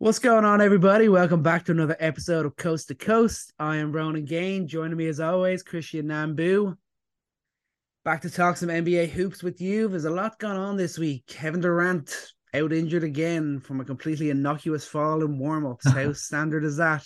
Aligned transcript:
What's 0.00 0.18
going 0.18 0.46
on, 0.46 0.62
everybody? 0.62 1.10
Welcome 1.10 1.42
back 1.42 1.66
to 1.66 1.72
another 1.72 1.94
episode 2.00 2.46
of 2.46 2.56
Coast 2.56 2.88
to 2.88 2.94
Coast. 2.94 3.52
I 3.58 3.76
am 3.76 3.92
Ronan 3.92 4.24
Gain. 4.24 4.66
Joining 4.66 4.96
me 4.96 5.08
as 5.08 5.20
always, 5.20 5.62
Christian 5.62 6.06
Nambu. 6.06 6.74
Back 8.02 8.22
to 8.22 8.30
talk 8.30 8.56
some 8.56 8.70
NBA 8.70 9.10
hoops 9.10 9.42
with 9.42 9.60
you. 9.60 9.88
There's 9.88 10.06
a 10.06 10.10
lot 10.10 10.38
going 10.38 10.56
on 10.56 10.78
this 10.78 10.96
week. 10.96 11.26
Kevin 11.26 11.60
Durant 11.60 12.16
out 12.54 12.72
injured 12.72 13.04
again 13.04 13.60
from 13.60 13.82
a 13.82 13.84
completely 13.84 14.30
innocuous 14.30 14.86
fall 14.86 15.22
in 15.22 15.38
warm-ups. 15.38 15.90
How 15.92 16.14
standard 16.14 16.64
is 16.64 16.78
that? 16.78 17.04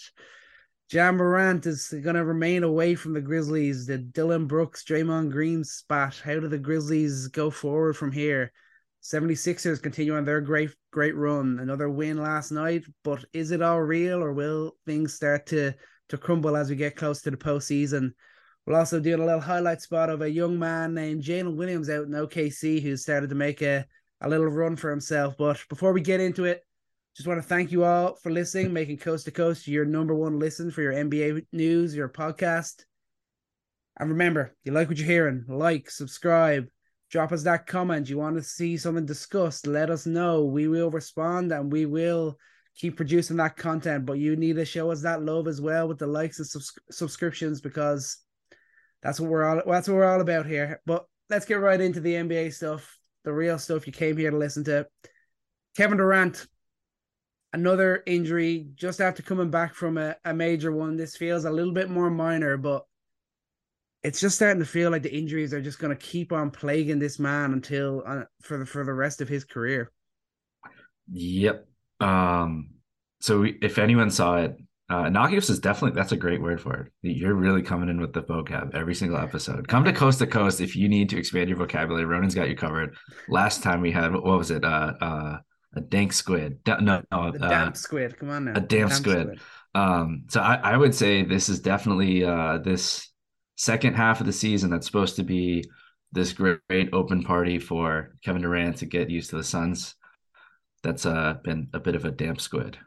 Ja 0.93 1.11
Morant 1.11 1.67
is 1.67 1.89
going 1.89 2.15
to 2.15 2.25
remain 2.25 2.63
away 2.63 2.95
from 2.95 3.13
the 3.13 3.21
Grizzlies. 3.21 3.87
The 3.87 3.99
Dillon 3.99 4.47
Brooks, 4.47 4.85
Draymond 4.85 5.33
Green 5.33 5.65
spat. 5.65 6.23
How 6.25 6.39
do 6.39 6.47
the 6.47 6.59
Grizzlies 6.59 7.27
go 7.27 7.51
forward 7.51 7.97
from 7.97 8.13
here? 8.13 8.53
76ers 9.03 9.83
continue 9.83 10.17
on 10.17 10.25
their 10.25 10.41
great 10.41 10.71
great 10.95 11.17
run. 11.17 11.59
Another 11.59 11.91
win 11.91 12.19
last 12.19 12.53
night, 12.53 12.85
but 13.03 13.25
is 13.33 13.51
it 13.51 13.61
all 13.61 13.81
real 13.81 14.23
or 14.23 14.33
will 14.33 14.77
things 14.87 15.13
start 15.13 15.45
to 15.46 15.75
to 16.09 16.17
crumble 16.17 16.57
as 16.57 16.71
we 16.71 16.77
get 16.77 16.95
close 16.95 17.21
to 17.23 17.32
the 17.32 17.37
postseason? 17.37 18.13
We'll 18.64 18.77
also 18.77 19.01
do 19.01 19.17
a 19.17 19.18
little 19.18 19.41
highlight 19.41 19.82
spot 19.82 20.09
of 20.09 20.23
a 20.23 20.31
young 20.31 20.57
man 20.57 20.95
named 20.95 21.25
Jalen 21.25 21.57
Williams 21.57 21.91
out 21.91 22.07
in 22.07 22.13
OKC 22.13 22.81
who 22.81 22.96
started 22.96 23.29
to 23.31 23.35
make 23.35 23.61
a, 23.61 23.85
a 24.21 24.29
little 24.29 24.46
run 24.46 24.77
for 24.77 24.89
himself. 24.89 25.35
But 25.37 25.61
before 25.68 25.93
we 25.93 26.01
get 26.01 26.21
into 26.21 26.45
it, 26.45 26.63
just 27.17 27.26
want 27.26 27.43
to 27.43 27.49
thank 27.49 27.73
you 27.73 27.82
all 27.82 28.15
for 28.23 28.31
listening, 28.31 28.73
making 28.73 28.99
Coast 28.99 29.25
to 29.25 29.32
Coast 29.32 29.67
your 29.67 29.85
number 29.85 30.15
one 30.15 30.39
listen 30.39 30.71
for 30.71 30.82
your 30.82 30.93
NBA 30.93 31.46
news, 31.53 31.96
your 31.96 32.09
podcast. 32.09 32.84
And 33.98 34.11
remember, 34.11 34.55
you 34.62 34.70
like 34.70 34.89
what 34.89 34.98
you're 34.98 35.09
hearing, 35.09 35.45
like, 35.48 35.91
subscribe, 35.91 36.69
drop 37.14 37.31
us 37.31 37.45
that 37.45 37.64
comment. 37.64 38.09
You 38.09 38.19
want 38.19 38.34
to 38.34 38.42
see 38.42 38.77
something 38.77 39.06
discussed? 39.06 39.69
Let 39.69 39.89
us 39.89 40.05
know. 40.05 40.42
We 40.42 40.67
will 40.67 40.91
respond 40.91 41.53
and 41.53 41.70
we 41.70 41.87
will 41.87 42.37
keep 42.75 42.97
producing 42.97 43.37
that 43.37 43.56
content. 43.56 44.05
But 44.05 44.19
you 44.19 44.34
need 44.34 44.56
to 44.56 44.64
show 44.64 44.91
us 44.91 45.03
that 45.03 45.23
love 45.23 45.47
as 45.47 45.61
well 45.61 45.87
with 45.87 46.00
the 46.00 46.09
likes 46.09 46.41
and 46.41 46.48
subs- 46.48 46.77
subscriptions 46.91 47.61
because 47.61 48.17
that's 49.01 49.20
what 49.20 49.31
we're 49.31 49.45
all 49.45 49.62
that's 49.65 49.87
what 49.87 49.95
we're 49.95 50.12
all 50.12 50.23
about 50.23 50.45
here. 50.45 50.81
But 50.87 51.07
let's 51.31 51.47
get 51.47 51.61
right 51.61 51.81
into 51.81 52.01
the 52.01 52.15
NBA 52.15 52.53
stuff, 52.53 52.98
the 53.23 53.33
real 53.33 53.61
stuff 53.61 53.87
you 53.87 53.92
came 53.92 54.17
here 54.17 54.33
to 54.33 54.37
listen 54.37 54.65
to. 54.65 54.89
Kevin 55.77 55.98
Durant, 55.98 56.48
another 57.53 58.03
injury 58.09 58.67
just 58.75 59.01
after 59.01 59.23
coming 59.23 59.51
back 59.51 59.77
from 59.77 59.98
a, 59.98 60.17
a 60.25 60.35
major 60.35 60.73
one. 60.73 60.97
This 60.97 61.17
feels 61.17 61.45
a 61.45 61.51
little 61.53 61.75
bit 61.75 61.91
more 61.91 62.11
minor, 62.11 62.57
but 62.57 62.85
it's 64.05 64.21
just 64.21 64.37
starting 64.37 64.61
to 64.61 64.67
feel 64.67 64.91
like 64.91 65.03
the 65.03 65.17
injuries 65.17 65.55
are 65.55 65.63
just 65.63 65.79
going 65.79 65.97
to 65.97 65.97
keep 65.97 66.31
on 66.31 66.51
plaguing 66.51 66.99
this 66.99 67.19
man 67.19 67.55
until 67.55 68.03
uh, 68.07 68.25
for 68.43 68.59
the 68.59 68.67
for 68.67 68.85
the 68.85 68.93
rest 68.93 69.21
of 69.23 69.29
his 69.29 69.45
career. 69.45 69.91
Yep. 71.11 71.67
Um. 72.01 72.71
So 73.21 73.47
if 73.63 73.79
anyone 73.79 74.11
saw 74.11 74.37
it, 74.37 74.57
uh, 74.91 75.05
innocuous 75.05 75.49
is 75.49 75.59
definitely 75.59 75.99
that's 75.99 76.13
a 76.13 76.17
great 76.17 76.43
word 76.43 76.61
for 76.61 76.75
it. 76.75 76.93
You're 77.01 77.35
really 77.35 77.63
coming 77.63 77.89
in 77.89 77.99
with 77.99 78.13
the 78.13 78.23
vocab 78.23 78.75
every 78.75 78.95
single 78.95 79.19
episode. 79.19 79.67
Come 79.67 79.85
to 79.85 79.93
coast 79.93 80.19
to 80.19 80.27
coast 80.27 80.61
if 80.61 80.77
you 80.77 80.91
need 80.91 81.09
to 81.09 81.19
expand 81.19 81.49
your 81.49 81.57
vocabulary. 81.57 82.05
Ronan's 82.05 82.35
got 82.35 82.51
you 82.51 82.57
covered. 82.57 82.95
Last 83.29 83.63
time 83.63 83.81
we 83.81 83.91
had 83.91 84.13
what 84.13 84.25
was 84.25 84.51
it? 84.51 84.65
Uh, 84.65 84.93
uh, 85.01 85.39
a 85.77 85.81
dank 85.81 86.13
squid. 86.13 86.59
No, 86.67 86.77
no, 86.77 87.03
uh, 87.11 87.31
damp 87.31 87.77
squid. 87.79 88.19
Come 88.19 88.29
on 88.29 88.45
now. 88.45 88.53
A 88.53 88.55
damp, 88.55 88.69
damp 88.69 88.93
squid. 88.93 89.27
squid. 89.27 89.41
Um. 89.75 90.25
So 90.29 90.43
I, 90.43 90.57
I 90.57 90.77
would 90.77 90.95
say 90.95 91.25
this 91.25 91.49
is 91.49 91.61
definitely 91.61 92.23
uh 92.23 92.59
this 92.59 93.09
second 93.57 93.95
half 93.95 94.21
of 94.21 94.27
the 94.27 94.33
season 94.33 94.71
that's 94.71 94.87
supposed 94.87 95.17
to 95.17 95.23
be 95.23 95.65
this 96.13 96.33
great, 96.33 96.61
great 96.69 96.89
open 96.93 97.23
party 97.23 97.59
for 97.59 98.15
Kevin 98.25 98.43
Durant 98.43 98.77
to 98.79 98.87
get 98.87 99.11
used 99.11 99.31
to 99.31 99.37
the 99.37 99.45
Suns. 99.45 99.95
That's 100.83 101.07
uh, 101.07 101.35
been 101.43 101.69
a 101.73 101.81
bit 101.81 101.95
of 101.95 102.05
a 102.05 102.11
damp 102.11 102.41
squid. 102.41 102.79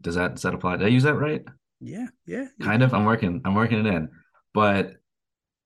Does 0.00 0.14
that 0.14 0.34
does 0.34 0.42
that 0.42 0.54
apply? 0.54 0.76
Did 0.76 0.86
I 0.86 0.90
use 0.90 1.02
that 1.02 1.14
right? 1.14 1.44
Yeah, 1.80 2.06
yeah. 2.26 2.46
Kind 2.60 2.82
of. 2.82 2.94
I'm 2.94 3.04
working. 3.04 3.42
I'm 3.44 3.54
working 3.54 3.84
it 3.84 3.92
in. 3.92 4.08
But 4.54 4.94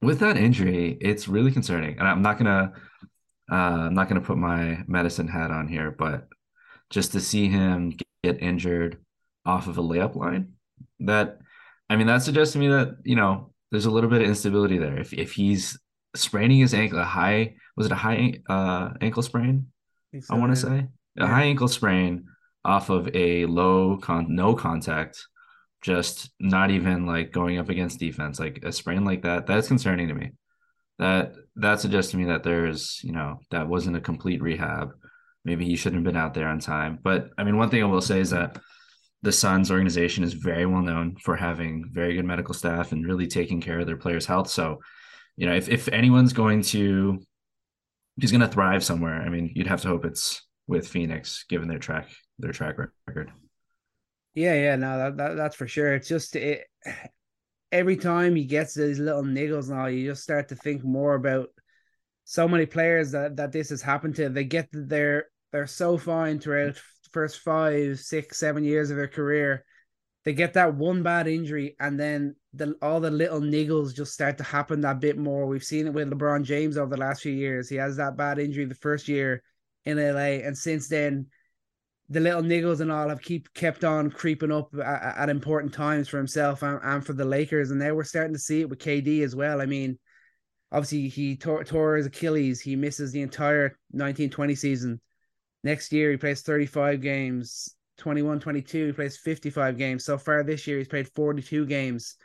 with 0.03 0.21
that 0.21 0.37
injury, 0.37 0.97
it's 1.01 1.29
really 1.29 1.53
concerning. 1.53 1.99
And 1.99 2.07
I'm 2.07 2.23
not 2.23 2.39
gonna 2.39 2.73
uh, 3.51 3.55
I'm 3.55 3.95
not 3.95 4.09
gonna 4.09 4.21
put 4.21 4.39
my 4.39 4.85
medicine 4.87 5.29
hat 5.29 5.51
on 5.51 5.69
here, 5.69 5.91
but 5.91 6.29
just 6.91 7.13
to 7.13 7.21
see 7.21 7.49
him 7.49 7.95
get 8.23 8.43
injured 8.43 8.99
off 9.47 9.67
of 9.67 9.79
a 9.79 9.83
layup 9.83 10.17
line, 10.17 10.55
that 11.01 11.39
I 11.89 11.97
mean, 11.97 12.07
that 12.09 12.23
suggests 12.23 12.53
to 12.53 12.59
me 12.59 12.69
that 12.69 12.97
you 13.05 13.17
know 13.17 13.53
there's 13.71 13.87
a 13.87 13.91
little 13.91 14.11
bit 14.11 14.23
of 14.23 14.29
instability 14.29 14.79
there. 14.79 14.99
If 14.99 15.13
if 15.13 15.33
he's 15.33 15.79
spraining 16.15 16.59
his 16.59 16.75
ankle, 16.75 16.99
a 16.99 17.05
high 17.05 17.55
was 17.77 17.87
it 17.87 17.93
a 17.93 17.97
high 17.97 18.35
uh, 18.49 18.91
ankle 19.01 19.23
sprain? 19.23 19.67
I, 20.15 20.21
I 20.31 20.39
want 20.39 20.53
to 20.53 20.61
say 20.61 20.87
yeah. 21.17 21.25
a 21.25 21.27
high 21.27 21.45
ankle 21.45 21.69
sprain 21.69 22.27
off 22.65 22.91
of 22.91 23.09
a 23.15 23.47
low 23.47 23.99
con 23.99 24.35
no 24.35 24.55
contact, 24.55 25.27
just 25.83 26.31
not 26.41 26.71
even 26.71 27.07
like 27.07 27.33
going 27.33 27.59
up 27.59 27.69
against 27.69 28.01
defense, 28.01 28.41
like 28.41 28.61
a 28.65 28.73
sprain 28.73 29.05
like 29.05 29.23
that. 29.23 29.47
That's 29.47 29.69
concerning 29.69 30.09
to 30.09 30.15
me. 30.15 30.33
That 30.99 31.35
that 31.57 31.81
suggests 31.81 32.11
to 32.13 32.17
me 32.17 32.25
that 32.27 32.43
there's 32.43 33.01
you 33.05 33.13
know 33.13 33.41
that 33.51 33.69
wasn't 33.69 33.97
a 33.97 34.01
complete 34.01 34.43
rehab. 34.43 34.91
Maybe 35.45 35.65
he 35.65 35.77
shouldn't 35.77 36.05
have 36.05 36.13
been 36.13 36.21
out 36.21 36.35
there 36.35 36.49
on 36.49 36.59
time. 36.59 36.99
But 37.03 37.31
I 37.39 37.45
mean, 37.45 37.57
one 37.57 37.71
thing 37.71 37.83
I 37.83 37.87
will 37.87 38.01
say 38.01 38.21
is 38.21 38.31
that 38.31 38.59
the 39.23 39.33
Suns 39.33 39.71
organization 39.71 40.25
is 40.25 40.33
very 40.33 40.67
well 40.67 40.83
known 40.83 41.17
for 41.17 41.37
having 41.37 41.85
very 41.91 42.15
good 42.15 42.25
medical 42.25 42.55
staff 42.55 42.93
and 42.93 43.07
really 43.07 43.27
taking 43.27 43.61
care 43.61 43.81
of 43.81 43.87
their 43.87 43.97
players' 43.97 44.27
health. 44.27 44.49
So, 44.49 44.81
you 45.37 45.47
know, 45.47 45.55
if, 45.55 45.69
if 45.69 45.89
anyone's 45.89 46.33
going 46.33 46.63
to, 46.63 47.21
he's 48.21 48.31
going 48.31 48.43
to 48.43 48.49
thrive 48.49 48.85
somewhere, 48.85 49.21
I 49.23 49.29
mean, 49.29 49.53
you'd 49.55 49.67
have 49.67 49.83
to 49.83 49.89
hope 49.89 50.05
it's 50.05 50.47
with 50.67 50.87
Phoenix, 50.87 51.45
given 51.49 51.69
their 51.69 51.79
track, 51.79 52.09
their 52.39 52.53
track 52.53 52.77
record. 53.07 53.33
Yeah, 54.35 54.55
yeah, 54.55 54.77
no, 54.77 54.99
that, 54.99 55.17
that 55.17 55.37
that's 55.37 55.57
for 55.57 55.67
sure. 55.67 55.95
It's 55.95 56.07
just 56.07 56.37
it, 56.37 56.65
every 57.73 57.97
time 57.97 58.37
he 58.37 58.45
gets 58.45 58.75
these 58.75 59.01
little 59.01 59.25
niggles 59.25 59.69
now, 59.69 59.87
you 59.87 60.11
just 60.11 60.23
start 60.23 60.49
to 60.49 60.55
think 60.55 60.85
more 60.85 61.15
about 61.15 61.49
so 62.25 62.47
many 62.47 62.67
players 62.67 63.11
that 63.13 63.37
that 63.37 63.53
this 63.53 63.71
has 63.71 63.83
happened 63.83 64.15
to. 64.17 64.29
They 64.29 64.45
get 64.45 64.69
they're 64.71 65.27
they're 65.51 65.67
so 65.67 65.99
fine 65.99 66.39
throughout 66.39 66.81
first 67.13 67.41
five, 67.41 68.01
six, 68.01 68.39
seven 68.39 68.65
years 68.65 68.91
of 68.91 68.97
their 68.97 69.09
career, 69.09 69.65
they 70.25 70.33
get 70.33 70.55
that 70.55 70.75
one 70.75 71.03
bad 71.03 71.27
injury, 71.29 71.77
and 71.81 71.99
then 71.99 72.37
the 72.53 72.75
all 72.83 73.01
the 73.01 73.11
little 73.11 73.41
niggles 73.41 73.95
just 73.95 74.13
start 74.13 74.39
to 74.39 74.45
happen 74.45 74.81
that 74.83 75.01
bit 75.01 75.17
more. 75.17 75.47
We've 75.47 75.65
seen 75.65 75.87
it 75.87 75.93
with 75.93 76.11
LeBron 76.11 76.45
James 76.45 76.77
over 76.77 76.91
the 76.91 77.01
last 77.01 77.23
few 77.23 77.33
years. 77.33 77.69
He 77.69 77.77
has 77.77 77.97
that 77.97 78.17
bad 78.17 78.39
injury 78.39 78.65
the 78.65 78.75
first 78.75 79.09
year 79.09 79.43
in 79.85 79.97
LA, 79.97 80.45
and 80.47 80.57
since 80.57 80.89
then, 80.89 81.27
the 82.11 82.21
little 82.21 82.43
niggles 82.43 82.81
and 82.81 82.91
all 82.91 83.09
have 83.09 83.23
keep 83.23 83.53
kept 83.55 83.85
on 83.85 84.11
creeping 84.11 84.53
up 84.53 84.75
at, 84.75 85.19
at 85.19 85.29
important 85.29 85.73
times 85.73 86.09
for 86.09 86.17
himself 86.17 86.63
and, 86.63 86.81
and 86.83 87.05
for 87.05 87.13
the 87.13 87.25
Lakers. 87.25 87.71
And 87.71 87.81
now 87.81 87.95
we're 87.95 88.05
starting 88.05 88.33
to 88.33 88.39
see 88.39 88.63
it 88.63 88.69
with 88.69 88.79
KD 88.79 89.23
as 89.23 89.37
well. 89.37 89.61
I 89.61 89.67
mean, 89.67 89.99
obviously 90.73 91.09
he 91.09 91.37
tore, 91.37 91.65
tore 91.65 91.97
his 91.97 92.07
Achilles. 92.07 92.61
He 92.61 92.77
misses 92.77 93.13
the 93.13 93.21
entire 93.21 93.79
1920 93.91 94.55
season. 94.55 95.01
Next 95.69 95.93
year, 95.93 96.11
he 96.11 96.17
plays 96.17 96.41
35 96.41 97.03
games. 97.03 97.75
21 97.99 98.41
22, 98.41 98.87
he 98.87 98.93
plays 98.93 99.19
55 99.19 99.77
games. 99.77 100.03
So 100.03 100.17
far 100.17 100.43
this 100.43 100.67
year, 100.67 100.79
he's 100.79 100.89
played 100.89 101.11
42 101.15 101.67
games. 101.67 102.17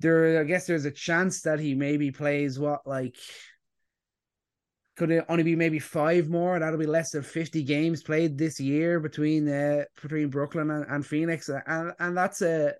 There, 0.00 0.38
I 0.38 0.44
guess 0.44 0.66
there's 0.66 0.84
a 0.84 0.90
chance 0.90 1.40
that 1.42 1.58
he 1.58 1.74
maybe 1.74 2.10
plays 2.10 2.58
what, 2.58 2.86
like, 2.86 3.16
could 4.98 5.10
it 5.10 5.24
only 5.30 5.42
be 5.42 5.56
maybe 5.56 5.78
five 5.78 6.28
more? 6.28 6.58
That'll 6.58 6.78
be 6.78 6.84
less 6.84 7.12
than 7.12 7.22
50 7.22 7.62
games 7.62 8.02
played 8.02 8.36
this 8.36 8.60
year 8.60 9.00
between 9.00 9.48
uh, 9.48 9.84
between 10.02 10.28
Brooklyn 10.28 10.70
and, 10.70 10.84
and 10.86 11.06
Phoenix. 11.06 11.48
And 11.48 11.94
and 11.98 12.14
that's 12.14 12.42
a 12.42 12.74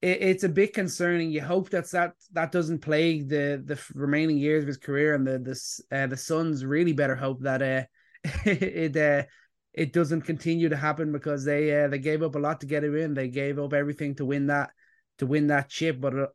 it's 0.00 0.44
a 0.44 0.48
bit 0.48 0.72
concerning. 0.72 1.30
You 1.30 1.42
hope 1.42 1.68
that's 1.68 1.90
that 1.90 2.14
that 2.32 2.52
doesn't 2.52 2.78
plague 2.78 3.28
the 3.28 3.62
the 3.62 3.78
remaining 3.92 4.38
years 4.38 4.62
of 4.64 4.68
his 4.68 4.78
career, 4.78 5.14
and 5.14 5.26
the 5.26 5.38
the 5.38 5.94
uh, 5.94 6.06
the 6.06 6.16
Suns 6.16 6.64
really 6.64 6.94
better 6.94 7.16
hope 7.16 7.42
that 7.42 7.60
uh 7.60 7.82
it 8.44 8.96
uh, 8.96 9.24
it 9.74 9.92
doesn't 9.92 10.22
continue 10.22 10.68
to 10.68 10.76
happen 10.76 11.12
because 11.12 11.44
they 11.44 11.84
uh, 11.84 11.88
they 11.88 11.98
gave 11.98 12.22
up 12.22 12.34
a 12.34 12.38
lot 12.38 12.60
to 12.60 12.66
get 12.66 12.84
him 12.84 12.96
in. 12.96 13.14
They 13.14 13.28
gave 13.28 13.58
up 13.58 13.72
everything 13.72 14.14
to 14.16 14.24
win 14.24 14.46
that 14.48 14.70
to 15.18 15.26
win 15.26 15.46
that 15.48 15.68
chip. 15.68 16.00
But 16.00 16.18
uh, 16.18 16.26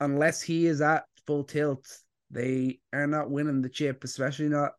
unless 0.00 0.40
he 0.40 0.66
is 0.66 0.80
at 0.80 1.04
full 1.26 1.44
tilt, 1.44 1.86
they 2.30 2.80
are 2.92 3.06
not 3.06 3.30
winning 3.30 3.62
the 3.62 3.68
chip. 3.68 4.04
Especially 4.04 4.48
not, 4.48 4.72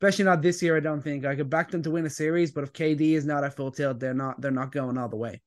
especially 0.00 0.24
not 0.24 0.42
this 0.42 0.62
year. 0.62 0.76
I 0.76 0.80
don't 0.80 1.02
think 1.02 1.24
I 1.24 1.36
could 1.36 1.50
back 1.50 1.70
them 1.70 1.82
to 1.82 1.90
win 1.90 2.06
a 2.06 2.10
series. 2.10 2.52
But 2.52 2.64
if 2.64 2.72
KD 2.72 3.12
is 3.12 3.24
not 3.24 3.44
at 3.44 3.54
full 3.54 3.70
tilt, 3.70 4.00
they're 4.00 4.14
not 4.14 4.40
they're 4.40 4.50
not 4.50 4.72
going 4.72 4.98
all 4.98 5.08
the 5.08 5.16
way. 5.16 5.40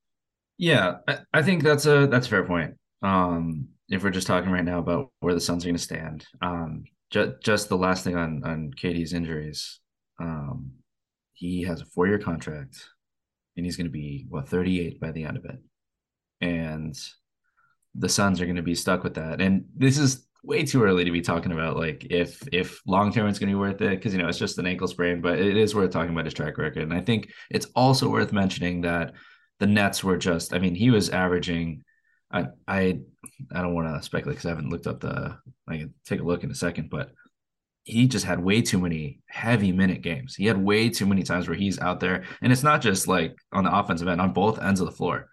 Yeah, 0.58 0.98
I, 1.08 1.20
I 1.34 1.44
think 1.44 1.64
that's 1.64 1.86
a 1.86 2.08
that's 2.08 2.28
a 2.28 2.30
fair 2.30 2.46
point. 2.46 2.76
Um, 3.02 3.68
if 3.90 4.04
we're 4.04 4.10
just 4.12 4.28
talking 4.28 4.52
right 4.52 4.66
now 4.66 4.80
about 4.80 5.12
where 5.20 5.34
the 5.34 5.42
Suns 5.42 5.64
are 5.64 5.68
going 5.68 5.76
to 5.76 5.82
stand, 5.82 6.26
um, 6.42 6.86
just 7.10 7.42
just 7.42 7.70
the 7.70 7.78
last 7.78 8.04
thing 8.04 8.16
on 8.16 8.44
on 8.44 8.72
KD's 8.72 9.14
injuries. 9.14 9.80
Um, 10.20 10.72
he 11.34 11.64
has 11.64 11.82
a 11.82 11.86
four 11.86 12.08
year 12.08 12.20
contract 12.20 12.84
and 13.56 13.66
he's 13.66 13.78
going 13.78 13.88
to 13.88 13.92
be, 13.92 14.26
what, 14.30 14.50
38 14.50 15.00
by 15.00 15.12
the 15.12 15.24
end 15.24 15.38
of 15.38 15.46
it. 15.46 15.60
And 16.42 16.98
the 17.96 18.10
Suns 18.10 18.40
are 18.40 18.46
going 18.46 18.56
to 18.56 18.62
be 18.62 18.76
stuck 18.76 19.04
with 19.04 19.16
that. 19.16 19.42
And 19.42 19.66
this 19.76 19.98
is 19.98 20.28
way 20.44 20.64
too 20.64 20.84
early 20.84 21.04
to 21.04 21.12
be 21.12 21.22
talking 21.22 21.52
about 21.52 21.76
like 21.76 22.08
if 22.10 22.48
if 22.54 22.82
long 22.88 23.12
term 23.12 23.28
it's 23.28 23.38
going 23.38 23.50
to 23.50 23.56
be 23.56 23.60
worth 23.60 23.82
it 23.82 23.90
because 23.90 24.14
you 24.14 24.20
know 24.22 24.30
it's 24.30 24.38
just 24.38 24.58
an 24.60 24.68
ankle 24.68 24.88
sprain, 24.88 25.22
but 25.22 25.40
it 25.40 25.58
is 25.58 25.76
worth 25.76 25.92
talking 25.92 26.12
about 26.12 26.26
his 26.26 26.34
track 26.34 26.58
record. 26.58 26.84
And 26.84 26.94
I 26.94 27.02
think 27.02 27.32
it's 27.50 27.68
also 27.76 28.10
worth 28.10 28.32
mentioning 28.32 28.82
that 28.82 29.14
the 29.60 29.68
Nets 29.68 30.04
were 30.04 30.18
just, 30.18 30.54
I 30.54 30.60
mean, 30.60 30.76
he 30.76 30.90
was 30.90 31.10
averaging. 31.10 31.84
I 32.32 32.48
I 32.68 33.00
I 33.52 33.62
don't 33.62 33.74
want 33.74 33.88
to 33.88 34.04
speculate 34.04 34.36
because 34.36 34.46
I 34.46 34.50
haven't 34.50 34.70
looked 34.70 34.88
up 34.88 35.00
the. 35.00 35.38
I 35.68 35.78
can 35.78 35.94
take 36.06 36.20
a 36.20 36.24
look 36.24 36.44
in 36.44 36.52
a 36.52 36.56
second, 36.56 36.90
but 36.90 37.12
he 37.88 38.06
just 38.06 38.26
had 38.26 38.44
way 38.44 38.62
too 38.62 38.80
many 38.80 39.22
heavy 39.28 39.72
minute 39.72 40.02
games. 40.02 40.36
He 40.36 40.46
had 40.46 40.58
way 40.58 40.90
too 40.90 41.06
many 41.06 41.24
times 41.24 41.48
where 41.48 41.56
he's 41.56 41.80
out 41.80 42.02
there, 42.02 42.26
and 42.42 42.52
it's 42.52 42.64
not 42.64 42.82
just 42.82 43.08
like 43.08 43.38
on 43.54 43.64
the 43.64 43.74
offensive 43.74 44.10
end, 44.10 44.20
on 44.20 44.34
both 44.34 44.62
ends 44.62 44.82
of 44.82 44.88
the 44.88 44.92
floor, 44.92 45.30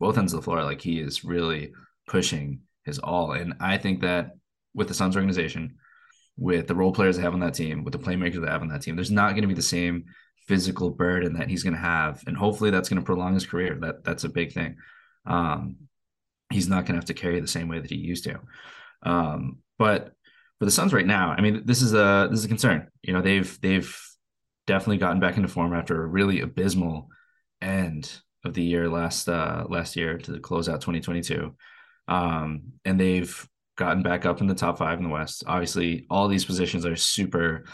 both 0.00 0.16
ends 0.16 0.32
of 0.32 0.38
the 0.38 0.42
floor. 0.42 0.64
Like 0.64 0.80
he 0.80 1.00
is 1.00 1.22
really 1.22 1.72
pushing 2.06 2.60
his 2.84 2.98
all, 2.98 3.32
and 3.32 3.52
I 3.60 3.76
think 3.76 4.00
that 4.00 4.30
with 4.74 4.88
the 4.88 4.94
Suns 4.94 5.16
organization, 5.16 5.76
with 6.38 6.66
the 6.66 6.74
role 6.74 6.92
players 6.92 7.18
they 7.18 7.22
have 7.22 7.34
on 7.34 7.40
that 7.40 7.52
team, 7.52 7.84
with 7.84 7.92
the 7.92 7.98
playmakers 7.98 8.40
they 8.40 8.50
have 8.50 8.62
on 8.62 8.68
that 8.68 8.80
team, 8.80 8.96
there's 8.96 9.10
not 9.10 9.32
going 9.32 9.42
to 9.42 9.48
be 9.48 9.52
the 9.54 9.60
same 9.60 10.06
physical 10.46 10.88
burden 10.88 11.34
that 11.34 11.50
he's 11.50 11.62
going 11.62 11.74
to 11.74 11.78
have, 11.78 12.24
and 12.26 12.38
hopefully 12.38 12.70
that's 12.70 12.88
going 12.88 13.00
to 13.00 13.04
prolong 13.04 13.34
his 13.34 13.46
career. 13.46 13.76
That 13.82 14.02
that's 14.02 14.24
a 14.24 14.30
big 14.30 14.52
thing. 14.52 14.76
Um, 15.26 15.76
he's 16.50 16.70
not 16.70 16.86
going 16.86 16.94
to 16.94 17.00
have 17.00 17.04
to 17.04 17.14
carry 17.14 17.38
the 17.38 17.46
same 17.46 17.68
way 17.68 17.80
that 17.80 17.90
he 17.90 17.96
used 17.96 18.24
to. 18.24 18.40
Um, 19.02 19.58
but 19.78 20.14
for 20.58 20.64
the 20.64 20.70
Suns 20.70 20.92
right 20.92 21.06
now, 21.06 21.34
I 21.36 21.40
mean, 21.40 21.62
this 21.64 21.82
is 21.82 21.94
a 21.94 22.28
this 22.30 22.40
is 22.40 22.44
a 22.44 22.48
concern. 22.48 22.88
You 23.02 23.12
know, 23.12 23.22
they've 23.22 23.58
they've 23.60 23.96
definitely 24.66 24.98
gotten 24.98 25.20
back 25.20 25.36
into 25.36 25.48
form 25.48 25.72
after 25.72 26.02
a 26.02 26.06
really 26.06 26.40
abysmal 26.40 27.08
end 27.62 28.20
of 28.44 28.54
the 28.54 28.62
year 28.62 28.88
last 28.88 29.28
uh 29.28 29.64
last 29.68 29.96
year 29.96 30.18
to 30.18 30.40
close 30.40 30.68
out 30.68 30.80
2022. 30.80 31.54
Um, 32.08 32.72
and 32.84 32.98
they've 32.98 33.48
gotten 33.76 34.02
back 34.02 34.26
up 34.26 34.40
in 34.40 34.46
the 34.46 34.54
top 34.54 34.78
five 34.78 34.98
in 34.98 35.04
the 35.04 35.10
West. 35.10 35.44
Obviously, 35.46 36.06
all 36.10 36.26
these 36.26 36.44
positions 36.44 36.84
are 36.84 36.96
super, 36.96 37.64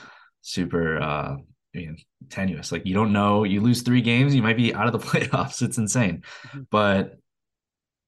super 0.42 1.00
uh 1.00 1.37
you 1.72 1.88
know, 1.88 1.96
tenuous. 2.28 2.70
Like 2.70 2.87
you 2.87 2.94
don't 2.94 3.12
know, 3.12 3.44
you 3.44 3.60
lose 3.60 3.82
three 3.82 4.02
games, 4.02 4.34
you 4.34 4.42
might 4.42 4.56
be 4.56 4.75
out 4.75 4.87
of 4.87 4.92
the 4.92 4.98
playoffs. 5.08 5.62
It's 5.62 5.78
insane. 5.78 6.22
Mm-hmm. 6.48 6.62
But 6.70 7.19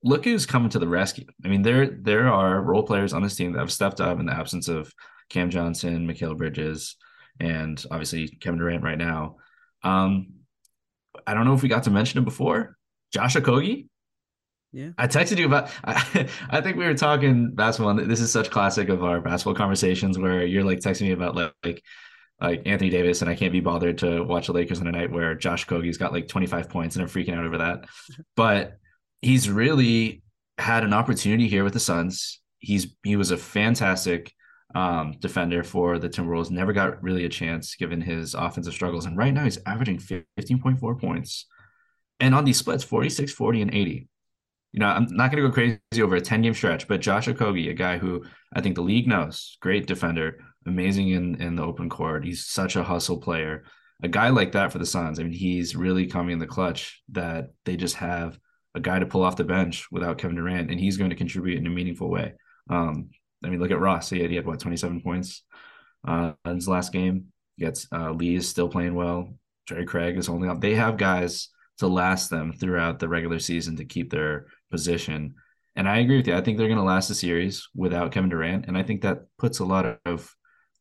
look 0.06 0.24
who's 0.24 0.46
coming 0.46 0.70
to 0.70 0.78
the 0.78 0.88
rescue. 0.88 1.26
I 1.44 1.48
mean, 1.48 1.62
there 1.62 1.86
there 1.86 2.28
are 2.28 2.62
role 2.62 2.84
players 2.84 3.12
on 3.12 3.22
this 3.22 3.34
team 3.34 3.52
that 3.52 3.58
have 3.58 3.72
stepped 3.72 4.00
up 4.00 4.20
in 4.20 4.26
the 4.26 4.32
absence 4.32 4.68
of 4.68 4.92
Cam 5.28 5.50
Johnson, 5.50 6.08
Mikal 6.08 6.36
Bridges, 6.36 6.96
and 7.40 7.84
obviously 7.90 8.28
Kevin 8.28 8.60
Durant 8.60 8.84
right 8.84 8.96
now. 8.96 9.36
Um, 9.82 10.28
I 11.26 11.34
don't 11.34 11.44
know 11.44 11.54
if 11.54 11.62
we 11.62 11.68
got 11.68 11.84
to 11.84 11.90
mention 11.90 12.22
it 12.22 12.24
before. 12.24 12.76
Josh 13.12 13.34
Okogie. 13.34 13.88
Yeah. 14.72 14.90
I 14.98 15.06
texted 15.06 15.38
you 15.38 15.46
about 15.46 15.70
I, 15.84 16.28
I 16.50 16.60
think 16.60 16.76
we 16.76 16.84
were 16.84 16.94
talking 16.94 17.54
basketball. 17.54 17.98
And 17.98 18.10
this 18.10 18.20
is 18.20 18.30
such 18.30 18.50
classic 18.50 18.88
of 18.88 19.02
our 19.02 19.20
basketball 19.20 19.54
conversations 19.54 20.18
where 20.18 20.44
you're 20.44 20.64
like 20.64 20.78
texting 20.78 21.02
me 21.02 21.12
about 21.12 21.34
like, 21.34 21.52
like 21.64 21.82
like 22.38 22.62
Anthony 22.66 22.90
Davis, 22.90 23.22
and 23.22 23.30
I 23.30 23.34
can't 23.34 23.52
be 23.52 23.60
bothered 23.60 23.98
to 23.98 24.22
watch 24.22 24.46
the 24.46 24.52
Lakers 24.52 24.80
on 24.80 24.86
a 24.86 24.92
night 24.92 25.10
where 25.10 25.34
Josh 25.34 25.66
Okogie's 25.66 25.96
got 25.96 26.12
like 26.12 26.28
25 26.28 26.68
points 26.68 26.94
and 26.94 27.02
I'm 27.02 27.08
freaking 27.08 27.36
out 27.36 27.44
over 27.44 27.58
that. 27.58 27.86
But 28.36 28.78
he's 29.22 29.50
really 29.50 30.22
had 30.58 30.84
an 30.84 30.92
opportunity 30.92 31.48
here 31.48 31.64
with 31.64 31.72
the 31.72 31.80
Suns. 31.80 32.40
He's 32.58 32.96
he 33.02 33.16
was 33.16 33.30
a 33.30 33.36
fantastic 33.36 34.32
um, 34.74 35.14
defender 35.20 35.62
for 35.62 35.98
the 35.98 36.08
Timberwolves. 36.08 36.50
Never 36.50 36.72
got 36.72 37.02
really 37.02 37.24
a 37.24 37.30
chance 37.30 37.76
given 37.76 38.00
his 38.00 38.34
offensive 38.34 38.74
struggles. 38.74 39.06
And 39.06 39.16
right 39.16 39.32
now 39.32 39.44
he's 39.44 39.58
averaging 39.66 39.98
15.4 39.98 41.00
points. 41.00 41.46
And 42.20 42.34
on 42.34 42.44
these 42.44 42.58
splits, 42.58 42.84
46, 42.84 43.32
40, 43.32 43.62
and 43.62 43.74
80. 43.74 44.08
You 44.72 44.80
know, 44.80 44.86
I'm 44.88 45.06
not 45.10 45.30
going 45.30 45.42
to 45.42 45.48
go 45.48 45.54
crazy 45.54 46.02
over 46.02 46.16
a 46.16 46.20
10 46.20 46.42
game 46.42 46.52
stretch, 46.52 46.86
but 46.88 47.00
Josh 47.00 47.28
Okogie, 47.28 47.70
a 47.70 47.74
guy 47.74 47.96
who 47.98 48.24
I 48.54 48.60
think 48.60 48.74
the 48.74 48.82
league 48.82 49.06
knows, 49.06 49.56
great 49.60 49.86
defender, 49.86 50.38
amazing 50.66 51.10
in, 51.10 51.40
in 51.40 51.56
the 51.56 51.62
open 51.62 51.88
court. 51.88 52.24
He's 52.24 52.44
such 52.44 52.76
a 52.76 52.84
hustle 52.84 53.18
player. 53.18 53.64
A 54.02 54.08
guy 54.08 54.28
like 54.28 54.52
that 54.52 54.72
for 54.72 54.78
the 54.78 54.84
Suns, 54.84 55.18
I 55.18 55.22
mean, 55.22 55.32
he's 55.32 55.74
really 55.74 56.06
coming 56.06 56.34
in 56.34 56.38
the 56.38 56.46
clutch 56.46 57.02
that 57.12 57.52
they 57.64 57.76
just 57.76 57.96
have 57.96 58.38
a 58.76 58.80
guy 58.80 58.98
to 58.98 59.06
pull 59.06 59.22
off 59.22 59.36
the 59.36 59.44
bench 59.44 59.86
without 59.90 60.18
Kevin 60.18 60.36
Durant, 60.36 60.70
and 60.70 60.78
he's 60.78 60.98
going 60.98 61.10
to 61.10 61.16
contribute 61.16 61.58
in 61.58 61.66
a 61.66 61.70
meaningful 61.70 62.10
way. 62.10 62.34
Um, 62.68 63.08
I 63.42 63.48
mean, 63.48 63.58
look 63.58 63.70
at 63.70 63.80
Ross. 63.80 64.10
He 64.10 64.20
had, 64.20 64.30
he 64.30 64.36
had 64.36 64.46
what, 64.46 64.60
27 64.60 65.00
points 65.00 65.42
uh, 66.06 66.32
in 66.44 66.56
his 66.56 66.68
last 66.68 66.92
game. 66.92 67.26
Gets 67.58 67.88
uh, 67.90 68.12
Lee 68.12 68.36
is 68.36 68.46
still 68.46 68.68
playing 68.68 68.94
well. 68.94 69.34
Torrey 69.66 69.86
Craig 69.86 70.18
is 70.18 70.26
holding 70.26 70.50
up. 70.50 70.60
They 70.60 70.74
have 70.74 70.98
guys 70.98 71.48
to 71.78 71.86
last 71.86 72.28
them 72.28 72.52
throughout 72.52 72.98
the 72.98 73.08
regular 73.08 73.38
season 73.38 73.76
to 73.76 73.84
keep 73.84 74.10
their 74.10 74.46
position. 74.70 75.34
And 75.74 75.88
I 75.88 75.98
agree 75.98 76.18
with 76.18 76.26
you. 76.26 76.36
I 76.36 76.42
think 76.42 76.58
they're 76.58 76.68
going 76.68 76.78
to 76.78 76.84
last 76.84 77.08
the 77.08 77.14
series 77.14 77.68
without 77.74 78.12
Kevin 78.12 78.30
Durant. 78.30 78.66
And 78.66 78.76
I 78.76 78.82
think 78.82 79.02
that 79.02 79.24
puts 79.38 79.58
a 79.58 79.64
lot 79.64 79.98
of, 80.04 80.34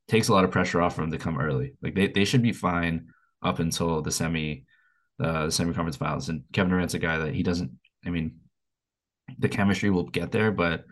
takes 0.07 0.27
a 0.27 0.33
lot 0.33 0.43
of 0.43 0.51
pressure 0.51 0.81
off 0.81 0.97
them 0.97 1.11
to 1.11 1.17
come 1.17 1.39
early. 1.39 1.75
Like 1.81 1.95
they, 1.95 2.07
they 2.07 2.25
should 2.25 2.41
be 2.41 2.53
fine 2.53 3.07
up 3.41 3.59
until 3.59 4.01
the 4.01 4.11
semi, 4.11 4.65
uh, 5.21 5.45
the 5.45 5.51
semi 5.51 5.73
conference 5.73 5.97
finals. 5.97 6.29
And 6.29 6.43
Kevin 6.51 6.71
Durant's 6.71 6.93
a 6.93 6.99
guy 6.99 7.17
that 7.19 7.33
he 7.33 7.43
doesn't 7.43 7.71
I 8.05 8.09
mean, 8.09 8.39
the 9.39 9.49
chemistry 9.49 9.89
will 9.89 10.09
get 10.09 10.31
there, 10.31 10.51
but 10.51 10.83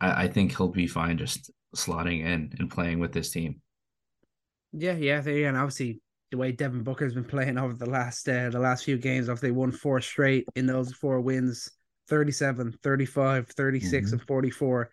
I, 0.00 0.24
I 0.24 0.28
think 0.28 0.56
he'll 0.56 0.68
be 0.68 0.86
fine 0.86 1.18
just 1.18 1.50
slotting 1.74 2.20
in 2.24 2.52
and 2.58 2.70
playing 2.70 2.98
with 2.98 3.12
this 3.12 3.30
team. 3.30 3.60
Yeah, 4.72 4.96
yeah, 4.96 5.20
and 5.20 5.56
obviously 5.56 6.00
the 6.30 6.36
way 6.36 6.52
Devin 6.52 6.82
Booker's 6.82 7.14
been 7.14 7.24
playing 7.24 7.58
over 7.58 7.74
the 7.74 7.90
last 7.90 8.28
uh, 8.28 8.50
the 8.50 8.60
last 8.60 8.84
few 8.84 8.98
games, 8.98 9.28
after 9.28 9.46
they 9.46 9.50
won 9.50 9.72
four 9.72 10.00
straight 10.00 10.46
in 10.54 10.66
those 10.66 10.92
four 10.92 11.20
wins, 11.20 11.70
37, 12.08 12.78
35, 12.82 13.48
36, 13.48 14.06
mm-hmm. 14.06 14.14
and 14.14 14.26
44. 14.26 14.90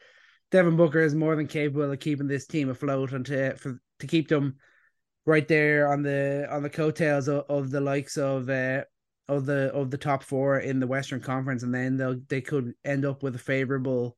Devin 0.50 0.78
Booker 0.78 1.02
is 1.02 1.14
more 1.14 1.36
than 1.36 1.48
capable 1.48 1.92
of 1.92 2.00
keeping 2.00 2.28
this 2.28 2.48
team 2.48 2.70
afloat 2.70 3.12
and 3.12 3.26
to 3.26 3.56
for 3.58 3.80
to 4.00 4.08
keep 4.08 4.28
them 4.30 4.56
right 5.26 5.48
there 5.48 5.92
on 5.92 6.02
the 6.02 6.48
on 6.50 6.64
the 6.64 6.70
coattails 6.70 7.28
of, 7.28 7.44
of 7.50 7.70
the 7.70 7.82
likes 7.82 8.18
of 8.18 8.50
uh, 8.50 8.84
of 9.30 9.46
the 9.46 9.72
of 9.74 9.92
the 9.92 9.98
top 9.98 10.24
four 10.24 10.60
in 10.60 10.80
the 10.80 10.88
Western 10.88 11.20
Conference, 11.20 11.64
and 11.64 11.74
then 11.74 11.98
they'll 11.98 12.20
they 12.28 12.42
could 12.42 12.74
end 12.86 13.06
up 13.06 13.24
with 13.24 13.36
a 13.36 13.40
favorable 13.40 14.18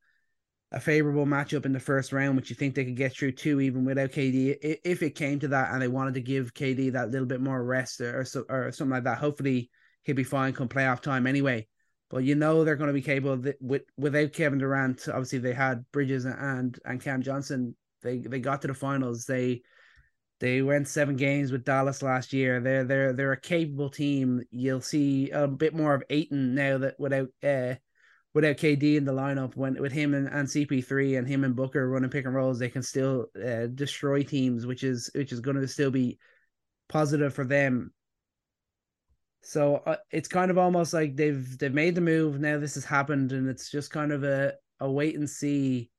a 0.71 0.79
favorable 0.79 1.25
matchup 1.25 1.65
in 1.65 1.73
the 1.73 1.79
first 1.79 2.13
round, 2.13 2.35
which 2.35 2.51
you 2.51 2.55
think 2.55 2.75
they 2.75 2.85
could 2.85 2.95
get 2.95 3.13
through 3.13 3.31
too, 3.31 3.59
even 3.59 3.85
without 3.85 4.11
KD. 4.11 4.77
If 4.83 5.01
it 5.01 5.15
came 5.15 5.39
to 5.39 5.47
that, 5.47 5.71
and 5.71 5.81
they 5.81 5.87
wanted 5.87 6.13
to 6.13 6.21
give 6.21 6.53
KD 6.53 6.93
that 6.93 7.09
little 7.09 7.25
bit 7.25 7.41
more 7.41 7.63
rest 7.63 8.01
or 8.01 8.25
or, 8.49 8.67
or 8.67 8.71
something 8.71 8.91
like 8.91 9.05
that, 9.05 9.17
hopefully 9.17 9.69
he'll 10.03 10.15
be 10.15 10.23
fine 10.23 10.53
come 10.53 10.69
playoff 10.69 11.01
time 11.01 11.25
anyway. 11.25 11.67
But 12.09 12.23
you 12.23 12.35
know 12.35 12.63
they're 12.63 12.75
going 12.75 12.87
to 12.87 12.93
be 12.93 13.01
capable 13.01 13.33
of, 13.33 13.53
with 13.61 13.83
without 13.97 14.33
Kevin 14.33 14.59
Durant. 14.59 15.07
Obviously, 15.07 15.39
they 15.39 15.53
had 15.53 15.85
Bridges 15.91 16.25
and 16.25 16.77
and 16.85 17.01
Cam 17.01 17.23
Johnson. 17.23 17.75
They 18.03 18.19
they 18.19 18.39
got 18.39 18.61
to 18.61 18.67
the 18.67 18.73
finals. 18.75 19.25
They 19.25 19.63
they 20.39 20.61
went 20.61 20.87
seven 20.87 21.15
games 21.17 21.51
with 21.51 21.65
Dallas 21.65 22.01
last 22.01 22.31
year. 22.31 22.59
They're 22.61 22.85
they're 22.85 23.13
they're 23.13 23.31
a 23.33 23.39
capable 23.39 23.89
team. 23.89 24.41
You'll 24.51 24.81
see 24.81 25.29
a 25.31 25.47
bit 25.47 25.73
more 25.73 25.93
of 25.93 26.03
Ayton 26.09 26.55
now 26.55 26.77
that 26.77 26.99
without 26.99 27.29
uh 27.43 27.75
without 28.33 28.57
KD 28.57 28.95
in 28.95 29.05
the 29.05 29.11
lineup. 29.11 29.55
When 29.55 29.81
with 29.81 29.91
him 29.91 30.13
and, 30.13 30.27
and 30.27 30.47
CP3 30.47 31.17
and 31.17 31.27
him 31.27 31.43
and 31.43 31.55
Booker 31.55 31.89
running 31.89 32.09
pick 32.09 32.25
and 32.25 32.33
rolls, 32.33 32.59
they 32.59 32.69
can 32.69 32.83
still 32.83 33.27
uh, 33.35 33.67
destroy 33.67 34.23
teams, 34.23 34.65
which 34.65 34.83
is 34.83 35.09
which 35.13 35.33
is 35.33 35.41
going 35.41 35.57
to 35.57 35.67
still 35.67 35.91
be 35.91 36.17
positive 36.87 37.33
for 37.33 37.45
them. 37.45 37.91
So 39.41 39.77
uh, 39.85 39.97
it's 40.11 40.27
kind 40.27 40.51
of 40.51 40.57
almost 40.57 40.93
like 40.93 41.15
they've 41.15 41.57
they've 41.57 41.73
made 41.73 41.95
the 41.95 42.01
move. 42.01 42.39
Now 42.39 42.59
this 42.59 42.75
has 42.75 42.85
happened, 42.85 43.33
and 43.33 43.49
it's 43.49 43.69
just 43.69 43.91
kind 43.91 44.11
of 44.13 44.23
a 44.23 44.53
a 44.79 44.89
wait 44.89 45.15
and 45.15 45.29
see 45.29 45.89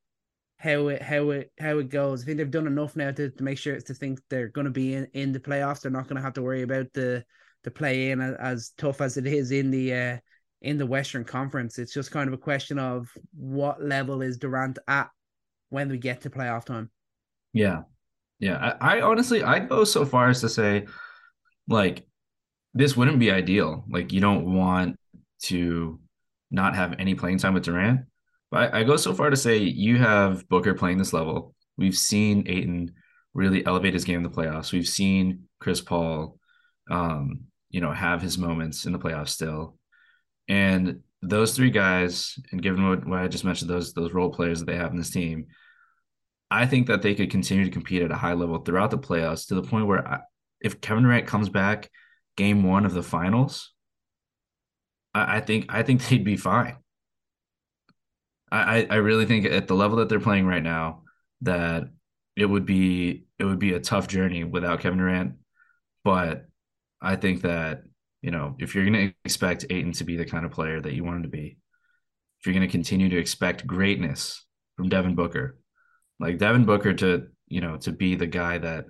how 0.60 0.88
it 0.88 1.00
how 1.00 1.30
it 1.30 1.50
how 1.58 1.78
it 1.78 1.88
goes. 1.88 2.22
I 2.22 2.26
think 2.26 2.36
they've 2.36 2.50
done 2.50 2.66
enough 2.66 2.94
now 2.94 3.10
to, 3.10 3.30
to 3.30 3.42
make 3.42 3.56
sure 3.56 3.74
it's 3.74 3.84
to 3.84 3.94
think 3.94 4.20
they're 4.28 4.48
going 4.48 4.66
to 4.66 4.70
be 4.70 4.92
in, 4.92 5.08
in 5.14 5.32
the 5.32 5.40
playoffs. 5.40 5.80
They're 5.80 5.90
not 5.90 6.04
going 6.04 6.16
to 6.16 6.22
have 6.22 6.34
to 6.34 6.42
worry 6.42 6.60
about 6.60 6.92
the 6.92 7.24
the 7.64 7.70
play 7.70 8.10
in 8.10 8.20
as, 8.20 8.34
as 8.38 8.72
tough 8.76 9.00
as 9.00 9.16
it 9.16 9.26
is 9.26 9.52
in 9.52 9.70
the 9.70 9.94
uh, 9.94 10.18
in 10.60 10.76
the 10.76 10.84
Western 10.84 11.24
Conference. 11.24 11.78
It's 11.78 11.94
just 11.94 12.10
kind 12.10 12.28
of 12.28 12.34
a 12.34 12.38
question 12.38 12.78
of 12.78 13.08
what 13.34 13.82
level 13.82 14.20
is 14.20 14.36
Durant 14.36 14.78
at 14.86 15.08
when 15.70 15.88
we 15.88 15.96
get 15.96 16.20
to 16.22 16.30
playoff 16.30 16.66
time. 16.66 16.90
Yeah, 17.54 17.82
yeah. 18.38 18.76
I, 18.82 18.98
I 18.98 19.00
honestly 19.00 19.42
I 19.42 19.60
go 19.60 19.84
so 19.84 20.04
far 20.04 20.28
as 20.28 20.42
to 20.42 20.50
say, 20.50 20.86
like, 21.68 22.06
this 22.74 22.98
wouldn't 22.98 23.18
be 23.18 23.30
ideal. 23.30 23.86
Like, 23.90 24.12
you 24.12 24.20
don't 24.20 24.54
want 24.54 24.98
to 25.44 25.98
not 26.50 26.76
have 26.76 26.96
any 26.98 27.14
playing 27.14 27.38
time 27.38 27.54
with 27.54 27.64
Durant 27.64 28.02
I, 28.52 28.80
I 28.80 28.84
go 28.84 28.96
so 28.96 29.14
far 29.14 29.30
to 29.30 29.36
say 29.36 29.58
you 29.58 29.98
have 29.98 30.48
Booker 30.48 30.74
playing 30.74 30.98
this 30.98 31.12
level. 31.12 31.54
We've 31.76 31.96
seen 31.96 32.44
Ayton 32.46 32.92
really 33.32 33.64
elevate 33.64 33.94
his 33.94 34.04
game 34.04 34.16
in 34.16 34.22
the 34.22 34.28
playoffs. 34.28 34.72
We've 34.72 34.88
seen 34.88 35.44
Chris 35.60 35.80
Paul, 35.80 36.38
um, 36.90 37.42
you 37.70 37.80
know, 37.80 37.92
have 37.92 38.22
his 38.22 38.38
moments 38.38 38.86
in 38.86 38.92
the 38.92 38.98
playoffs 38.98 39.28
still. 39.28 39.78
And 40.48 41.00
those 41.22 41.54
three 41.54 41.70
guys, 41.70 42.38
and 42.50 42.62
given 42.62 42.88
what, 42.88 43.06
what 43.06 43.20
I 43.20 43.28
just 43.28 43.44
mentioned, 43.44 43.70
those 43.70 43.92
those 43.92 44.12
role 44.12 44.32
players 44.32 44.58
that 44.60 44.66
they 44.66 44.76
have 44.76 44.90
in 44.90 44.96
this 44.96 45.10
team, 45.10 45.46
I 46.50 46.66
think 46.66 46.88
that 46.88 47.02
they 47.02 47.14
could 47.14 47.30
continue 47.30 47.64
to 47.64 47.70
compete 47.70 48.02
at 48.02 48.10
a 48.10 48.16
high 48.16 48.32
level 48.32 48.58
throughout 48.58 48.90
the 48.90 48.98
playoffs 48.98 49.46
to 49.48 49.54
the 49.54 49.62
point 49.62 49.86
where 49.86 50.06
I, 50.06 50.20
if 50.60 50.80
Kevin 50.80 51.04
Durant 51.04 51.26
comes 51.26 51.48
back 51.48 51.90
game 52.36 52.64
one 52.64 52.84
of 52.84 52.94
the 52.94 53.02
finals, 53.02 53.72
I, 55.14 55.36
I 55.36 55.40
think 55.40 55.66
I 55.68 55.82
think 55.82 56.04
they'd 56.08 56.24
be 56.24 56.36
fine. 56.36 56.76
I, 58.50 58.86
I 58.90 58.96
really 58.96 59.26
think 59.26 59.46
at 59.46 59.68
the 59.68 59.74
level 59.74 59.98
that 59.98 60.08
they're 60.08 60.20
playing 60.20 60.46
right 60.46 60.62
now, 60.62 61.02
that 61.42 61.84
it 62.36 62.46
would 62.46 62.66
be 62.66 63.24
it 63.38 63.44
would 63.44 63.58
be 63.58 63.74
a 63.74 63.80
tough 63.80 64.08
journey 64.08 64.44
without 64.44 64.80
Kevin 64.80 64.98
Durant. 64.98 65.34
But 66.04 66.46
I 67.00 67.16
think 67.16 67.42
that 67.42 67.82
You 68.22 68.30
know, 68.30 68.54
if 68.58 68.74
you're 68.74 68.84
going 68.84 69.08
to 69.10 69.14
expect 69.24 69.66
Ayton 69.70 69.92
to 69.92 70.04
be 70.04 70.16
the 70.16 70.26
kind 70.26 70.44
of 70.44 70.52
player 70.52 70.80
that 70.80 70.92
you 70.92 71.04
want 71.04 71.16
him 71.16 71.22
to 71.24 71.28
be, 71.28 71.56
if 72.38 72.46
you're 72.46 72.54
going 72.54 72.66
to 72.66 72.72
continue 72.72 73.08
to 73.08 73.18
expect 73.18 73.66
greatness 73.66 74.44
from 74.76 74.88
Devin 74.88 75.14
Booker, 75.14 75.58
like 76.18 76.38
Devin 76.38 76.64
Booker 76.66 76.92
to, 76.94 77.28
you 77.48 77.60
know, 77.60 77.78
to 77.78 77.92
be 77.92 78.14
the 78.14 78.26
guy 78.26 78.58
that 78.58 78.86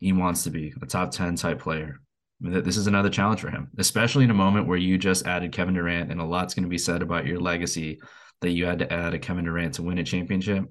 he 0.00 0.12
wants 0.12 0.44
to 0.44 0.50
be, 0.50 0.74
a 0.80 0.86
top 0.86 1.10
10 1.10 1.36
type 1.36 1.60
player. 1.60 2.00
I 2.42 2.48
mean, 2.48 2.62
this 2.62 2.76
is 2.76 2.86
another 2.86 3.10
challenge 3.10 3.40
for 3.40 3.50
him, 3.50 3.70
especially 3.78 4.24
in 4.24 4.30
a 4.30 4.34
moment 4.34 4.66
where 4.68 4.78
you 4.78 4.98
just 4.98 5.26
added 5.26 5.52
Kevin 5.52 5.74
Durant 5.74 6.10
and 6.10 6.20
a 6.20 6.24
lot's 6.24 6.54
going 6.54 6.64
to 6.64 6.68
be 6.68 6.78
said 6.78 7.02
about 7.02 7.26
your 7.26 7.40
legacy 7.40 7.98
that 8.40 8.50
you 8.50 8.66
had 8.66 8.78
to 8.80 8.92
add 8.92 9.14
a 9.14 9.18
Kevin 9.18 9.44
Durant 9.44 9.74
to 9.74 9.82
win 9.82 9.98
a 9.98 10.04
championship. 10.04 10.64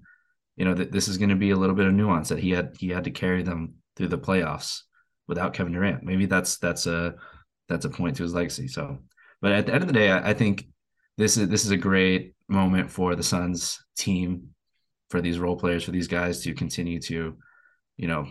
You 0.56 0.66
know, 0.66 0.74
that 0.74 0.92
this 0.92 1.08
is 1.08 1.18
going 1.18 1.30
to 1.30 1.36
be 1.36 1.52
a 1.52 1.56
little 1.56 1.76
bit 1.76 1.86
of 1.86 1.94
nuance 1.94 2.30
that 2.30 2.40
he 2.40 2.52
had 2.52 2.76
he 2.80 2.90
had 2.90 3.04
to 3.04 3.12
carry 3.12 3.44
them 3.44 3.76
through 3.96 4.08
the 4.08 4.18
playoffs 4.18 4.82
without 5.28 5.54
Kevin 5.54 5.74
Durant. 5.74 6.04
Maybe 6.04 6.26
that's 6.26 6.58
that's 6.58 6.88
a 6.88 7.16
that's 7.70 7.86
a 7.86 7.90
point 7.90 8.16
to 8.18 8.24
his 8.24 8.34
legacy. 8.34 8.68
So, 8.68 9.00
but 9.42 9.52
at 9.52 9.66
the 9.66 9.74
end 9.74 9.84
of 9.84 9.88
the 9.88 9.94
day, 9.94 10.10
I, 10.10 10.30
I 10.30 10.34
think 10.34 10.68
this 11.18 11.38
is 11.38 11.50
this 11.50 11.66
is 11.66 11.72
a 11.72 11.78
great 11.78 12.34
moment 12.48 12.90
for 12.90 13.16
the 13.16 13.24
Suns 13.24 13.84
team, 13.98 14.50
for 15.10 15.22
these 15.22 15.40
role 15.40 15.58
players, 15.58 15.84
for 15.84 15.92
these 15.92 16.08
guys 16.08 16.42
to 16.44 16.54
continue 16.54 17.00
to, 17.02 17.36
you 17.98 18.08
know, 18.08 18.28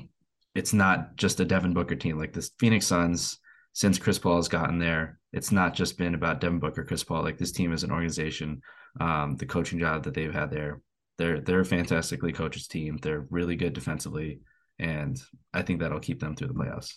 it's 0.55 0.73
not 0.73 1.17
just 1.17 1.41
a 1.41 1.45
Devin 1.45 1.75
Booker 1.75 1.97
team 1.97 2.19
like 2.19 2.33
this 2.33 2.51
Phoenix 2.59 2.87
Suns. 2.87 3.39
Since 3.73 3.99
Chris 3.99 4.19
Paul 4.19 4.37
has 4.37 4.49
gotten 4.49 4.79
there, 4.79 5.19
it's 5.35 5.53
not 5.53 5.75
just 5.75 5.99
been 5.99 6.15
about 6.15 6.41
Devin 6.41 6.61
Booker, 6.61 6.83
Chris 6.83 7.05
Paul. 7.05 7.23
Like 7.23 7.37
this 7.37 7.53
team 7.53 7.75
is 7.75 7.83
an 7.83 7.91
organization. 7.91 8.63
Um, 9.01 9.37
the 9.37 9.47
coaching 9.47 9.79
job 9.79 10.05
that 10.05 10.15
they've 10.15 10.33
had 10.33 10.51
there, 10.51 10.81
they're 11.19 11.41
they're 11.41 11.61
a 11.61 11.65
fantastically 11.65 12.33
coaches 12.33 12.67
team. 12.67 12.99
They're 13.01 13.27
really 13.31 13.57
good 13.57 13.73
defensively 13.73 14.41
and 14.79 15.21
I 15.55 15.63
think 15.63 15.81
that'll 15.81 16.01
keep 16.01 16.21
them 16.21 16.37
through 16.37 16.49
the 16.49 16.55
playoffs. 16.55 16.95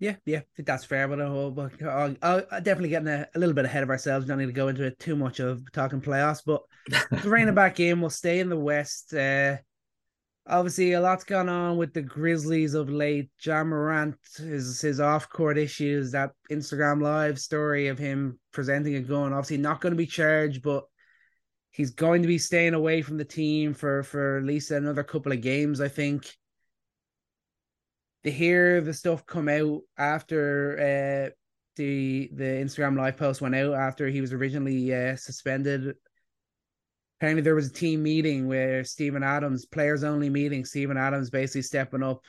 Yeah, 0.00 0.16
yeah, 0.26 0.42
that's 0.56 0.84
fair. 0.84 1.08
But 1.08 1.20
I'll, 1.20 1.70
I'll, 1.82 2.16
I'll 2.22 2.44
definitely 2.62 2.90
getting 2.90 3.08
a, 3.08 3.26
a, 3.34 3.38
little 3.38 3.54
bit 3.54 3.64
ahead 3.64 3.82
of 3.82 3.90
ourselves. 3.90 4.26
Don't 4.26 4.38
need 4.38 4.46
to 4.46 4.52
go 4.52 4.68
into 4.68 4.84
it 4.84 4.98
too 4.98 5.16
much 5.16 5.40
of 5.40 5.60
talking 5.72 6.00
playoffs. 6.00 6.42
But 6.46 6.62
to 7.20 7.28
rein 7.28 7.48
it 7.48 7.54
back 7.56 7.80
in, 7.80 8.00
we'll 8.00 8.10
stay 8.10 8.38
in 8.38 8.48
the 8.48 8.56
West. 8.56 9.12
Uh, 9.12 9.56
obviously, 10.48 10.92
a 10.92 11.00
lot's 11.00 11.24
gone 11.24 11.48
on 11.48 11.76
with 11.76 11.92
the 11.92 12.02
Grizzlies 12.02 12.74
of 12.74 12.90
late. 12.90 13.30
Ja 13.42 13.64
Morant, 13.64 14.16
his 14.36 14.80
his 14.80 15.00
off 15.00 15.28
court 15.28 15.58
issues, 15.58 16.12
that 16.12 16.32
Instagram 16.50 17.02
live 17.02 17.38
story 17.38 17.88
of 17.88 17.98
him 17.98 18.38
presenting 18.52 18.96
a 18.96 19.00
gun. 19.00 19.32
Obviously, 19.32 19.58
not 19.58 19.80
going 19.80 19.92
to 19.92 19.96
be 19.96 20.06
charged, 20.06 20.62
but 20.62 20.84
he's 21.70 21.90
going 21.90 22.22
to 22.22 22.28
be 22.28 22.38
staying 22.38 22.74
away 22.74 23.02
from 23.02 23.18
the 23.18 23.24
team 23.24 23.74
for 23.74 24.02
for 24.02 24.38
at 24.38 24.44
least 24.44 24.70
another 24.70 25.04
couple 25.04 25.32
of 25.32 25.40
games. 25.40 25.80
I 25.80 25.88
think 25.88 26.26
to 28.24 28.30
hear 28.30 28.80
the 28.80 28.92
stuff 28.92 29.24
come 29.26 29.48
out 29.48 29.82
after 29.96 30.76
uh, 30.78 31.30
the 31.76 32.30
the 32.34 32.44
Instagram 32.44 32.96
live 32.96 33.16
post 33.16 33.40
went 33.40 33.54
out 33.54 33.74
after 33.74 34.08
he 34.08 34.20
was 34.20 34.32
originally 34.32 34.92
uh, 34.94 35.16
suspended. 35.16 35.94
Apparently, 37.18 37.42
there 37.42 37.54
was 37.54 37.68
a 37.68 37.72
team 37.72 38.02
meeting 38.02 38.46
where 38.46 38.84
Steven 38.84 39.22
Adams, 39.22 39.66
players 39.66 40.04
only 40.04 40.30
meeting, 40.30 40.64
Steven 40.64 40.96
Adams 40.96 41.30
basically 41.30 41.62
stepping 41.62 42.02
up, 42.02 42.22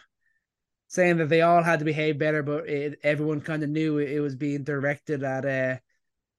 saying 0.88 1.18
that 1.18 1.30
they 1.30 1.42
all 1.42 1.62
had 1.62 1.80
to 1.80 1.86
behave 1.86 2.18
better, 2.18 2.42
but 2.42 2.68
it, 2.68 3.00
everyone 3.04 3.42
kind 3.42 3.62
of 3.64 3.70
knew 3.70 4.00
it, 4.00 4.20
was 4.20 4.36
being 4.36 4.64
directed 4.64 5.24
at 5.24 5.46
uh, 5.46 5.78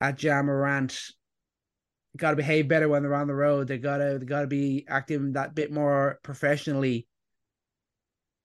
at 0.00 0.22
Ja 0.22 0.42
Morant. 0.42 0.98
Got 2.16 2.30
to 2.30 2.36
behave 2.36 2.66
better 2.66 2.88
when 2.88 3.02
they're 3.02 3.14
on 3.14 3.28
the 3.28 3.34
road. 3.34 3.68
They 3.68 3.78
gotta 3.78 4.18
they 4.18 4.26
gotta 4.26 4.48
be 4.48 4.84
acting 4.88 5.34
that 5.34 5.54
bit 5.54 5.70
more 5.70 6.18
professionally 6.24 7.06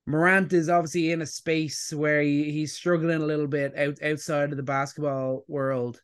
Morant 0.08 0.54
is 0.54 0.70
obviously 0.70 1.12
in 1.12 1.22
a 1.22 1.26
space 1.26 1.92
where 1.92 2.22
he, 2.22 2.52
he's 2.52 2.76
struggling 2.76 3.22
a 3.22 3.26
little 3.26 3.48
bit 3.48 3.76
out, 3.76 4.02
outside 4.04 4.52
of 4.52 4.58
the 4.58 4.64
basketball 4.64 5.44
world. 5.48 6.00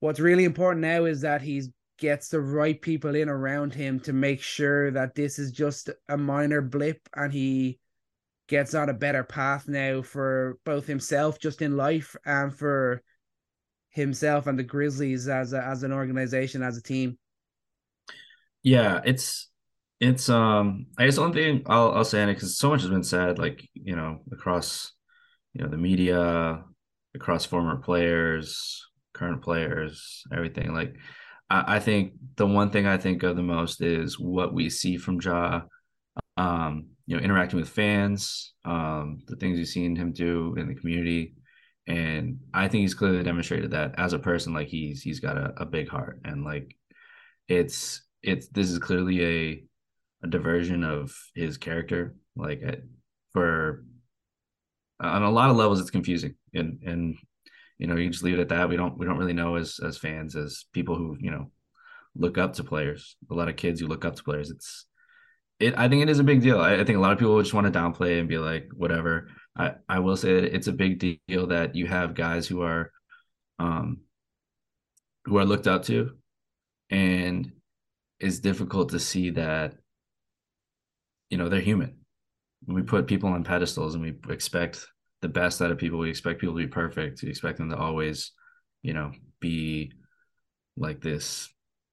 What's 0.00 0.20
really 0.20 0.44
important 0.44 0.80
now 0.80 1.04
is 1.04 1.20
that 1.20 1.42
he 1.42 1.62
gets 1.98 2.28
the 2.28 2.40
right 2.40 2.80
people 2.80 3.14
in 3.14 3.28
around 3.28 3.74
him 3.74 4.00
to 4.00 4.12
make 4.12 4.42
sure 4.42 4.90
that 4.90 5.14
this 5.14 5.38
is 5.38 5.52
just 5.52 5.90
a 6.08 6.16
minor 6.16 6.60
blip 6.60 6.98
and 7.14 7.32
he 7.32 7.78
gets 8.48 8.74
on 8.74 8.88
a 8.88 8.94
better 8.94 9.24
path 9.24 9.68
now 9.68 10.02
for 10.02 10.58
both 10.64 10.86
himself 10.86 11.38
just 11.38 11.62
in 11.62 11.76
life 11.76 12.14
and 12.26 12.54
for 12.54 13.02
himself 13.90 14.46
and 14.46 14.58
the 14.58 14.62
Grizzlies 14.64 15.28
as 15.28 15.52
a, 15.52 15.62
as 15.62 15.82
an 15.82 15.92
organization 15.92 16.62
as 16.62 16.76
a 16.76 16.82
team. 16.82 17.16
Yeah, 18.62 19.00
it's 19.04 19.48
it's 20.00 20.28
um 20.28 20.86
I 20.98 21.04
guess 21.04 21.18
only 21.18 21.42
thing 21.42 21.62
I'll 21.66 21.92
I'll 21.92 22.04
say 22.04 22.26
because 22.26 22.58
so 22.58 22.70
much 22.70 22.80
has 22.82 22.90
been 22.90 23.04
said, 23.04 23.38
like, 23.38 23.68
you 23.72 23.94
know, 23.94 24.20
across 24.32 24.92
you 25.52 25.62
know 25.62 25.70
the 25.70 25.78
media, 25.78 26.64
across 27.14 27.44
former 27.44 27.76
players, 27.76 28.84
current 29.12 29.42
players, 29.42 30.24
everything. 30.32 30.74
Like 30.74 30.96
I, 31.50 31.78
think 31.78 32.14
the 32.36 32.46
one 32.46 32.70
thing 32.70 32.86
I 32.86 32.96
think 32.96 33.22
of 33.22 33.36
the 33.36 33.42
most 33.42 33.80
is 33.80 34.18
what 34.18 34.52
we 34.54 34.70
see 34.70 34.96
from 34.96 35.20
Ja 35.20 35.62
um, 36.36 36.86
you 37.06 37.16
know, 37.16 37.22
interacting 37.22 37.58
with 37.58 37.68
fans, 37.68 38.54
um, 38.64 39.22
the 39.26 39.36
things 39.36 39.58
you've 39.58 39.68
seen 39.68 39.94
him 39.94 40.12
do 40.12 40.54
in 40.56 40.68
the 40.68 40.74
community. 40.74 41.34
And 41.86 42.38
I 42.52 42.68
think 42.68 42.82
he's 42.82 42.94
clearly 42.94 43.22
demonstrated 43.22 43.72
that 43.72 43.94
as 43.98 44.14
a 44.14 44.18
person, 44.18 44.54
like 44.54 44.68
he's 44.68 45.02
he's 45.02 45.20
got 45.20 45.36
a, 45.36 45.52
a 45.58 45.66
big 45.66 45.88
heart 45.88 46.20
and 46.24 46.44
like 46.44 46.74
it's 47.46 48.02
it's 48.22 48.48
this 48.48 48.70
is 48.70 48.78
clearly 48.78 49.24
a 49.24 49.64
a 50.24 50.28
diversion 50.28 50.82
of 50.82 51.14
his 51.34 51.58
character. 51.58 52.16
Like 52.36 52.62
for 53.32 53.84
on 54.98 55.22
a 55.22 55.30
lot 55.30 55.50
of 55.50 55.56
levels, 55.56 55.78
it's 55.78 55.90
confusing, 55.90 56.36
and 56.54 56.80
and 56.84 57.16
you 57.78 57.86
know 57.86 57.96
you 57.96 58.10
just 58.10 58.24
leave 58.24 58.38
it 58.38 58.42
at 58.42 58.48
that. 58.50 58.68
We 58.68 58.76
don't 58.76 58.96
we 58.98 59.06
don't 59.06 59.18
really 59.18 59.32
know 59.32 59.56
as 59.56 59.80
as 59.84 59.98
fans 59.98 60.36
as 60.36 60.64
people 60.72 60.96
who 60.96 61.16
you 61.20 61.30
know 61.30 61.50
look 62.14 62.38
up 62.38 62.54
to 62.54 62.64
players. 62.64 63.16
A 63.30 63.34
lot 63.34 63.48
of 63.48 63.56
kids 63.56 63.80
who 63.80 63.86
look 63.86 64.04
up 64.04 64.16
to 64.16 64.22
players. 64.22 64.50
It's 64.50 64.86
it. 65.58 65.74
I 65.76 65.88
think 65.88 66.02
it 66.02 66.08
is 66.08 66.18
a 66.18 66.24
big 66.24 66.42
deal. 66.42 66.60
I, 66.60 66.74
I 66.74 66.84
think 66.84 66.96
a 66.96 67.00
lot 67.00 67.12
of 67.12 67.18
people 67.18 67.40
just 67.40 67.54
want 67.54 67.72
to 67.72 67.78
downplay 67.78 68.18
and 68.20 68.28
be 68.28 68.38
like 68.38 68.68
whatever. 68.74 69.28
I 69.56 69.74
I 69.88 69.98
will 70.00 70.16
say 70.16 70.40
that 70.40 70.54
it's 70.54 70.68
a 70.68 70.72
big 70.72 70.98
deal 71.26 71.48
that 71.48 71.74
you 71.74 71.86
have 71.86 72.14
guys 72.14 72.46
who 72.46 72.62
are 72.62 72.90
um 73.58 74.00
who 75.24 75.38
are 75.38 75.44
looked 75.44 75.66
up 75.66 75.84
to 75.84 76.10
and 76.90 77.52
it's 78.20 78.40
difficult 78.40 78.90
to 78.90 79.00
see 79.00 79.30
that 79.30 79.74
you 81.30 81.38
know 81.38 81.48
they're 81.48 81.60
human 81.60 81.96
we 82.66 82.82
put 82.82 83.06
people 83.06 83.28
on 83.28 83.44
pedestals 83.44 83.94
and 83.94 84.02
we 84.02 84.14
expect 84.32 84.86
the 85.24 85.28
best 85.30 85.62
out 85.62 85.70
of 85.70 85.78
people. 85.78 85.98
We 85.98 86.10
expect 86.10 86.38
people 86.38 86.54
to 86.54 86.62
be 86.62 86.68
perfect. 86.68 87.22
We 87.22 87.30
expect 87.30 87.56
them 87.56 87.70
to 87.70 87.76
always 87.76 88.32
you 88.82 88.92
know 88.92 89.10
be 89.40 89.92
like 90.76 91.00
this 91.00 91.48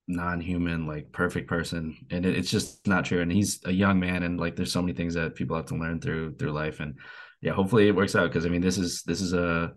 non-human 0.07 0.85
like 0.85 1.11
perfect 1.13 1.47
person. 1.47 1.95
And 2.11 2.25
it, 2.25 2.37
it's 2.37 2.51
just 2.51 2.85
not 2.85 3.05
true. 3.05 3.21
And 3.21 3.31
he's 3.31 3.61
a 3.63 3.71
young 3.71 3.99
man 4.01 4.23
and 4.23 4.37
like 4.37 4.57
there's 4.57 4.73
so 4.73 4.81
many 4.81 4.93
things 4.93 5.13
that 5.13 5.35
people 5.35 5.55
have 5.55 5.67
to 5.67 5.75
learn 5.75 6.01
through 6.01 6.35
through 6.35 6.51
life. 6.51 6.81
And 6.81 6.95
yeah 7.41 7.53
hopefully 7.53 7.87
it 7.87 7.95
works 7.95 8.15
out 8.15 8.27
because 8.27 8.45
i 8.45 8.49
mean 8.49 8.61
this 8.61 8.77
is 8.77 9.01
this 9.03 9.19
is 9.19 9.33
a 9.33 9.71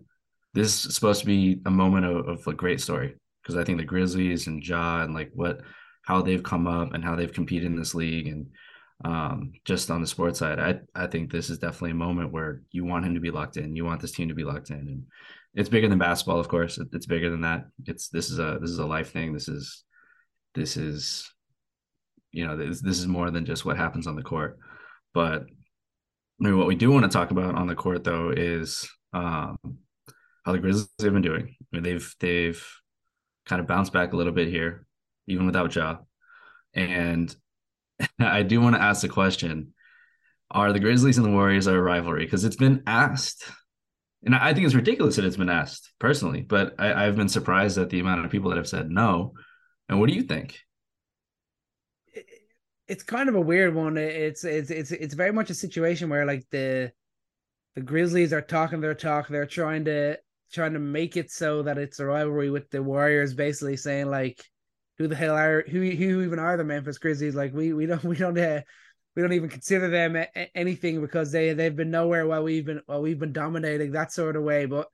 this 0.53 0.85
is 0.85 0.95
supposed 0.95 1.19
to 1.19 1.25
be 1.25 1.61
a 1.65 1.71
moment 1.71 2.05
of, 2.05 2.27
of 2.27 2.47
a 2.47 2.53
great 2.53 2.81
story. 2.81 3.15
Because 3.41 3.55
i 3.55 3.63
think 3.63 3.77
the 3.77 3.85
grizzlies 3.85 4.47
and 4.47 4.61
ja 4.67 5.01
and 5.03 5.13
like 5.13 5.31
what 5.33 5.61
how 6.03 6.21
they've 6.21 6.43
come 6.43 6.67
up 6.67 6.93
and 6.93 7.03
how 7.03 7.15
they've 7.15 7.39
competed 7.39 7.71
in 7.71 7.77
this 7.77 7.95
league 7.95 8.27
and 8.27 8.47
um, 9.03 9.53
just 9.65 9.91
on 9.91 10.01
the 10.01 10.07
sports 10.07 10.39
side, 10.39 10.59
I 10.59 10.79
I 10.95 11.07
think 11.07 11.31
this 11.31 11.49
is 11.49 11.59
definitely 11.59 11.91
a 11.91 11.95
moment 11.95 12.31
where 12.31 12.61
you 12.71 12.85
want 12.85 13.05
him 13.05 13.13
to 13.15 13.19
be 13.19 13.31
locked 13.31 13.57
in. 13.57 13.75
You 13.75 13.85
want 13.85 14.01
this 14.01 14.11
team 14.11 14.29
to 14.29 14.35
be 14.35 14.45
locked 14.45 14.69
in, 14.69 14.77
and 14.77 15.03
it's 15.53 15.69
bigger 15.69 15.89
than 15.89 15.97
basketball, 15.97 16.39
of 16.39 16.47
course. 16.47 16.79
It's 16.93 17.05
bigger 17.05 17.29
than 17.29 17.41
that. 17.41 17.65
It's 17.85 18.09
this 18.09 18.29
is 18.29 18.39
a 18.39 18.57
this 18.61 18.69
is 18.69 18.79
a 18.79 18.85
life 18.85 19.11
thing. 19.11 19.33
This 19.33 19.47
is 19.47 19.83
this 20.53 20.77
is 20.77 21.29
you 22.31 22.47
know 22.47 22.55
this 22.55 22.81
this 22.81 22.99
is 22.99 23.07
more 23.07 23.31
than 23.31 23.45
just 23.45 23.65
what 23.65 23.77
happens 23.77 24.07
on 24.07 24.15
the 24.15 24.23
court. 24.23 24.59
But 25.13 25.43
I 25.43 26.43
mean, 26.43 26.57
what 26.57 26.67
we 26.67 26.75
do 26.75 26.91
want 26.91 27.03
to 27.03 27.09
talk 27.09 27.31
about 27.31 27.55
on 27.55 27.67
the 27.67 27.75
court 27.75 28.03
though 28.03 28.29
is 28.29 28.89
um, 29.13 29.57
how 30.45 30.51
the 30.51 30.59
Grizzlies 30.59 30.89
have 31.01 31.13
been 31.13 31.21
doing. 31.21 31.55
I 31.61 31.65
mean, 31.71 31.83
they've 31.83 32.15
they've 32.19 32.65
kind 33.45 33.59
of 33.59 33.67
bounced 33.67 33.93
back 33.93 34.13
a 34.13 34.17
little 34.17 34.33
bit 34.33 34.47
here, 34.47 34.85
even 35.27 35.45
without 35.45 35.75
Ja. 35.75 35.97
And 36.73 37.33
I 38.19 38.43
do 38.43 38.61
want 38.61 38.75
to 38.75 38.81
ask 38.81 39.01
the 39.01 39.09
question: 39.09 39.73
Are 40.51 40.73
the 40.73 40.79
Grizzlies 40.79 41.17
and 41.17 41.25
the 41.25 41.31
Warriors 41.31 41.67
a 41.67 41.79
rivalry? 41.79 42.25
Because 42.25 42.43
it's 42.43 42.55
been 42.55 42.83
asked, 42.87 43.43
and 44.23 44.35
I 44.35 44.53
think 44.53 44.65
it's 44.65 44.75
ridiculous 44.75 45.15
that 45.15 45.25
it's 45.25 45.37
been 45.37 45.49
asked 45.49 45.91
personally. 45.99 46.41
But 46.41 46.75
I, 46.79 47.05
I've 47.05 47.15
been 47.15 47.29
surprised 47.29 47.77
at 47.77 47.89
the 47.89 47.99
amount 47.99 48.25
of 48.25 48.31
people 48.31 48.49
that 48.49 48.57
have 48.57 48.67
said 48.67 48.89
no. 48.89 49.33
And 49.87 49.99
what 49.99 50.09
do 50.09 50.15
you 50.15 50.23
think? 50.23 50.59
It's 52.87 53.03
kind 53.03 53.29
of 53.29 53.35
a 53.35 53.41
weird 53.41 53.73
one. 53.73 53.97
It's 53.97 54.43
it's 54.43 54.69
it's 54.69 54.91
it's 54.91 55.13
very 55.15 55.31
much 55.31 55.49
a 55.49 55.55
situation 55.55 56.09
where 56.09 56.25
like 56.25 56.45
the 56.51 56.91
the 57.75 57.81
Grizzlies 57.81 58.33
are 58.33 58.41
talking 58.41 58.81
their 58.81 58.93
talk. 58.93 59.27
They're 59.27 59.45
trying 59.45 59.85
to 59.85 60.17
trying 60.51 60.73
to 60.73 60.79
make 60.79 61.17
it 61.17 61.31
so 61.31 61.63
that 61.63 61.77
it's 61.77 61.99
a 61.99 62.05
rivalry 62.05 62.49
with 62.49 62.69
the 62.69 62.81
Warriors, 62.81 63.33
basically 63.33 63.77
saying 63.77 64.09
like 64.09 64.43
who 64.97 65.07
the 65.07 65.15
hell 65.15 65.35
are 65.35 65.63
who 65.67 65.79
who 65.91 66.21
even 66.23 66.39
are 66.39 66.57
the 66.57 66.63
Memphis 66.63 66.97
Grizzlies? 66.97 67.35
Like 67.35 67.53
we 67.53 67.73
we 67.73 67.85
don't 67.85 68.03
we 68.05 68.15
don't 68.15 68.37
uh, 68.37 68.61
we 69.15 69.21
don't 69.21 69.33
even 69.33 69.49
consider 69.49 69.89
them 69.89 70.15
a- 70.15 70.57
anything 70.57 71.01
because 71.01 71.31
they 71.31 71.53
they've 71.53 71.75
been 71.75 71.91
nowhere 71.91 72.27
while 72.27 72.43
we've 72.43 72.65
been 72.65 72.81
while 72.85 73.01
we've 73.01 73.19
been 73.19 73.33
dominating 73.33 73.91
that 73.91 74.11
sort 74.11 74.35
of 74.35 74.43
way. 74.43 74.65
But 74.65 74.87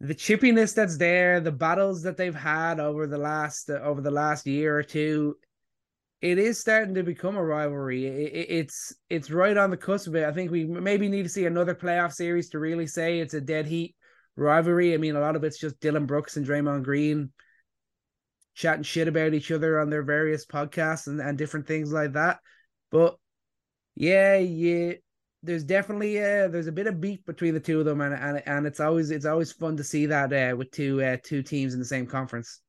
the 0.00 0.14
chippiness 0.14 0.74
that's 0.74 0.96
there, 0.96 1.40
the 1.40 1.52
battles 1.52 2.02
that 2.02 2.16
they've 2.16 2.34
had 2.34 2.80
over 2.80 3.06
the 3.06 3.18
last 3.18 3.70
uh, 3.70 3.80
over 3.80 4.00
the 4.00 4.10
last 4.10 4.46
year 4.46 4.76
or 4.76 4.82
two, 4.82 5.36
it 6.20 6.38
is 6.38 6.58
starting 6.58 6.94
to 6.94 7.02
become 7.02 7.36
a 7.36 7.44
rivalry. 7.44 8.06
It, 8.06 8.32
it, 8.32 8.46
it's 8.50 8.94
it's 9.08 9.30
right 9.30 9.56
on 9.56 9.70
the 9.70 9.76
cusp 9.76 10.08
of 10.08 10.16
it. 10.16 10.24
I 10.24 10.32
think 10.32 10.50
we 10.50 10.64
maybe 10.64 11.08
need 11.08 11.24
to 11.24 11.28
see 11.28 11.46
another 11.46 11.74
playoff 11.74 12.12
series 12.12 12.50
to 12.50 12.58
really 12.58 12.86
say 12.86 13.20
it's 13.20 13.34
a 13.34 13.40
dead 13.40 13.66
heat 13.66 13.94
rivalry. 14.36 14.94
I 14.94 14.98
mean, 14.98 15.16
a 15.16 15.20
lot 15.20 15.36
of 15.36 15.44
it's 15.44 15.58
just 15.58 15.80
Dillon 15.80 16.06
Brooks 16.06 16.36
and 16.36 16.46
Draymond 16.46 16.84
Green 16.84 17.30
chatting 18.58 18.82
shit 18.82 19.06
about 19.06 19.34
each 19.34 19.52
other 19.52 19.78
on 19.78 19.88
their 19.88 20.02
various 20.02 20.44
podcasts 20.44 21.06
and, 21.06 21.20
and 21.20 21.38
different 21.38 21.66
things 21.66 21.92
like 21.92 22.14
that. 22.14 22.40
But 22.90 23.16
yeah, 23.94 24.36
yeah, 24.36 24.94
there's 25.44 25.62
definitely 25.62 26.18
uh 26.18 26.48
there's 26.48 26.66
a 26.66 26.72
bit 26.72 26.88
of 26.88 27.00
beef 27.00 27.24
between 27.24 27.54
the 27.54 27.60
two 27.60 27.78
of 27.78 27.86
them 27.86 28.00
and 28.00 28.12
and, 28.12 28.42
and 28.46 28.66
it's 28.66 28.80
always 28.80 29.12
it's 29.12 29.26
always 29.26 29.52
fun 29.52 29.76
to 29.76 29.84
see 29.84 30.06
that 30.06 30.32
uh 30.32 30.56
with 30.56 30.72
two 30.72 31.00
uh 31.00 31.16
two 31.22 31.42
teams 31.42 31.72
in 31.72 31.78
the 31.78 31.86
same 31.86 32.04
conference. 32.04 32.60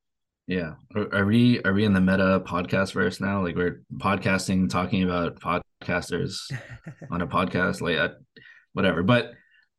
Yeah. 0.46 0.75
Are, 0.96 1.15
are 1.15 1.25
we 1.25 1.60
are 1.63 1.74
we 1.74 1.86
in 1.86 1.93
the 1.93 2.01
meta 2.01 2.43
podcast 2.46 2.93
verse 2.93 3.19
now? 3.19 3.41
Like 3.43 3.55
we're 3.55 3.81
podcasting 3.98 4.69
talking 4.69 5.03
about 5.03 5.39
podcasters 5.39 6.38
on 7.12 7.22
a 7.22 7.27
podcast 7.27 7.81
like 7.81 7.98
uh, 7.98 8.13
whatever. 8.74 9.01
But 9.01 9.31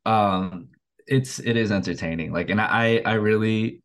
um 0.05 0.67
it's 1.07 1.39
it 1.39 1.55
is 1.55 1.71
entertaining. 1.71 2.33
Like 2.33 2.49
and 2.49 2.59
i 2.59 3.01
i 3.05 3.13
really 3.13 3.80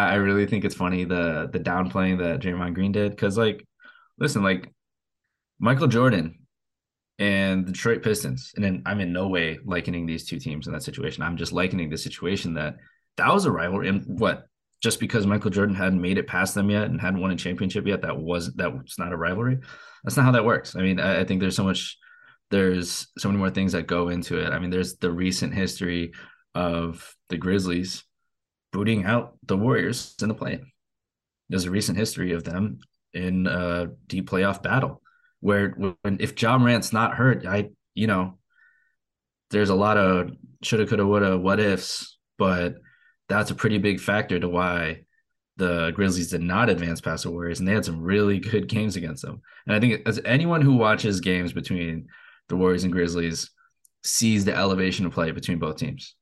i 0.00 0.14
really 0.14 0.46
think 0.46 0.64
it's 0.64 0.74
funny 0.74 1.04
the 1.04 1.48
the 1.52 1.60
downplaying 1.60 2.18
that 2.18 2.40
Draymond 2.40 2.74
Green 2.74 2.92
did 2.92 3.10
because 3.10 3.36
like 3.38 3.66
listen 4.18 4.42
like 4.42 4.72
Michael 5.58 5.86
Jordan 5.86 6.38
and 7.18 7.66
the 7.66 7.72
Detroit 7.72 8.02
Pistons. 8.02 8.52
And 8.56 8.64
then 8.64 8.82
I'm 8.84 9.00
in 9.00 9.12
no 9.12 9.28
way 9.28 9.58
likening 9.64 10.06
these 10.06 10.26
two 10.26 10.38
teams 10.38 10.66
in 10.66 10.72
that 10.72 10.82
situation. 10.82 11.22
I'm 11.22 11.36
just 11.36 11.52
likening 11.52 11.90
the 11.90 11.98
situation 11.98 12.54
that 12.54 12.76
that 13.16 13.32
was 13.32 13.46
a 13.46 13.50
rivalry. 13.50 13.88
And 13.88 14.04
what 14.20 14.46
just 14.82 15.00
because 15.00 15.26
Michael 15.26 15.50
Jordan 15.50 15.74
hadn't 15.74 16.00
made 16.00 16.18
it 16.18 16.26
past 16.26 16.54
them 16.54 16.68
yet 16.68 16.84
and 16.84 17.00
hadn't 17.00 17.20
won 17.20 17.30
a 17.30 17.36
championship 17.36 17.86
yet, 17.86 18.02
that 18.02 18.18
was 18.18 18.52
that 18.54 18.72
was 18.72 18.96
not 18.98 19.12
a 19.12 19.16
rivalry. 19.16 19.58
That's 20.04 20.16
not 20.16 20.26
how 20.26 20.32
that 20.32 20.44
works. 20.44 20.76
I 20.76 20.82
mean, 20.82 21.00
I, 21.00 21.20
I 21.20 21.24
think 21.24 21.40
there's 21.40 21.56
so 21.56 21.64
much, 21.64 21.96
there's 22.50 23.08
so 23.16 23.28
many 23.28 23.38
more 23.38 23.50
things 23.50 23.72
that 23.72 23.86
go 23.86 24.10
into 24.10 24.38
it. 24.38 24.52
I 24.52 24.58
mean, 24.58 24.70
there's 24.70 24.96
the 24.96 25.10
recent 25.10 25.54
history 25.54 26.12
of 26.54 27.14
the 27.30 27.38
Grizzlies 27.38 28.04
booting 28.76 29.06
out 29.06 29.38
the 29.42 29.56
Warriors 29.56 30.14
in 30.20 30.28
the 30.28 30.34
play. 30.34 30.60
There's 31.48 31.64
a 31.64 31.70
recent 31.70 31.96
history 31.96 32.32
of 32.32 32.44
them 32.44 32.80
in 33.14 33.46
a 33.46 33.86
deep 34.06 34.28
playoff 34.28 34.62
battle 34.62 35.00
where 35.40 35.70
when 35.70 36.18
if 36.20 36.40
Ja 36.40 36.58
Morant's 36.58 36.92
not 36.92 37.14
hurt, 37.14 37.46
I 37.46 37.70
you 37.94 38.06
know, 38.06 38.38
there's 39.50 39.70
a 39.70 39.74
lot 39.74 39.96
of 39.96 40.32
shoulda, 40.62 40.86
coulda, 40.86 41.06
woulda, 41.06 41.38
what 41.38 41.58
ifs, 41.58 42.18
but 42.36 42.74
that's 43.30 43.50
a 43.50 43.54
pretty 43.54 43.78
big 43.78 43.98
factor 43.98 44.38
to 44.38 44.48
why 44.48 45.04
the 45.56 45.92
Grizzlies 45.92 46.28
did 46.28 46.42
not 46.42 46.68
advance 46.68 47.00
past 47.00 47.22
the 47.22 47.30
Warriors, 47.30 47.60
and 47.60 47.66
they 47.66 47.72
had 47.72 47.86
some 47.86 48.02
really 48.02 48.40
good 48.40 48.68
games 48.68 48.96
against 48.96 49.22
them. 49.22 49.40
And 49.66 49.74
I 49.74 49.80
think 49.80 50.06
as 50.06 50.20
anyone 50.26 50.60
who 50.60 50.76
watches 50.76 51.20
games 51.20 51.54
between 51.54 52.08
the 52.50 52.56
Warriors 52.56 52.84
and 52.84 52.92
Grizzlies 52.92 53.48
sees 54.04 54.44
the 54.44 54.54
elevation 54.54 55.06
of 55.06 55.12
play 55.12 55.30
between 55.30 55.58
both 55.58 55.78
teams. 55.78 56.14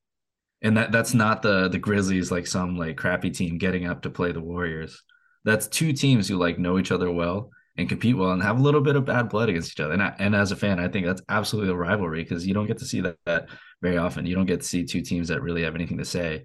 And 0.64 0.76
that 0.76 0.90
that's 0.90 1.14
not 1.14 1.42
the 1.42 1.68
the 1.68 1.78
Grizzlies 1.78 2.32
like 2.32 2.46
some 2.46 2.76
like 2.76 2.96
crappy 2.96 3.30
team 3.30 3.58
getting 3.58 3.86
up 3.86 4.02
to 4.02 4.10
play 4.10 4.32
the 4.32 4.40
Warriors. 4.40 5.00
That's 5.44 5.68
two 5.68 5.92
teams 5.92 6.26
who 6.26 6.36
like 6.36 6.58
know 6.58 6.78
each 6.78 6.90
other 6.90 7.10
well 7.10 7.50
and 7.76 7.88
compete 7.88 8.16
well 8.16 8.32
and 8.32 8.42
have 8.42 8.58
a 8.58 8.62
little 8.62 8.80
bit 8.80 8.96
of 8.96 9.04
bad 9.04 9.28
blood 9.28 9.48
against 9.48 9.72
each 9.72 9.80
other. 9.80 9.92
And 9.92 10.02
I, 10.02 10.14
and 10.18 10.34
as 10.34 10.52
a 10.52 10.56
fan, 10.56 10.80
I 10.80 10.88
think 10.88 11.06
that's 11.06 11.22
absolutely 11.28 11.72
a 11.72 11.76
rivalry 11.76 12.22
because 12.22 12.46
you 12.46 12.54
don't 12.54 12.66
get 12.66 12.78
to 12.78 12.84
see 12.86 13.00
that, 13.02 13.16
that, 13.26 13.48
very 13.82 13.98
often. 13.98 14.26
You 14.26 14.34
don't 14.34 14.46
get 14.46 14.60
to 14.60 14.66
see 14.66 14.84
two 14.84 15.02
teams 15.02 15.28
that 15.28 15.42
really 15.42 15.64
have 15.64 15.74
anything 15.74 15.98
to 15.98 16.04
say. 16.04 16.44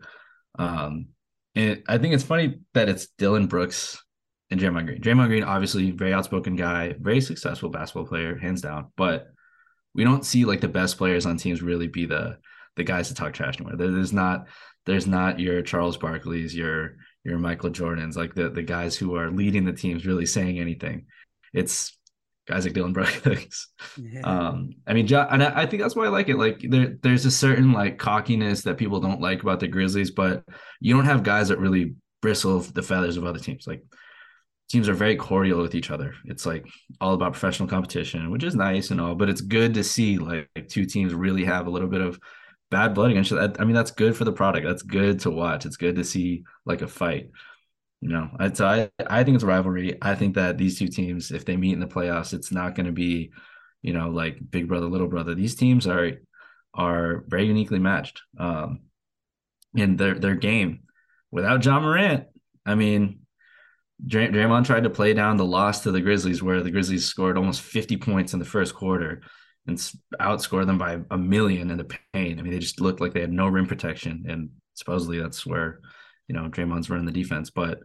Um, 0.58 1.10
and 1.56 1.84
I 1.88 1.98
think 1.98 2.14
it's 2.14 2.24
funny 2.24 2.60
that 2.74 2.90
it's 2.90 3.08
Dillon 3.18 3.48
Brooks 3.48 4.04
and 4.50 4.60
Draymond 4.60 4.88
Green. 4.88 5.02
Draymond 5.02 5.28
Green, 5.28 5.44
obviously, 5.44 5.92
very 5.92 6.14
outspoken 6.14 6.56
guy, 6.56 6.96
very 7.00 7.22
successful 7.22 7.70
basketball 7.70 8.08
player, 8.08 8.38
hands 8.38 8.62
down. 8.62 8.92
But 8.98 9.28
we 9.94 10.04
don't 10.04 10.26
see 10.26 10.46
like 10.46 10.62
the 10.62 10.68
best 10.68 10.98
players 10.98 11.26
on 11.26 11.38
teams 11.38 11.62
really 11.62 11.88
be 11.88 12.06
the 12.06 12.38
the 12.80 12.84
guys 12.84 13.10
to 13.10 13.14
talk 13.14 13.34
trash 13.34 13.58
anymore. 13.58 13.78
There's 13.78 14.14
not 14.14 14.48
there's 14.88 15.06
not 15.06 15.40
your 15.40 15.62
Charles 15.62 15.98
Barkley's, 15.98 16.56
your 16.56 16.96
your 17.24 17.38
Michael 17.38 17.70
Jordans, 17.70 18.16
like 18.16 18.34
the 18.34 18.50
the 18.50 18.64
guys 18.64 18.98
who 18.98 19.16
are 19.16 19.30
leading 19.30 19.66
the 19.66 19.74
teams 19.74 20.08
really 20.08 20.26
saying 20.26 20.60
anything 20.60 21.06
it's 21.54 21.98
guys 22.48 22.66
like 22.66 22.74
Dillon 22.74 22.94
Brooks. 22.94 23.68
Yeah. 23.98 24.22
Um, 24.22 24.72
I 24.88 24.94
mean, 24.94 25.08
John, 25.08 25.28
and 25.30 25.44
I 25.44 25.66
think 25.66 25.82
that's 25.82 25.96
why 25.96 26.06
I 26.06 26.10
like 26.10 26.30
it. 26.30 26.38
Like 26.38 26.64
there, 26.68 26.96
there's 27.02 27.26
a 27.26 27.32
certain 27.32 27.74
like 27.74 27.98
cockiness 27.98 28.62
that 28.62 28.78
people 28.78 29.00
don't 29.02 29.20
like 29.20 29.42
about 29.42 29.60
the 29.60 29.68
Grizzlies, 29.68 30.12
but 30.12 30.44
you 30.80 30.96
don't 30.96 31.06
have 31.06 31.24
guys 31.24 31.50
that 31.50 31.60
really 31.60 31.96
bristle 32.22 32.60
the 32.60 32.82
feathers 32.82 33.18
of 33.18 33.26
other 33.26 33.40
teams. 33.40 33.68
Like 33.68 33.84
teams 34.70 34.88
are 34.88 34.94
very 34.94 35.18
cordial 35.18 35.62
with 35.62 35.76
each 35.76 35.92
other. 35.92 36.14
It's 36.26 36.46
like 36.46 36.66
all 37.02 37.14
about 37.14 37.34
professional 37.34 37.68
competition, 37.68 38.32
which 38.32 38.44
is 38.44 38.56
nice 38.56 38.92
and 38.92 39.02
all, 39.02 39.16
but 39.16 39.30
it's 39.30 39.42
good 39.42 39.74
to 39.74 39.84
see 39.84 40.18
like, 40.18 40.50
like 40.56 40.70
two 40.70 40.86
teams 40.86 41.14
really 41.14 41.44
have 41.44 41.68
a 41.68 41.72
little 41.72 41.90
bit 41.90 42.02
of 42.02 42.20
bad 42.72 42.94
blood 42.94 43.12
against 43.12 43.32
you. 43.32 43.40
I 43.40 43.66
mean, 43.66 43.76
that's 43.76 43.92
good 43.92 44.16
for 44.16 44.26
the 44.26 44.32
product. 44.32 44.66
That's 44.66 44.84
good 44.84 45.20
to 45.22 45.32
watch. 45.32 45.66
It's 45.66 45.78
good 45.78 45.96
to 45.96 46.04
see 46.04 46.44
like 46.66 46.82
a 46.82 46.88
fight. 46.88 47.30
You 48.02 48.10
know, 48.10 48.30
it's 48.40 48.62
I 48.62 48.90
I 49.08 49.24
think 49.24 49.36
it's 49.36 49.44
a 49.44 49.48
rivalry. 49.48 49.98
I 50.02 50.16
think 50.16 50.36
that 50.36 50.58
these 50.58 50.80
two 50.80 50.88
teams, 50.88 51.32
if 51.32 51.46
they 51.46 51.58
meet 51.58 51.74
in 51.74 51.80
the 51.80 51.88
playoffs, 51.88 52.34
it's 52.34 52.52
not 52.52 52.76
going 52.76 52.86
to 52.86 52.92
be, 52.92 53.32
you 53.82 53.94
know, 53.94 54.10
like 54.10 54.38
big 54.50 54.68
brother, 54.68 54.88
little 54.88 55.08
brother. 55.08 55.36
These 55.36 55.56
teams 55.56 55.86
are 55.88 56.14
are 56.74 57.26
very 57.28 57.48
uniquely 57.48 57.80
matched. 57.80 58.22
Um, 58.38 58.82
in 59.76 59.98
their 59.98 60.16
their 60.16 60.36
game 60.36 60.82
without 61.32 61.62
John 61.62 61.84
Morant. 61.84 62.26
I 62.66 62.76
mean, 62.76 63.20
Dray- 64.06 64.30
Draymond 64.30 64.66
tried 64.66 64.84
to 64.84 64.90
play 64.90 65.14
down 65.14 65.38
the 65.38 65.46
loss 65.46 65.84
to 65.84 65.92
the 65.92 66.02
Grizzlies, 66.02 66.42
where 66.42 66.62
the 66.62 66.72
Grizzlies 66.72 67.06
scored 67.06 67.38
almost 67.38 67.62
50 67.62 67.98
points 67.98 68.34
in 68.34 68.40
the 68.40 68.46
first 68.46 68.74
quarter 68.74 69.22
and 69.70 69.92
outscore 70.20 70.66
them 70.66 70.78
by 70.78 71.00
a 71.12 71.18
million 71.18 71.72
in 71.72 71.78
the 71.78 71.98
paint. 72.14 72.40
I 72.40 72.42
mean, 72.42 72.52
they 72.52 72.60
just 72.60 72.82
looked 72.82 73.00
like 73.00 73.14
they 73.14 73.22
had 73.22 73.32
no 73.32 73.48
rim 73.48 73.68
protection, 73.68 74.26
and 74.28 74.50
supposedly 74.74 75.20
that's 75.20 75.46
where 75.46 75.80
you 76.28 76.36
know 76.36 76.50
Draymond's 76.50 76.90
running 76.90 77.06
the 77.06 77.12
defense, 77.12 77.50
but 77.50 77.80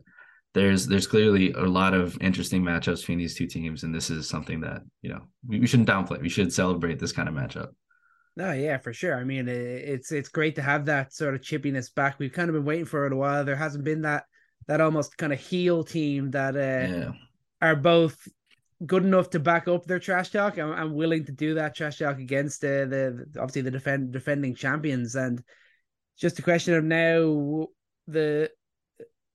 there's 0.55 0.87
there's 0.87 1.07
clearly 1.07 1.53
a 1.53 1.61
lot 1.61 1.95
of 1.95 2.17
interesting 2.21 2.63
matchups 2.63 3.01
between 3.01 3.19
these 3.19 3.35
two 3.35 3.47
teams, 3.47 3.83
and 3.83 3.95
this 3.95 4.11
is 4.11 4.29
something 4.29 4.61
that 4.61 4.83
you 5.03 5.11
know 5.11 5.21
we, 5.47 5.61
we 5.61 5.67
shouldn't 5.67 5.89
downplay. 5.89 6.21
We 6.21 6.29
should 6.29 6.53
celebrate 6.53 6.99
this 6.99 7.13
kind 7.13 7.29
of 7.29 7.35
matchup. 7.35 7.69
No, 8.37 8.53
yeah, 8.53 8.79
for 8.79 8.93
sure. 8.93 9.17
I 9.17 9.25
mean, 9.25 9.49
it's 9.49 10.11
it's 10.11 10.29
great 10.29 10.57
to 10.57 10.63
have 10.63 10.87
that 10.87 11.13
sort 11.13 11.35
of 11.35 11.41
chippiness 11.41 11.95
back. 11.95 12.19
We've 12.19 12.33
kind 12.33 12.49
of 12.49 12.55
been 12.55 12.65
waiting 12.65 12.85
for 12.85 13.07
it 13.07 13.13
a 13.13 13.17
while. 13.17 13.45
There 13.45 13.57
hasn't 13.57 13.85
been 13.85 14.03
that 14.03 14.25
that 14.67 14.81
almost 14.81 15.19
kind 15.19 15.33
of 15.33 15.41
heel 15.41 15.85
team 15.85 16.31
that 16.31 16.57
uh, 16.57 16.93
yeah. 16.93 17.13
are 17.61 17.77
both 17.77 18.17
good 18.85 19.05
enough 19.05 19.31
to 19.31 19.41
back 19.41 19.69
up 19.69 19.85
their 19.85 19.99
trash 19.99 20.31
talk 20.31 20.59
I'm 20.59 20.95
willing 20.95 21.25
to 21.27 21.33
do 21.33 21.55
that 21.55 21.75
trash 21.75 21.99
talk 21.99 22.19
against 22.19 22.65
uh, 22.65 22.87
the 22.87 23.27
obviously 23.39 23.63
the 23.63 23.71
defend 23.71 24.13
defending 24.13 24.55
champions. 24.55 25.15
And 25.15 25.43
just 26.19 26.39
a 26.39 26.43
question 26.43 26.75
of 26.75 26.85
now 26.85 27.69
the 28.07 28.51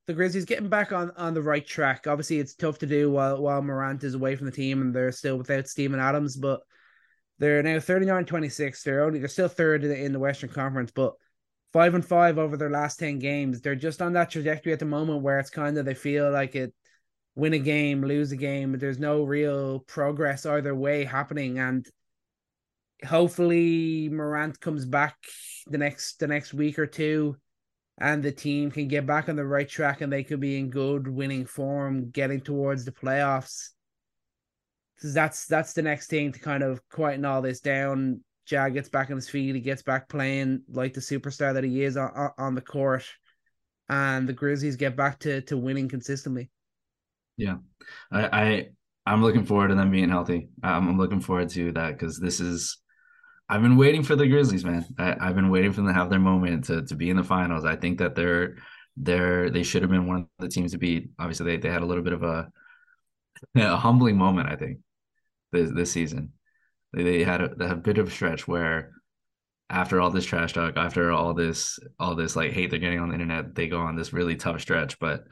the 0.07 0.13
Grizzlies 0.13 0.45
getting 0.45 0.69
back 0.69 0.91
on 0.91 1.11
on 1.17 1.33
the 1.33 1.41
right 1.41 1.65
track. 1.65 2.07
Obviously, 2.07 2.39
it's 2.39 2.55
tough 2.55 2.79
to 2.79 2.85
do 2.85 3.11
while 3.11 3.41
while 3.41 3.61
Morant 3.61 4.03
is 4.03 4.15
away 4.15 4.35
from 4.35 4.45
the 4.45 4.51
team 4.51 4.81
and 4.81 4.93
they're 4.93 5.11
still 5.11 5.37
without 5.37 5.67
Steven 5.67 5.99
Adams, 5.99 6.35
but 6.35 6.61
they're 7.37 7.63
now 7.63 7.77
39-26. 7.77 8.83
They're 8.83 9.05
only 9.05 9.19
they're 9.19 9.27
still 9.27 9.47
third 9.47 9.83
in 9.83 9.89
the, 9.89 10.03
in 10.03 10.13
the 10.13 10.19
Western 10.19 10.49
Conference, 10.49 10.91
but 10.91 11.13
five 11.71 11.93
and 11.93 12.05
five 12.05 12.37
over 12.37 12.57
their 12.57 12.69
last 12.69 12.97
10 12.97 13.19
games. 13.19 13.61
They're 13.61 13.75
just 13.75 14.01
on 14.01 14.13
that 14.13 14.29
trajectory 14.29 14.73
at 14.73 14.79
the 14.79 14.85
moment 14.85 15.21
where 15.21 15.39
it's 15.39 15.49
kind 15.49 15.77
of 15.77 15.85
they 15.85 15.93
feel 15.93 16.31
like 16.31 16.55
it 16.55 16.73
win 17.35 17.53
a 17.53 17.59
game, 17.59 18.03
lose 18.03 18.31
a 18.31 18.37
game, 18.37 18.77
there's 18.77 18.99
no 18.99 19.23
real 19.23 19.79
progress 19.79 20.45
either 20.45 20.75
way 20.75 21.03
happening. 21.03 21.59
And 21.59 21.87
hopefully 23.05 24.09
Morant 24.09 24.59
comes 24.59 24.85
back 24.85 25.15
the 25.67 25.77
next 25.77 26.19
the 26.19 26.27
next 26.27 26.53
week 26.53 26.79
or 26.79 26.87
two 26.87 27.37
and 27.99 28.23
the 28.23 28.31
team 28.31 28.71
can 28.71 28.87
get 28.87 29.05
back 29.05 29.27
on 29.27 29.35
the 29.35 29.45
right 29.45 29.67
track 29.67 30.01
and 30.01 30.11
they 30.11 30.23
could 30.23 30.39
be 30.39 30.57
in 30.57 30.69
good 30.69 31.07
winning 31.07 31.45
form 31.45 32.09
getting 32.11 32.39
towards 32.39 32.85
the 32.85 32.91
playoffs. 32.91 33.69
Cause 35.01 35.13
that's 35.13 35.45
that's 35.45 35.73
the 35.73 35.81
next 35.81 36.07
thing 36.07 36.31
to 36.31 36.39
kind 36.39 36.63
of 36.63 36.81
quieten 36.89 37.25
all 37.25 37.41
this 37.41 37.59
down. 37.59 38.21
Jag 38.45 38.73
gets 38.73 38.89
back 38.89 39.09
on 39.09 39.15
his 39.15 39.29
feet. 39.29 39.55
He 39.55 39.61
gets 39.61 39.81
back 39.81 40.09
playing 40.09 40.63
like 40.69 40.93
the 40.93 41.01
superstar 41.01 41.53
that 41.53 41.63
he 41.63 41.83
is 41.83 41.95
on, 41.95 42.31
on 42.37 42.55
the 42.55 42.61
court, 42.61 43.05
and 43.87 44.27
the 44.27 44.33
Grizzlies 44.33 44.75
get 44.75 44.97
back 44.97 45.19
to 45.19 45.41
to 45.43 45.57
winning 45.57 45.87
consistently. 45.87 46.49
Yeah, 47.39 47.55
I, 48.11 48.41
I 48.41 48.65
I'm 49.05 49.23
looking 49.23 49.45
forward 49.45 49.69
to 49.69 49.75
them 49.75 49.91
being 49.91 50.09
healthy. 50.09 50.49
I'm 50.61 50.97
looking 50.97 51.21
forward 51.21 51.49
to 51.49 51.71
that 51.73 51.91
because 51.97 52.19
this 52.19 52.39
is 52.41 52.77
I've 53.49 53.61
been 53.61 53.77
waiting 53.77 54.03
for 54.03 54.15
the 54.15 54.27
Grizzlies, 54.27 54.65
man. 54.65 54.85
I, 54.97 55.15
have 55.27 55.35
been 55.35 55.49
waiting 55.49 55.71
for 55.71 55.77
them 55.77 55.87
to 55.87 55.93
have 55.93 56.09
their 56.09 56.19
moment 56.19 56.65
to 56.65 56.83
to 56.85 56.95
be 56.95 57.09
in 57.09 57.17
the 57.17 57.23
finals. 57.23 57.65
I 57.65 57.77
think 57.77 57.99
that 57.99 58.15
they're 58.15 58.57
they're 58.97 59.49
they 59.49 59.63
should 59.63 59.83
have 59.83 59.91
been 59.91 60.07
one 60.07 60.17
of 60.17 60.27
the 60.39 60.49
teams 60.49 60.73
to 60.73 60.77
beat. 60.77 61.11
Obviously, 61.19 61.45
they, 61.45 61.57
they 61.57 61.69
had 61.69 61.81
a 61.83 61.85
little 61.85 62.03
bit 62.03 62.13
of 62.13 62.23
a, 62.23 62.51
a 63.55 63.77
humbling 63.77 64.17
moment, 64.17 64.49
I 64.49 64.55
think, 64.55 64.79
this 65.51 65.71
this 65.73 65.91
season. 65.91 66.33
They, 66.93 67.03
they 67.03 67.23
had 67.23 67.41
a, 67.41 67.55
they 67.55 67.67
had 67.67 67.77
a 67.77 67.81
bit 67.81 67.99
of 67.99 68.07
a 68.09 68.11
stretch 68.11 68.47
where 68.47 68.91
after 69.69 70.01
all 70.01 70.11
this 70.11 70.25
trash 70.25 70.53
talk, 70.53 70.77
after 70.77 71.11
all 71.11 71.33
this 71.33 71.79
all 71.99 72.15
this 72.15 72.35
like 72.35 72.53
hate 72.53 72.71
they're 72.71 72.79
getting 72.79 72.99
on 72.99 73.09
the 73.09 73.15
internet, 73.15 73.55
they 73.55 73.67
go 73.67 73.81
on 73.81 73.95
this 73.95 74.13
really 74.13 74.35
tough 74.35 74.61
stretch. 74.61 74.99
But 74.99 75.25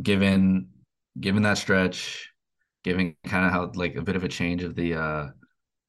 given 0.00 0.68
given 1.18 1.42
that 1.42 1.58
stretch, 1.58 2.30
given 2.84 3.16
kind 3.24 3.46
of 3.46 3.52
how 3.52 3.70
like 3.74 3.96
a 3.96 4.02
bit 4.02 4.16
of 4.16 4.24
a 4.24 4.28
change 4.28 4.62
of 4.62 4.74
the 4.74 4.94
uh 4.94 5.26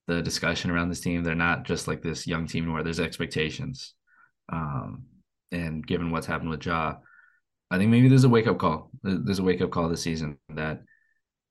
the 0.08 0.22
discussion 0.22 0.70
around 0.70 0.90
this 0.90 1.00
team, 1.00 1.24
they're 1.24 1.36
not 1.36 1.64
just 1.64 1.88
like 1.88 2.02
this 2.02 2.28
young 2.28 2.46
team 2.48 2.72
where 2.72 2.84
there's 2.84 3.00
expectations. 3.00 3.94
Um, 4.52 5.06
and 5.52 5.86
given 5.86 6.12
what's 6.12 6.28
happened 6.28 6.50
with 6.50 6.66
Ja, 6.66 6.96
I 7.72 7.78
think 7.78 7.90
maybe 7.90 8.10
there's 8.10 8.26
a 8.26 8.30
wake 8.30 8.48
up 8.48 8.60
call. 8.60 8.92
There's 9.02 9.40
a 9.40 9.44
wake 9.44 9.62
up 9.62 9.72
call 9.72 9.90
this 9.90 10.02
season 10.02 10.38
that 10.50 10.82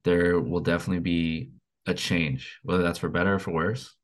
there 0.05 0.39
will 0.41 0.61
definitely 0.61 1.01
be 1.01 1.53
a 1.87 1.95
change, 1.95 2.59
whether 2.63 2.83
that's 2.83 2.99
for 2.99 3.09
better 3.09 3.35
or 3.35 3.39
for 3.39 3.53
worse. 3.53 3.95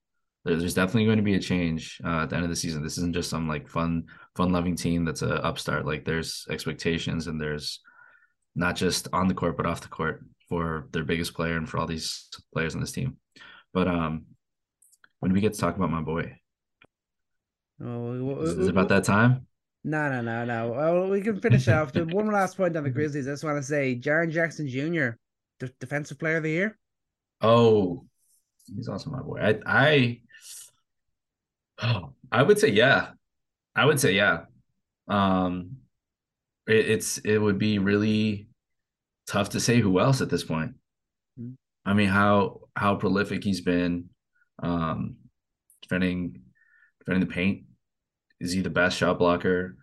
There's 0.45 0.75
definitely 0.75 1.05
going 1.05 1.19
to 1.19 1.23
be 1.23 1.35
a 1.35 1.41
change 1.41 2.01
uh, 2.05 2.23
at 2.23 2.31
the 2.31 2.37
end 2.37 2.45
of 2.45 2.51
the 2.51 2.57
season. 2.57 2.83
This 2.83 2.97
isn't 2.97 3.15
just 3.15 3.29
some 3.29 3.49
like 3.49 3.69
fun, 3.69 4.05
fun 4.35 4.51
loving 4.51 4.77
team 4.77 5.05
that's 5.05 5.23
a 5.23 5.45
upstart. 5.45 5.85
Like 5.85 6.05
there's 6.05 6.47
expectations 6.49 7.27
and 7.27 7.41
there's 7.41 7.81
not 8.59 8.77
just 8.77 9.09
on 9.13 9.29
the 9.29 9.35
court 9.35 9.57
but 9.57 9.67
off 9.67 9.81
the 9.81 9.89
court 9.89 10.25
for 10.49 10.89
their 10.93 11.05
biggest 11.05 11.35
player 11.35 11.57
and 11.57 11.69
for 11.69 11.79
all 11.79 11.87
these 11.87 12.29
players 12.53 12.75
on 12.75 12.81
this 12.81 12.93
team. 12.93 13.17
But 13.73 13.87
um, 13.87 14.27
when 15.21 15.31
do 15.31 15.35
we 15.35 15.41
get 15.41 15.55
to 15.55 15.61
talk 15.61 15.77
about 15.77 15.91
my 15.91 16.01
boy? 16.01 16.39
Oh, 17.83 18.43
is, 18.43 18.59
is 18.59 18.67
it 18.67 18.71
about 18.71 18.89
that 18.89 19.05
time? 19.05 19.47
No, 19.85 20.11
no, 20.11 20.21
no, 20.21 20.45
no. 20.45 20.73
Well, 20.73 21.09
we 21.09 21.21
can 21.21 21.41
finish 21.41 21.69
off. 21.69 21.95
one 21.95 22.33
last 22.33 22.57
point 22.57 22.77
on 22.77 22.83
the 22.83 22.91
Grizzlies. 22.91 23.29
I 23.29 23.33
just 23.33 23.45
want 23.45 23.59
to 23.59 23.63
say, 23.63 23.97
Jaren 23.97 24.31
Jackson 24.31 24.67
Jr., 24.67 25.11
the 25.61 25.73
Defensive 25.79 26.19
Player 26.19 26.39
of 26.39 26.43
the 26.43 26.51
Year. 26.51 26.79
Oh, 27.41 28.05
he's 28.75 28.89
also 28.89 29.11
my 29.11 29.21
boy. 29.21 29.39
I, 29.41 29.61
I, 29.67 30.21
oh, 31.83 32.15
I 32.33 32.43
would 32.43 32.59
say 32.59 32.71
yeah. 32.71 33.11
I 33.77 33.85
would 33.85 34.01
say 34.01 34.15
yeah. 34.15 34.41
Um, 35.07 35.77
it, 36.67 36.91
it's 36.91 37.19
it 37.19 37.39
would 37.39 37.59
be 37.59 37.79
really 37.79 38.48
tough 39.29 39.51
to 39.51 39.61
say 39.61 39.81
who 39.81 40.01
else 40.01 40.21
at 40.21 40.31
this 40.31 40.43
point. 40.43 40.73
Mm-hmm. 41.39 41.53
I 41.85 41.95
mean, 41.95 42.09
how 42.09 42.63
how 42.75 42.97
prolific 42.97 43.45
he's 43.45 43.61
been, 43.61 44.11
um, 44.63 45.17
defending 45.83 46.43
defending 47.01 47.29
the 47.29 47.33
paint. 47.33 47.65
Is 48.41 48.53
he 48.53 48.61
the 48.61 48.71
best 48.71 48.97
shot 48.97 49.19
blocker 49.19 49.77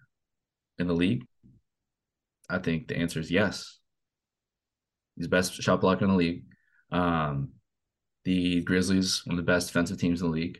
in 0.79 0.87
the 0.87 0.93
league? 0.93 1.25
I 2.49 2.59
think 2.59 2.87
the 2.87 2.97
answer 2.97 3.19
is 3.19 3.31
yes. 3.31 3.79
He's 5.15 5.25
the 5.25 5.29
best 5.29 5.53
shot 5.53 5.81
blocker 5.81 6.05
in 6.05 6.11
the 6.11 6.17
league. 6.17 6.43
Um, 6.91 7.49
the 8.23 8.61
Grizzlies, 8.63 9.21
one 9.25 9.37
of 9.37 9.45
the 9.45 9.51
best 9.51 9.67
defensive 9.67 9.97
teams 9.97 10.21
in 10.21 10.27
the 10.27 10.33
league. 10.33 10.59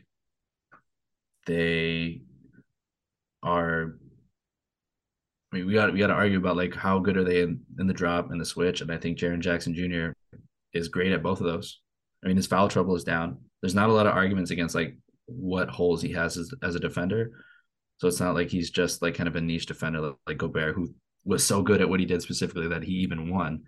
They 1.46 2.22
are. 3.42 3.98
I 5.52 5.56
mean, 5.56 5.66
we 5.66 5.74
got 5.74 5.92
we 5.92 5.98
got 5.98 6.08
to 6.08 6.14
argue 6.14 6.38
about 6.38 6.56
like 6.56 6.74
how 6.74 6.98
good 6.98 7.16
are 7.16 7.24
they 7.24 7.42
in, 7.42 7.60
in 7.78 7.86
the 7.86 7.94
drop 7.94 8.30
and 8.30 8.40
the 8.40 8.44
switch, 8.44 8.80
and 8.80 8.90
I 8.90 8.96
think 8.96 9.18
Jaren 9.18 9.40
Jackson 9.40 9.74
Jr. 9.74 10.12
is 10.72 10.88
great 10.88 11.12
at 11.12 11.22
both 11.22 11.40
of 11.40 11.46
those. 11.46 11.80
I 12.24 12.28
mean, 12.28 12.36
his 12.36 12.46
foul 12.46 12.68
trouble 12.68 12.96
is 12.96 13.04
down. 13.04 13.38
There's 13.62 13.74
not 13.74 13.88
a 13.88 13.92
lot 13.92 14.06
of 14.06 14.14
arguments 14.14 14.50
against 14.50 14.74
like 14.74 14.96
what 15.26 15.68
holes 15.68 16.02
he 16.02 16.12
has 16.12 16.36
as, 16.36 16.52
as 16.62 16.74
a 16.74 16.80
defender. 16.80 17.30
So 17.98 18.08
it's 18.08 18.20
not 18.20 18.34
like 18.34 18.48
he's 18.48 18.70
just 18.70 19.02
like 19.02 19.14
kind 19.14 19.28
of 19.28 19.36
a 19.36 19.40
niche 19.40 19.66
defender 19.66 20.12
like 20.26 20.38
Gobert, 20.38 20.74
who 20.74 20.94
was 21.24 21.44
so 21.44 21.62
good 21.62 21.80
at 21.80 21.88
what 21.88 22.00
he 22.00 22.06
did 22.06 22.22
specifically 22.22 22.68
that 22.68 22.82
he 22.82 22.92
even 22.92 23.30
won 23.30 23.64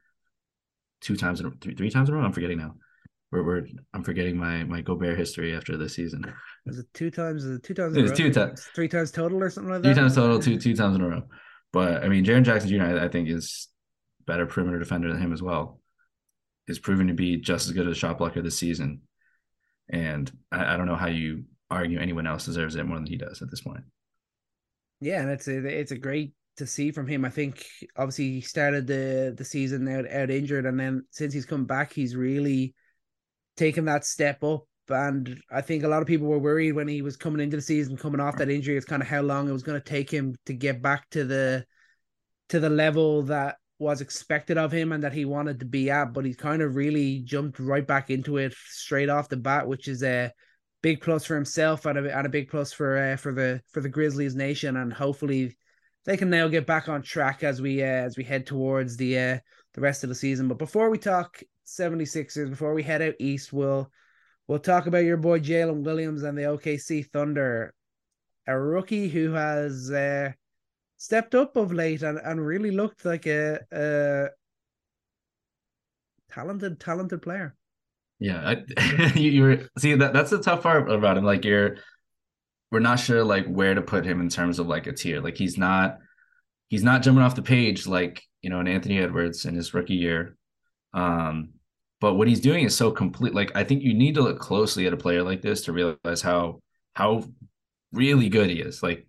two 1.00 1.16
times 1.16 1.40
in 1.40 1.50
three, 1.60 1.74
three 1.74 1.90
times 1.90 2.08
in 2.08 2.14
a 2.14 2.18
row. 2.18 2.24
I'm 2.24 2.32
forgetting 2.32 2.58
now. 2.58 2.74
We're, 3.30 3.44
we're 3.44 3.66
I'm 3.92 4.04
forgetting 4.04 4.36
my 4.36 4.64
my 4.64 4.80
Gobert 4.80 5.18
history 5.18 5.54
after 5.54 5.76
this 5.76 5.94
season. 5.94 6.24
Was 6.66 6.78
it 6.78 6.86
two 6.94 7.10
times? 7.10 7.44
Two 7.62 7.74
times? 7.74 7.96
It 7.96 8.02
was 8.02 8.12
two 8.12 8.32
times. 8.32 8.66
Three 8.74 8.88
times 8.88 9.10
total 9.10 9.42
or 9.42 9.50
something 9.50 9.72
like 9.72 9.82
that. 9.82 9.88
Two 9.88 10.00
times 10.00 10.14
total. 10.14 10.38
Two 10.38 10.58
two 10.58 10.74
times 10.74 10.96
in 10.96 11.02
a 11.02 11.08
row. 11.08 11.22
But 11.72 12.04
I 12.04 12.08
mean, 12.08 12.24
Jaren 12.24 12.44
Jackson 12.44 12.70
Jr. 12.70 12.82
I, 12.82 13.04
I 13.04 13.08
think 13.08 13.28
is 13.28 13.68
better 14.26 14.46
perimeter 14.46 14.78
defender 14.78 15.12
than 15.12 15.20
him 15.20 15.32
as 15.32 15.42
well. 15.42 15.80
Is 16.66 16.78
proven 16.78 17.08
to 17.08 17.14
be 17.14 17.36
just 17.36 17.66
as 17.66 17.72
good 17.72 17.86
as 17.86 17.96
a 17.96 17.98
shot 17.98 18.18
blocker 18.18 18.42
this 18.42 18.58
season, 18.58 19.02
and 19.88 20.30
I, 20.52 20.74
I 20.74 20.76
don't 20.76 20.86
know 20.86 20.96
how 20.96 21.06
you 21.06 21.44
argue 21.70 21.98
anyone 21.98 22.26
else 22.26 22.44
deserves 22.44 22.76
it 22.76 22.84
more 22.84 22.96
than 22.96 23.06
he 23.06 23.16
does 23.16 23.42
at 23.42 23.50
this 23.50 23.62
point. 23.62 23.84
Yeah, 25.00 25.22
and 25.22 25.30
it's 25.30 25.48
a 25.48 25.58
it's 25.58 25.92
a 25.92 25.98
great 25.98 26.32
to 26.58 26.66
see 26.66 26.90
from 26.90 27.06
him. 27.06 27.24
I 27.24 27.30
think 27.30 27.64
obviously 27.96 28.32
he 28.32 28.40
started 28.40 28.86
the 28.86 29.34
the 29.36 29.44
season 29.44 29.88
out 29.88 30.10
out 30.10 30.30
injured, 30.30 30.66
and 30.66 30.78
then 30.78 31.04
since 31.10 31.32
he's 31.32 31.46
come 31.46 31.64
back, 31.64 31.92
he's 31.92 32.16
really 32.16 32.74
taken 33.56 33.86
that 33.86 34.04
step 34.04 34.42
up. 34.44 34.64
And 34.90 35.40
I 35.50 35.60
think 35.60 35.84
a 35.84 35.88
lot 35.88 36.02
of 36.02 36.08
people 36.08 36.26
were 36.26 36.38
worried 36.38 36.72
when 36.72 36.88
he 36.88 37.02
was 37.02 37.16
coming 37.16 37.40
into 37.40 37.56
the 37.56 37.62
season, 37.62 37.96
coming 37.96 38.20
off 38.20 38.36
that 38.36 38.50
injury. 38.50 38.76
It's 38.76 38.86
kind 38.86 39.02
of 39.02 39.08
how 39.08 39.22
long 39.22 39.48
it 39.48 39.52
was 39.52 39.62
going 39.62 39.80
to 39.80 39.88
take 39.88 40.10
him 40.10 40.34
to 40.46 40.52
get 40.52 40.82
back 40.82 41.08
to 41.10 41.24
the 41.24 41.64
to 42.48 42.60
the 42.60 42.70
level 42.70 43.22
that 43.24 43.56
was 43.78 44.00
expected 44.00 44.58
of 44.58 44.72
him 44.72 44.92
and 44.92 45.04
that 45.04 45.12
he 45.12 45.24
wanted 45.24 45.60
to 45.60 45.66
be 45.66 45.90
at. 45.90 46.12
But 46.12 46.24
he's 46.24 46.36
kind 46.36 46.62
of 46.62 46.74
really 46.74 47.20
jumped 47.20 47.58
right 47.58 47.86
back 47.86 48.10
into 48.10 48.38
it 48.38 48.54
straight 48.66 49.08
off 49.08 49.28
the 49.28 49.36
bat, 49.36 49.66
which 49.66 49.88
is 49.88 50.02
a 50.02 50.32
big 50.82 51.00
plus 51.00 51.24
for 51.24 51.34
himself 51.34 51.86
and 51.86 51.98
a, 51.98 52.16
and 52.16 52.26
a 52.26 52.30
big 52.30 52.48
plus 52.48 52.72
for 52.72 52.96
uh, 52.96 53.16
for 53.16 53.32
the 53.32 53.60
for 53.70 53.80
the 53.80 53.88
Grizzlies 53.88 54.34
nation. 54.34 54.76
And 54.76 54.92
hopefully 54.92 55.56
they 56.04 56.16
can 56.16 56.30
now 56.30 56.48
get 56.48 56.66
back 56.66 56.88
on 56.88 57.02
track 57.02 57.44
as 57.44 57.60
we 57.60 57.82
uh, 57.82 57.86
as 57.86 58.16
we 58.16 58.24
head 58.24 58.46
towards 58.46 58.96
the 58.96 59.18
uh, 59.18 59.38
the 59.74 59.80
rest 59.80 60.02
of 60.02 60.08
the 60.08 60.14
season. 60.14 60.48
But 60.48 60.58
before 60.58 60.90
we 60.90 60.98
talk 60.98 61.42
76ers, 61.66 62.50
before 62.50 62.74
we 62.74 62.82
head 62.82 63.02
out 63.02 63.14
east, 63.18 63.52
we'll 63.52 63.90
we'll 64.48 64.58
talk 64.58 64.86
about 64.86 65.04
your 65.04 65.18
boy 65.18 65.38
Jalen 65.38 65.84
Williams 65.84 66.22
and 66.24 66.36
the 66.36 66.42
OKC 66.42 67.06
Thunder, 67.06 67.72
a 68.46 68.58
rookie 68.58 69.08
who 69.08 69.32
has 69.32 69.90
uh, 69.90 70.32
stepped 70.96 71.34
up 71.34 71.54
of 71.56 71.72
late 71.72 72.02
and, 72.02 72.18
and 72.18 72.44
really 72.44 72.70
looked 72.70 73.04
like 73.04 73.26
a, 73.26 73.60
a 73.70 74.28
talented 76.32 76.80
talented 76.80 77.22
player. 77.22 77.54
Yeah, 78.18 78.54
I, 78.76 79.12
you, 79.14 79.30
you 79.30 79.68
see 79.78 79.94
that 79.94 80.12
that's 80.12 80.30
the 80.30 80.42
tough 80.42 80.62
part 80.62 80.90
about 80.90 81.18
him. 81.18 81.24
Like 81.24 81.44
you're 81.44 81.76
we're 82.70 82.80
not 82.80 82.98
sure 82.98 83.22
like 83.22 83.46
where 83.46 83.74
to 83.74 83.82
put 83.82 84.04
him 84.04 84.20
in 84.20 84.28
terms 84.28 84.58
of 84.58 84.66
like 84.66 84.86
a 84.86 84.92
tier. 84.92 85.20
Like 85.20 85.36
he's 85.36 85.56
not 85.56 85.98
he's 86.68 86.82
not 86.82 87.02
jumping 87.02 87.22
off 87.22 87.36
the 87.36 87.42
page 87.42 87.86
like 87.86 88.22
you 88.42 88.50
know 88.50 88.60
an 88.60 88.68
Anthony 88.68 88.98
Edwards 88.98 89.44
in 89.44 89.54
his 89.54 89.72
rookie 89.72 89.94
year. 89.94 90.36
Um, 90.94 91.50
but 92.00 92.14
what 92.14 92.28
he's 92.28 92.40
doing 92.40 92.64
is 92.64 92.76
so 92.76 92.90
complete. 92.90 93.34
Like 93.34 93.52
I 93.56 93.64
think 93.64 93.82
you 93.82 93.94
need 93.94 94.14
to 94.14 94.22
look 94.22 94.38
closely 94.38 94.86
at 94.86 94.92
a 94.92 94.96
player 94.96 95.22
like 95.22 95.42
this 95.42 95.62
to 95.62 95.72
realize 95.72 96.22
how 96.22 96.60
how 96.94 97.24
really 97.92 98.28
good 98.28 98.50
he 98.50 98.60
is. 98.60 98.82
Like 98.82 99.06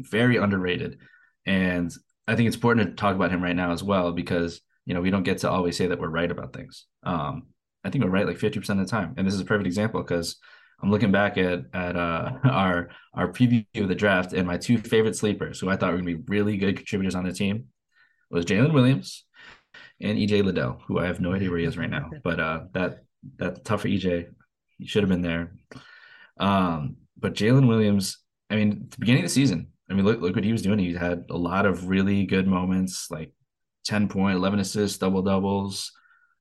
very 0.00 0.36
underrated, 0.36 0.98
and 1.46 1.92
I 2.26 2.36
think 2.36 2.46
it's 2.46 2.56
important 2.56 2.90
to 2.90 2.96
talk 2.96 3.14
about 3.14 3.30
him 3.30 3.42
right 3.42 3.56
now 3.56 3.72
as 3.72 3.82
well 3.82 4.12
because 4.12 4.60
you 4.86 4.94
know 4.94 5.00
we 5.00 5.10
don't 5.10 5.22
get 5.22 5.38
to 5.38 5.50
always 5.50 5.76
say 5.76 5.86
that 5.86 5.98
we're 5.98 6.08
right 6.08 6.30
about 6.30 6.52
things. 6.52 6.86
Um, 7.02 7.48
I 7.84 7.90
think 7.90 8.04
we're 8.04 8.10
right 8.10 8.26
like 8.26 8.38
fifty 8.38 8.58
percent 8.58 8.80
of 8.80 8.86
the 8.86 8.90
time, 8.90 9.14
and 9.16 9.26
this 9.26 9.34
is 9.34 9.40
a 9.40 9.44
perfect 9.44 9.66
example 9.66 10.02
because 10.02 10.36
I'm 10.82 10.90
looking 10.90 11.12
back 11.12 11.36
at 11.36 11.64
at 11.74 11.96
uh, 11.96 12.32
our 12.44 12.88
our 13.12 13.30
preview 13.32 13.66
of 13.76 13.88
the 13.88 13.94
draft, 13.94 14.32
and 14.32 14.46
my 14.46 14.56
two 14.56 14.78
favorite 14.78 15.16
sleepers, 15.16 15.60
who 15.60 15.68
I 15.68 15.76
thought 15.76 15.92
were 15.92 16.00
going 16.00 16.06
to 16.06 16.22
be 16.22 16.24
really 16.28 16.56
good 16.56 16.76
contributors 16.76 17.14
on 17.14 17.24
the 17.24 17.32
team, 17.34 17.66
was 18.30 18.46
Jalen 18.46 18.72
Williams 18.72 19.24
and 20.00 20.18
EJ 20.18 20.44
Liddell, 20.44 20.80
who 20.86 20.98
I 20.98 21.06
have 21.06 21.20
no 21.20 21.34
idea 21.34 21.50
where 21.50 21.58
he 21.58 21.64
is 21.64 21.78
right 21.78 21.90
now. 21.90 22.10
But 22.24 22.40
uh, 22.40 22.60
that 22.72 23.04
that's 23.36 23.60
tough 23.64 23.82
for 23.82 23.88
EJ. 23.88 24.28
He 24.78 24.86
should 24.86 25.02
have 25.02 25.10
been 25.10 25.22
there. 25.22 25.52
Um, 26.38 26.96
but 27.18 27.34
Jalen 27.34 27.68
Williams, 27.68 28.18
I 28.48 28.56
mean, 28.56 28.88
the 28.90 28.98
beginning 28.98 29.22
of 29.24 29.28
the 29.28 29.34
season, 29.34 29.68
I 29.90 29.94
mean, 29.94 30.04
look 30.04 30.20
look 30.20 30.34
what 30.34 30.44
he 30.44 30.52
was 30.52 30.62
doing. 30.62 30.78
He 30.78 30.94
had 30.94 31.24
a 31.30 31.36
lot 31.36 31.66
of 31.66 31.88
really 31.88 32.24
good 32.24 32.46
moments, 32.46 33.10
like 33.10 33.32
10 33.84 34.08
point, 34.08 34.36
11 34.36 34.60
assists, 34.60 34.98
double 34.98 35.22
doubles 35.22 35.92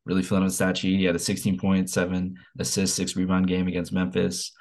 really 0.10 0.24
filling 0.24 0.43
out 0.43 0.48
the 0.48 0.54
stat 0.54 0.78
sheet. 0.78 1.00
He 1.00 1.06
had 1.06 1.15
a 1.15 1.19
16 1.19 1.58
point, 1.58 1.89
seven 1.89 2.36
assist, 2.58 2.95
six 2.95 3.15
rebound 3.15 3.48
game 3.48 3.67
against 3.67 3.93
Memphis. 3.93 4.52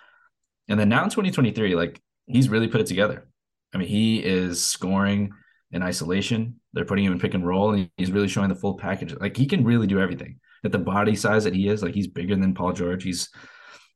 And 0.68 0.78
then 0.78 0.88
now 0.88 1.04
in 1.04 1.10
2023, 1.10 1.74
like 1.74 2.00
he's 2.26 2.48
really 2.48 2.68
put 2.68 2.80
it 2.80 2.86
together. 2.86 3.26
I 3.74 3.78
mean, 3.78 3.88
he 3.88 4.22
is 4.22 4.64
scoring 4.64 5.32
in 5.72 5.82
isolation. 5.82 6.57
They're 6.72 6.84
putting 6.84 7.04
him 7.04 7.12
in 7.12 7.18
pick 7.18 7.34
and 7.34 7.46
roll, 7.46 7.72
and 7.72 7.90
he's 7.96 8.12
really 8.12 8.28
showing 8.28 8.48
the 8.48 8.54
full 8.54 8.76
package. 8.76 9.14
Like 9.14 9.36
he 9.36 9.46
can 9.46 9.64
really 9.64 9.86
do 9.86 10.00
everything. 10.00 10.38
At 10.64 10.72
the 10.72 10.78
body 10.78 11.14
size 11.14 11.44
that 11.44 11.54
he 11.54 11.68
is, 11.68 11.82
like 11.82 11.94
he's 11.94 12.08
bigger 12.08 12.36
than 12.36 12.54
Paul 12.54 12.72
George. 12.72 13.04
He's, 13.04 13.28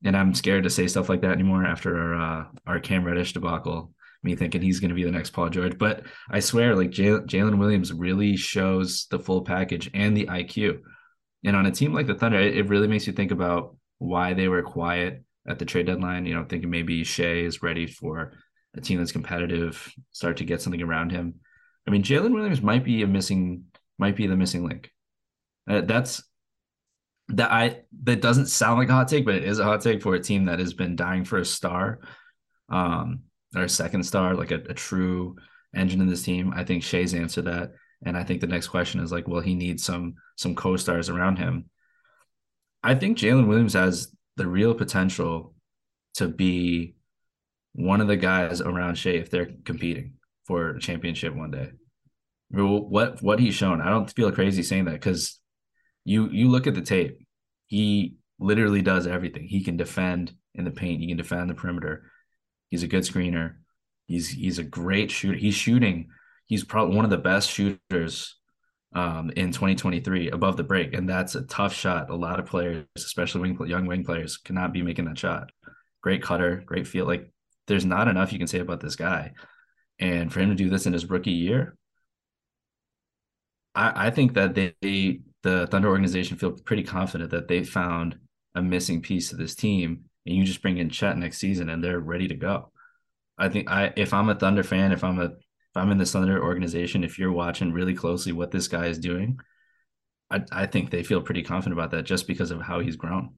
and 0.04 0.16
I'm 0.16 0.34
scared 0.34 0.64
to 0.64 0.70
say 0.70 0.86
stuff 0.86 1.08
like 1.08 1.20
that 1.22 1.32
anymore 1.32 1.64
after 1.64 1.96
our 1.96 2.14
uh, 2.14 2.44
our 2.66 2.80
Cam 2.80 3.04
Reddish 3.04 3.32
debacle. 3.32 3.92
Me 4.24 4.36
thinking 4.36 4.62
he's 4.62 4.78
going 4.78 4.90
to 4.90 4.94
be 4.94 5.02
the 5.02 5.10
next 5.10 5.30
Paul 5.30 5.50
George, 5.50 5.76
but 5.76 6.04
I 6.30 6.38
swear, 6.38 6.76
like 6.76 6.90
Jalen 6.90 7.58
Williams 7.58 7.92
really 7.92 8.36
shows 8.36 9.06
the 9.10 9.18
full 9.18 9.42
package 9.42 9.90
and 9.94 10.16
the 10.16 10.26
IQ. 10.26 10.78
And 11.44 11.56
on 11.56 11.66
a 11.66 11.72
team 11.72 11.92
like 11.92 12.06
the 12.06 12.14
Thunder, 12.14 12.38
it, 12.38 12.56
it 12.56 12.68
really 12.68 12.86
makes 12.86 13.08
you 13.08 13.12
think 13.12 13.32
about 13.32 13.76
why 13.98 14.32
they 14.32 14.46
were 14.46 14.62
quiet 14.62 15.24
at 15.48 15.58
the 15.58 15.64
trade 15.64 15.86
deadline. 15.86 16.24
You 16.26 16.36
know, 16.36 16.44
thinking 16.48 16.70
maybe 16.70 17.02
Shai 17.02 17.38
is 17.38 17.62
ready 17.62 17.86
for 17.86 18.32
a 18.76 18.80
team 18.80 18.98
that's 18.98 19.12
competitive, 19.12 19.92
start 20.12 20.36
to 20.38 20.44
get 20.44 20.62
something 20.62 20.82
around 20.82 21.10
him. 21.10 21.34
I 21.86 21.90
mean, 21.90 22.02
Jalen 22.02 22.32
Williams 22.32 22.62
might 22.62 22.84
be 22.84 23.02
a 23.02 23.06
missing, 23.06 23.64
might 23.98 24.16
be 24.16 24.26
the 24.26 24.36
missing 24.36 24.66
link. 24.66 24.90
Uh, 25.68 25.82
that's 25.82 26.22
that 27.28 27.50
I 27.50 27.82
that 28.04 28.20
doesn't 28.20 28.46
sound 28.46 28.78
like 28.78 28.88
a 28.88 28.92
hot 28.92 29.08
take, 29.08 29.24
but 29.24 29.34
it 29.34 29.44
is 29.44 29.58
a 29.58 29.64
hot 29.64 29.80
take 29.80 30.02
for 30.02 30.14
a 30.14 30.20
team 30.20 30.44
that 30.46 30.58
has 30.58 30.74
been 30.74 30.96
dying 30.96 31.24
for 31.24 31.38
a 31.38 31.44
star, 31.44 32.00
um, 32.68 33.20
or 33.54 33.62
a 33.62 33.68
second 33.68 34.04
star, 34.04 34.34
like 34.34 34.50
a, 34.50 34.56
a 34.68 34.74
true 34.74 35.36
engine 35.74 36.00
in 36.00 36.08
this 36.08 36.22
team. 36.22 36.52
I 36.54 36.64
think 36.64 36.82
Shai's 36.82 37.14
answered 37.14 37.46
that, 37.46 37.72
and 38.04 38.16
I 38.16 38.24
think 38.24 38.40
the 38.40 38.46
next 38.46 38.68
question 38.68 39.00
is 39.00 39.12
like, 39.12 39.28
well, 39.28 39.40
he 39.40 39.54
needs 39.54 39.84
some 39.84 40.14
some 40.36 40.54
co-stars 40.54 41.08
around 41.08 41.38
him. 41.38 41.66
I 42.82 42.94
think 42.94 43.18
Jalen 43.18 43.46
Williams 43.46 43.74
has 43.74 44.14
the 44.36 44.46
real 44.46 44.74
potential 44.74 45.54
to 46.14 46.28
be 46.28 46.94
one 47.74 48.00
of 48.00 48.08
the 48.08 48.16
guys 48.16 48.60
around 48.60 48.96
Shai 48.96 49.10
if 49.10 49.30
they're 49.30 49.50
competing 49.64 50.14
for 50.46 50.78
championship 50.78 51.34
one 51.34 51.50
day. 51.50 51.70
What 52.50 53.22
what 53.22 53.38
he's 53.38 53.54
shown, 53.54 53.80
I 53.80 53.88
don't 53.88 54.10
feel 54.10 54.30
crazy 54.30 54.62
saying 54.62 54.84
that 54.84 54.92
because 54.92 55.40
you 56.04 56.28
you 56.28 56.48
look 56.48 56.66
at 56.66 56.74
the 56.74 56.82
tape, 56.82 57.18
he 57.66 58.16
literally 58.38 58.82
does 58.82 59.06
everything. 59.06 59.46
He 59.46 59.64
can 59.64 59.76
defend 59.76 60.34
in 60.54 60.64
the 60.64 60.70
paint, 60.70 61.00
he 61.00 61.08
can 61.08 61.16
defend 61.16 61.48
the 61.48 61.54
perimeter. 61.54 62.10
He's 62.68 62.82
a 62.82 62.88
good 62.88 63.04
screener. 63.04 63.54
He's 64.06 64.28
he's 64.28 64.58
a 64.58 64.64
great 64.64 65.10
shooter. 65.10 65.36
He's 65.36 65.54
shooting. 65.54 66.08
He's 66.46 66.64
probably 66.64 66.96
one 66.96 67.04
of 67.04 67.10
the 67.10 67.18
best 67.18 67.50
shooters 67.50 68.36
um, 68.94 69.30
in 69.36 69.52
2023 69.52 70.30
above 70.30 70.56
the 70.56 70.64
break, 70.64 70.92
and 70.92 71.08
that's 71.08 71.34
a 71.34 71.42
tough 71.42 71.72
shot. 71.72 72.10
A 72.10 72.14
lot 72.14 72.38
of 72.38 72.46
players, 72.46 72.84
especially 72.96 73.40
wing, 73.40 73.68
young 73.68 73.86
wing 73.86 74.04
players, 74.04 74.36
cannot 74.36 74.72
be 74.72 74.82
making 74.82 75.06
that 75.06 75.18
shot. 75.18 75.50
Great 76.02 76.22
cutter, 76.22 76.62
great 76.66 76.86
feel. 76.86 77.06
Like 77.06 77.32
there's 77.66 77.86
not 77.86 78.08
enough 78.08 78.32
you 78.32 78.38
can 78.38 78.48
say 78.48 78.58
about 78.58 78.80
this 78.80 78.96
guy, 78.96 79.32
and 79.98 80.32
for 80.32 80.40
him 80.40 80.50
to 80.50 80.54
do 80.54 80.70
this 80.70 80.86
in 80.86 80.92
his 80.92 81.08
rookie 81.08 81.30
year, 81.32 81.76
I, 83.74 84.06
I 84.06 84.10
think 84.10 84.34
that 84.34 84.54
they, 84.54 84.74
they 84.80 85.20
the 85.42 85.66
Thunder 85.66 85.88
organization 85.88 86.36
feel 86.36 86.52
pretty 86.52 86.82
confident 86.84 87.30
that 87.30 87.48
they 87.48 87.64
found 87.64 88.18
a 88.54 88.62
missing 88.62 89.02
piece 89.02 89.30
to 89.30 89.36
this 89.36 89.54
team, 89.54 90.04
and 90.26 90.36
you 90.36 90.44
just 90.44 90.62
bring 90.62 90.78
in 90.78 90.90
Chet 90.90 91.16
next 91.16 91.38
season, 91.38 91.68
and 91.68 91.82
they're 91.82 92.00
ready 92.00 92.28
to 92.28 92.34
go. 92.36 92.70
I 93.38 93.48
think 93.48 93.70
I 93.70 93.92
if 93.96 94.12
I'm 94.12 94.28
a 94.28 94.34
Thunder 94.34 94.62
fan, 94.62 94.92
if 94.92 95.04
I'm 95.04 95.18
a 95.18 95.26
if 95.26 95.76
I'm 95.76 95.90
in 95.90 95.98
the 95.98 96.06
Thunder 96.06 96.42
organization, 96.42 97.04
if 97.04 97.18
you're 97.18 97.32
watching 97.32 97.72
really 97.72 97.94
closely 97.94 98.32
what 98.32 98.50
this 98.50 98.68
guy 98.68 98.86
is 98.86 98.98
doing, 98.98 99.38
I 100.30 100.42
I 100.52 100.66
think 100.66 100.90
they 100.90 101.02
feel 101.02 101.22
pretty 101.22 101.42
confident 101.42 101.78
about 101.78 101.90
that 101.92 102.04
just 102.04 102.26
because 102.26 102.50
of 102.50 102.60
how 102.62 102.80
he's 102.80 102.96
grown. 102.96 103.34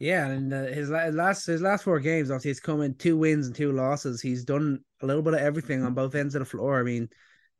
Yeah, 0.00 0.28
and 0.28 0.52
uh, 0.52 0.62
his 0.64 0.88
last 0.88 1.44
his 1.44 1.60
last 1.60 1.84
four 1.84 2.00
games, 2.00 2.30
obviously, 2.30 2.48
he's 2.48 2.60
come 2.60 2.80
in 2.80 2.94
two 2.94 3.18
wins 3.18 3.46
and 3.46 3.54
two 3.54 3.70
losses. 3.70 4.22
He's 4.22 4.44
done 4.44 4.82
a 5.02 5.06
little 5.06 5.22
bit 5.22 5.34
of 5.34 5.40
everything 5.40 5.84
on 5.84 5.92
both 5.92 6.14
ends 6.14 6.34
of 6.34 6.38
the 6.38 6.46
floor. 6.46 6.80
I 6.80 6.84
mean, 6.84 7.10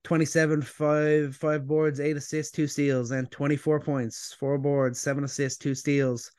27, 0.05 0.63
five, 0.63 1.37
five 1.37 1.67
boards, 1.67 2.01
eight 2.01 2.17
assists, 2.17 2.51
two 2.51 2.67
steals, 2.67 3.11
and 3.11 3.31
24 3.31 3.81
points, 3.81 4.35
four 4.41 4.57
boards, 4.57 4.99
seven 4.99 5.23
assists, 5.23 5.59
two 5.59 5.75
steals, 5.75 6.33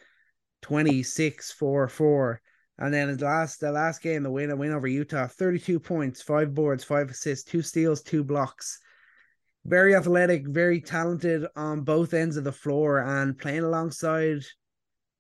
26, 0.64 1.52
four, 1.52 1.88
four. 1.88 2.42
And 2.80 2.92
then 2.92 3.16
the 3.16 3.24
last 3.24 3.60
the 3.60 3.72
last 3.72 4.02
game, 4.02 4.24
the 4.24 4.32
win, 4.32 4.50
a 4.50 4.56
win 4.56 4.72
over 4.72 4.88
Utah, 4.88 5.28
32 5.28 5.80
points, 5.80 6.20
five 6.20 6.56
boards, 6.56 6.84
five 6.84 7.12
assists, 7.12 7.44
two 7.48 7.62
steals, 7.62 8.02
two 8.02 8.24
blocks. 8.24 8.80
Very 9.66 9.94
athletic, 9.96 10.48
very 10.48 10.82
talented 10.82 11.46
on 11.56 11.82
both 11.82 12.16
ends 12.16 12.38
of 12.38 12.44
the 12.44 12.52
floor, 12.52 13.04
and 13.04 13.38
playing 13.38 13.60
alongside 13.60 14.42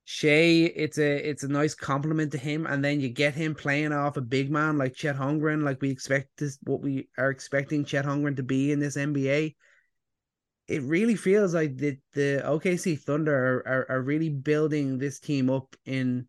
Shai, 0.03 0.71
it's 0.75 0.97
a 0.97 1.29
it's 1.29 1.43
a 1.43 1.47
nice 1.47 1.75
complement 1.75 2.31
to 2.31 2.37
him, 2.37 2.65
and 2.65 2.83
then 2.83 2.99
you 2.99 3.09
get 3.09 3.35
him 3.35 3.55
playing 3.55 3.93
off 3.93 4.17
a 4.17 4.21
big 4.21 4.49
man 4.51 4.77
like 4.77 4.95
Chet 4.95 5.15
Holmgren, 5.15 5.63
like 5.63 5.81
we 5.81 5.91
expect 5.91 6.29
this, 6.37 6.57
what 6.63 6.81
we 6.81 7.07
are 7.17 7.29
expecting 7.29 7.85
Chet 7.85 8.05
Holmgren 8.05 8.35
to 8.37 8.43
be 8.43 8.71
in 8.71 8.79
this 8.79 8.97
NBA. 8.97 9.55
It 10.67 10.83
really 10.83 11.15
feels 11.15 11.53
like 11.53 11.77
the 11.77 11.97
the 12.13 12.41
OKC 12.43 12.99
Thunder 12.99 13.35
are, 13.35 13.67
are, 13.67 13.85
are 13.89 14.01
really 14.01 14.29
building 14.29 14.97
this 14.97 15.19
team 15.19 15.49
up 15.49 15.75
in 15.85 16.27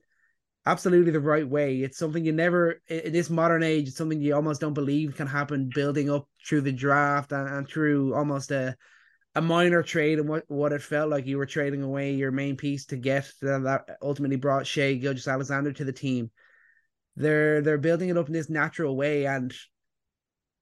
absolutely 0.67 1.13
the 1.13 1.21
right 1.21 1.49
way. 1.49 1.81
It's 1.81 1.99
something 1.99 2.25
you 2.25 2.33
never 2.33 2.81
in 2.89 3.13
this 3.13 3.31
modern 3.31 3.63
age. 3.63 3.89
It's 3.89 3.97
something 3.97 4.21
you 4.21 4.35
almost 4.35 4.61
don't 4.61 4.75
believe 4.75 5.17
can 5.17 5.27
happen. 5.27 5.71
Building 5.75 6.11
up 6.11 6.29
through 6.47 6.63
the 6.63 6.73
draft 6.73 7.33
and, 7.33 7.49
and 7.49 7.69
through 7.69 8.15
almost 8.15 8.51
a 8.51 8.77
a 9.35 9.41
minor 9.41 9.83
trade 9.83 10.19
and 10.19 10.29
what 10.29 10.45
what 10.49 10.73
it 10.73 10.83
felt 10.83 11.11
like 11.11 11.27
you 11.27 11.39
were 11.39 11.47
trading 11.47 11.83
away 11.83 12.13
your 12.13 12.31
main 12.31 12.57
piece 12.57 12.87
to 12.87 12.97
get 12.97 13.31
that 13.41 13.99
ultimately 14.03 14.37
brought 14.37 14.67
Shai 14.67 14.95
Gilgeous-Alexander 14.95 15.73
to 15.73 15.85
the 15.85 15.93
team. 15.93 16.31
They're 17.17 17.63
they're 17.63 17.79
building 17.79 18.11
it 18.11 18.19
up 18.19 18.27
in 18.27 18.33
this 18.33 18.51
natural 18.51 18.97
way 18.97 19.27
and 19.27 19.55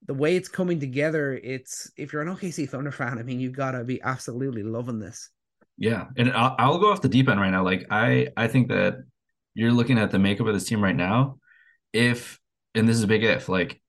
the 0.07 0.13
way 0.13 0.35
it's 0.35 0.49
coming 0.49 0.79
together, 0.79 1.39
it's 1.43 1.91
if 1.95 2.11
you're 2.11 2.21
an 2.21 2.35
OKC 2.35 2.67
Thunder 2.67 2.91
fan, 2.91 3.19
I 3.19 3.23
mean, 3.23 3.39
you've 3.39 3.55
got 3.55 3.71
to 3.71 3.83
be 3.83 4.01
absolutely 4.01 4.63
loving 4.63 4.99
this. 4.99 5.29
Yeah, 5.77 6.07
and 6.17 6.31
I'll, 6.31 6.55
I'll 6.57 6.79
go 6.79 6.91
off 6.91 7.01
the 7.01 7.09
deep 7.09 7.29
end 7.29 7.39
right 7.39 7.51
now. 7.51 7.63
Like 7.63 7.85
I, 7.89 8.29
I 8.35 8.47
think 8.47 8.69
that 8.69 8.95
you're 9.53 9.71
looking 9.71 9.97
at 9.97 10.11
the 10.11 10.19
makeup 10.19 10.47
of 10.47 10.53
this 10.53 10.65
team 10.65 10.83
right 10.83 10.95
now, 10.95 11.37
if 11.93 12.39
and 12.73 12.87
this 12.87 12.97
is 12.97 13.03
a 13.03 13.07
big 13.07 13.23
if, 13.23 13.49
like 13.49 13.81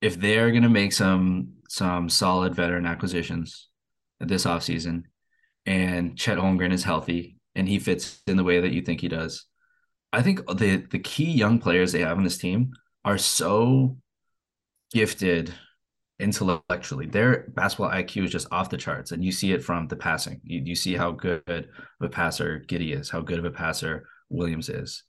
if 0.00 0.20
they're 0.20 0.52
gonna 0.52 0.68
make 0.68 0.92
some 0.92 1.54
some 1.68 2.08
solid 2.08 2.54
veteran 2.54 2.86
acquisitions 2.86 3.68
this 4.20 4.44
offseason 4.44 5.04
and 5.66 6.16
Chet 6.16 6.38
Holmgren 6.38 6.72
is 6.72 6.84
healthy 6.84 7.36
and 7.54 7.68
he 7.68 7.78
fits 7.78 8.22
in 8.26 8.36
the 8.36 8.44
way 8.44 8.60
that 8.60 8.72
you 8.72 8.82
think 8.82 9.00
he 9.00 9.08
does. 9.08 9.44
I 10.12 10.22
think 10.22 10.46
the 10.46 10.86
the 10.90 10.98
key 10.98 11.30
young 11.30 11.58
players 11.58 11.92
they 11.92 12.00
have 12.00 12.16
on 12.16 12.24
this 12.24 12.38
team 12.38 12.72
are 13.04 13.18
so 13.18 13.98
gifted 14.92 15.52
intellectually. 16.18 17.06
Their 17.06 17.48
basketball 17.48 17.90
IQ 17.90 18.24
is 18.24 18.30
just 18.30 18.48
off 18.50 18.70
the 18.70 18.76
charts, 18.76 19.12
and 19.12 19.24
you 19.24 19.32
see 19.32 19.52
it 19.52 19.62
from 19.62 19.86
the 19.88 19.96
passing. 19.96 20.40
You, 20.42 20.62
you 20.64 20.74
see 20.74 20.94
how 20.94 21.12
good 21.12 21.42
of 21.46 21.66
a 22.00 22.08
passer 22.08 22.64
Giddey 22.66 22.98
is, 22.98 23.10
how 23.10 23.20
good 23.20 23.38
of 23.38 23.44
a 23.44 23.50
passer 23.50 24.08
Williams 24.30 24.68
is. 24.68 25.04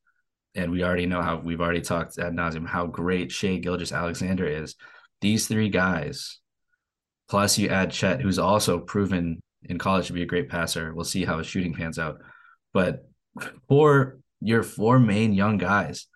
And 0.56 0.72
we 0.72 0.84
already 0.84 1.06
know 1.06 1.22
how 1.22 1.38
we've 1.38 1.62
already 1.62 1.82
talked 1.82 2.18
ad 2.18 2.34
nauseum 2.34 2.68
how 2.68 2.88
great 2.88 3.32
Shai 3.32 3.58
Gilgeous-Alexander 3.58 4.48
is. 4.48 4.76
These 5.22 5.48
three 5.48 5.70
guys, 5.70 6.40
plus 7.30 7.58
you 7.58 7.70
add 7.70 7.92
Chet, 7.92 8.22
who's 8.22 8.40
also 8.40 8.80
proven 8.80 9.42
in 9.64 9.78
college 9.78 10.08
to 10.08 10.14
be 10.14 10.24
a 10.24 10.28
great 10.28 10.50
passer. 10.50 10.94
We'll 10.94 11.06
see 11.06 11.26
how 11.26 11.38
his 11.38 11.48
shooting 11.48 11.74
pans 11.74 12.00
out. 12.00 12.20
But 12.74 13.08
for 13.68 14.20
your 14.42 14.64
four 14.64 15.00
main 15.00 15.34
young 15.34 15.58
guys 15.58 16.08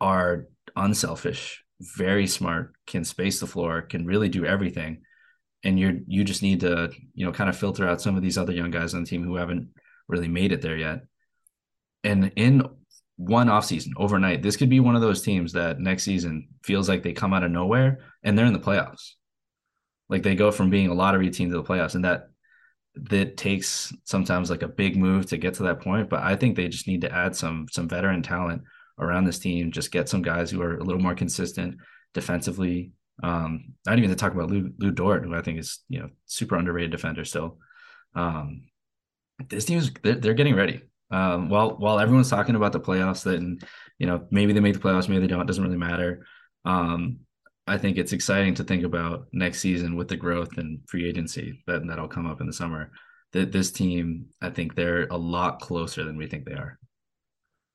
are 0.00 0.46
unselfish, 0.76 1.64
very 1.80 2.26
smart, 2.26 2.74
can 2.86 3.04
space 3.04 3.40
the 3.40 3.46
floor, 3.46 3.82
can 3.82 4.06
really 4.06 4.28
do 4.28 4.44
everything. 4.44 5.02
And 5.64 5.78
you're 5.78 5.94
you 6.06 6.24
just 6.24 6.42
need 6.42 6.60
to, 6.60 6.90
you 7.14 7.26
know, 7.26 7.32
kind 7.32 7.50
of 7.50 7.56
filter 7.56 7.86
out 7.88 8.00
some 8.00 8.16
of 8.16 8.22
these 8.22 8.38
other 8.38 8.52
young 8.52 8.70
guys 8.70 8.94
on 8.94 9.02
the 9.02 9.08
team 9.08 9.24
who 9.24 9.36
haven't 9.36 9.70
really 10.06 10.28
made 10.28 10.52
it 10.52 10.62
there 10.62 10.76
yet 10.76 11.02
and 12.04 12.32
in 12.36 12.62
one 13.16 13.48
offseason 13.48 13.90
overnight, 13.96 14.42
this 14.42 14.56
could 14.56 14.70
be 14.70 14.80
one 14.80 14.94
of 14.94 15.02
those 15.02 15.22
teams 15.22 15.52
that 15.52 15.80
next 15.80 16.04
season 16.04 16.48
feels 16.62 16.88
like 16.88 17.02
they 17.02 17.12
come 17.12 17.34
out 17.34 17.42
of 17.42 17.50
nowhere 17.50 18.00
and 18.22 18.38
they're 18.38 18.46
in 18.46 18.52
the 18.52 18.58
playoffs. 18.58 19.12
Like 20.08 20.22
they 20.22 20.34
go 20.34 20.50
from 20.50 20.70
being 20.70 20.88
a 20.88 20.94
lottery 20.94 21.30
team 21.30 21.50
to 21.50 21.56
the 21.56 21.64
playoffs, 21.64 21.94
and 21.94 22.04
that 22.04 22.30
that 22.94 23.36
takes 23.36 23.92
sometimes 24.04 24.50
like 24.50 24.62
a 24.62 24.68
big 24.68 24.96
move 24.96 25.26
to 25.26 25.36
get 25.36 25.54
to 25.54 25.64
that 25.64 25.80
point. 25.80 26.08
But 26.08 26.22
I 26.22 26.36
think 26.36 26.56
they 26.56 26.68
just 26.68 26.86
need 26.86 27.02
to 27.02 27.12
add 27.12 27.36
some 27.36 27.66
some 27.70 27.88
veteran 27.88 28.22
talent 28.22 28.62
around 28.98 29.24
this 29.24 29.38
team. 29.38 29.70
Just 29.72 29.92
get 29.92 30.08
some 30.08 30.22
guys 30.22 30.50
who 30.50 30.62
are 30.62 30.76
a 30.76 30.84
little 30.84 31.02
more 31.02 31.14
consistent 31.14 31.76
defensively. 32.14 32.92
Um, 33.22 33.74
not 33.84 33.98
even 33.98 34.14
talk 34.14 34.32
about 34.32 34.50
Lu, 34.50 34.72
Lu 34.78 34.90
Dort, 34.90 35.24
who 35.24 35.34
I 35.34 35.42
think 35.42 35.58
is 35.58 35.80
you 35.88 36.00
know 36.00 36.10
super 36.26 36.56
underrated 36.56 36.90
defender 36.90 37.24
still. 37.24 37.58
Um, 38.14 38.68
this 39.48 39.66
team 39.66 39.78
is 39.78 39.92
they're, 40.02 40.16
they're 40.16 40.34
getting 40.34 40.56
ready 40.56 40.82
um, 41.10 41.48
while 41.48 41.76
while 41.76 41.98
everyone's 41.98 42.30
talking 42.30 42.54
about 42.54 42.72
the 42.72 42.80
playoffs, 42.80 43.24
then 43.24 43.58
you 43.98 44.06
know 44.06 44.26
maybe 44.30 44.52
they 44.52 44.60
make 44.60 44.74
the 44.74 44.80
playoffs, 44.80 45.08
maybe 45.08 45.20
they 45.20 45.26
don't. 45.26 45.40
It 45.40 45.46
doesn't 45.46 45.64
really 45.64 45.76
matter. 45.76 46.26
Um, 46.64 47.20
I 47.68 47.78
think 47.78 47.98
it's 47.98 48.12
exciting 48.12 48.54
to 48.54 48.64
think 48.64 48.84
about 48.84 49.26
next 49.32 49.60
season 49.60 49.96
with 49.96 50.08
the 50.08 50.16
growth 50.16 50.56
and 50.58 50.80
free 50.88 51.08
agency 51.08 51.62
that 51.66 51.86
that'll 51.86 52.08
come 52.08 52.26
up 52.26 52.40
in 52.40 52.46
the 52.46 52.52
summer. 52.52 52.90
That 53.32 53.52
this 53.52 53.70
team, 53.70 54.26
I 54.40 54.50
think 54.50 54.74
they're 54.74 55.06
a 55.08 55.16
lot 55.16 55.60
closer 55.60 56.02
than 56.04 56.16
we 56.16 56.26
think 56.26 56.46
they 56.46 56.54
are. 56.54 56.78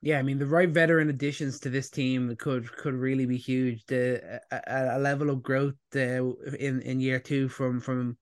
Yeah, 0.01 0.19
I 0.19 0.23
mean 0.23 0.39
the 0.39 0.45
right 0.45 0.69
veteran 0.69 1.09
additions 1.09 1.59
to 1.61 1.69
this 1.69 1.89
team 1.89 2.35
could 2.37 2.69
could 2.75 2.93
really 2.95 3.25
be 3.25 3.37
huge. 3.37 3.85
The 3.85 4.41
a, 4.51 4.97
a 4.97 4.99
level 4.99 5.29
of 5.29 5.43
growth 5.43 5.75
uh, 5.95 6.25
in 6.59 6.81
in 6.81 6.99
year 6.99 7.19
two 7.19 7.47
from 7.47 7.79
from 7.79 8.17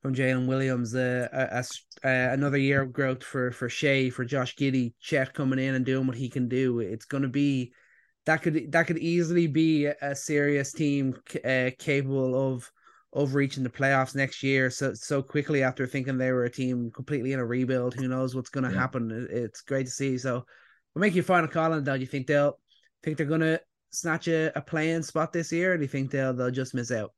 from 0.00 0.14
Jalen 0.14 0.46
Williams. 0.46 0.94
Uh, 0.94 1.28
a, 1.32 1.64
a, 2.04 2.32
another 2.32 2.56
year 2.56 2.80
of 2.82 2.92
growth 2.92 3.22
for 3.22 3.50
for 3.50 3.68
Shai, 3.68 4.08
for 4.08 4.24
Josh 4.24 4.56
Giddey, 4.56 4.94
Chet 5.00 5.34
coming 5.34 5.58
in 5.58 5.74
and 5.74 5.84
doing 5.84 6.06
what 6.06 6.16
he 6.16 6.30
can 6.30 6.48
do. 6.48 6.80
It's 6.80 7.04
going 7.04 7.24
to 7.24 7.28
be 7.28 7.72
that 8.28 8.42
could 8.42 8.70
that 8.72 8.86
could 8.86 8.98
easily 8.98 9.46
be 9.46 9.86
a 9.86 10.14
serious 10.14 10.70
team 10.70 11.14
uh, 11.46 11.70
capable 11.78 12.52
of 12.52 12.70
of 13.14 13.34
reaching 13.34 13.62
the 13.62 13.70
playoffs 13.70 14.14
next 14.14 14.42
year 14.42 14.68
so 14.68 14.92
so 14.92 15.22
quickly 15.22 15.62
after 15.62 15.86
thinking 15.86 16.18
they 16.18 16.30
were 16.30 16.44
a 16.44 16.50
team 16.50 16.90
completely 16.90 17.32
in 17.32 17.38
a 17.38 17.44
rebuild. 17.44 17.94
Who 17.94 18.06
knows 18.06 18.34
what's 18.34 18.50
going 18.50 18.64
to 18.64 18.70
yeah. 18.70 18.80
happen? 18.80 19.28
It's 19.30 19.62
great 19.62 19.86
to 19.86 19.90
see. 19.90 20.18
So 20.18 20.44
we'll 20.94 21.00
make 21.00 21.14
you 21.14 21.22
a 21.22 21.24
final 21.24 21.48
call 21.48 21.72
on 21.72 21.84
that. 21.84 22.00
You 22.00 22.06
think 22.06 22.26
they'll 22.26 22.58
think 23.02 23.16
they're 23.16 23.26
going 23.26 23.40
to 23.40 23.62
snatch 23.92 24.28
a, 24.28 24.52
a 24.54 24.60
playing 24.60 25.04
spot 25.04 25.32
this 25.32 25.50
year, 25.50 25.72
or 25.72 25.76
do 25.78 25.84
you 25.84 25.88
think 25.88 26.10
they'll 26.10 26.34
they'll 26.34 26.50
just 26.50 26.74
miss 26.74 26.92
out? 26.92 27.12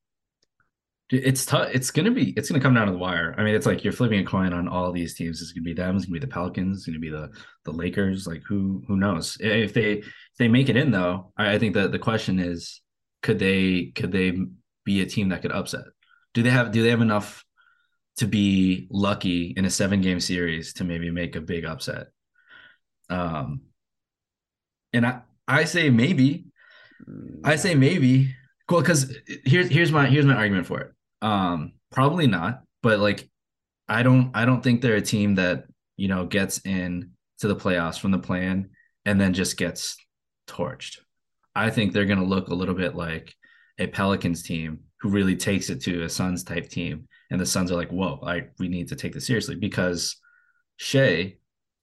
It's 1.12 1.44
tough. 1.44 1.70
It's 1.72 1.90
gonna 1.90 2.12
be. 2.12 2.30
It's 2.36 2.48
gonna 2.48 2.62
come 2.62 2.74
down 2.74 2.86
to 2.86 2.92
the 2.92 2.98
wire. 2.98 3.34
I 3.36 3.42
mean, 3.42 3.54
it's 3.54 3.66
like 3.66 3.82
you're 3.82 3.92
flipping 3.92 4.20
a 4.20 4.24
coin 4.24 4.52
on 4.52 4.68
all 4.68 4.92
these 4.92 5.14
teams. 5.14 5.42
It's 5.42 5.50
gonna 5.52 5.64
be 5.64 5.74
them. 5.74 5.96
It's 5.96 6.04
gonna 6.04 6.20
be 6.20 6.24
the 6.24 6.32
Pelicans. 6.32 6.78
It's 6.78 6.86
gonna 6.86 7.00
be 7.00 7.10
the 7.10 7.30
the 7.64 7.72
Lakers. 7.72 8.26
Like 8.28 8.42
who 8.46 8.84
who 8.86 8.96
knows? 8.96 9.36
If 9.40 9.74
they 9.74 9.92
if 9.94 10.12
they 10.38 10.46
make 10.46 10.68
it 10.68 10.76
in 10.76 10.92
though, 10.92 11.32
I, 11.36 11.54
I 11.54 11.58
think 11.58 11.74
that 11.74 11.90
the 11.90 11.98
question 11.98 12.38
is, 12.38 12.80
could 13.22 13.40
they 13.40 13.92
could 13.94 14.12
they 14.12 14.38
be 14.84 15.00
a 15.00 15.06
team 15.06 15.30
that 15.30 15.42
could 15.42 15.52
upset? 15.52 15.84
Do 16.32 16.44
they 16.44 16.50
have 16.50 16.70
do 16.70 16.82
they 16.82 16.90
have 16.90 17.02
enough 17.02 17.44
to 18.18 18.26
be 18.26 18.86
lucky 18.90 19.52
in 19.56 19.64
a 19.64 19.70
seven 19.70 20.02
game 20.02 20.20
series 20.20 20.74
to 20.74 20.84
maybe 20.84 21.10
make 21.10 21.34
a 21.34 21.40
big 21.40 21.64
upset? 21.64 22.08
Um, 23.08 23.62
and 24.92 25.04
I 25.04 25.22
I 25.48 25.64
say 25.64 25.90
maybe. 25.90 26.46
I 27.42 27.56
say 27.56 27.74
maybe. 27.74 28.34
Cool, 28.68 28.80
because 28.80 29.12
here's 29.44 29.68
here's 29.68 29.90
my 29.90 30.06
here's 30.06 30.24
my 30.26 30.34
argument 30.34 30.66
for 30.66 30.80
it. 30.80 30.92
Um, 31.22 31.72
probably 31.90 32.26
not, 32.26 32.62
but 32.82 32.98
like 32.98 33.28
I 33.88 34.02
don't 34.02 34.30
I 34.34 34.44
don't 34.44 34.62
think 34.62 34.80
they're 34.80 34.96
a 34.96 35.02
team 35.02 35.34
that, 35.36 35.64
you 35.96 36.08
know, 36.08 36.26
gets 36.26 36.60
in 36.64 37.12
to 37.40 37.48
the 37.48 37.56
playoffs 37.56 37.98
from 37.98 38.10
the 38.10 38.18
plan 38.18 38.70
and 39.04 39.20
then 39.20 39.34
just 39.34 39.56
gets 39.56 39.96
torched. 40.46 40.98
I 41.54 41.70
think 41.70 41.92
they're 41.92 42.06
gonna 42.06 42.24
look 42.24 42.48
a 42.48 42.54
little 42.54 42.74
bit 42.74 42.94
like 42.94 43.34
a 43.78 43.86
Pelicans 43.86 44.42
team 44.42 44.80
who 45.00 45.08
really 45.08 45.36
takes 45.36 45.70
it 45.70 45.80
to 45.82 46.02
a 46.02 46.08
Suns 46.08 46.44
type 46.44 46.68
team. 46.68 47.08
And 47.30 47.40
the 47.40 47.46
Suns 47.46 47.72
are 47.72 47.76
like, 47.76 47.90
whoa, 47.90 48.18
like 48.22 48.52
we 48.58 48.68
need 48.68 48.88
to 48.88 48.96
take 48.96 49.14
this 49.14 49.26
seriously 49.26 49.56
because 49.56 50.16
Shai 50.76 51.36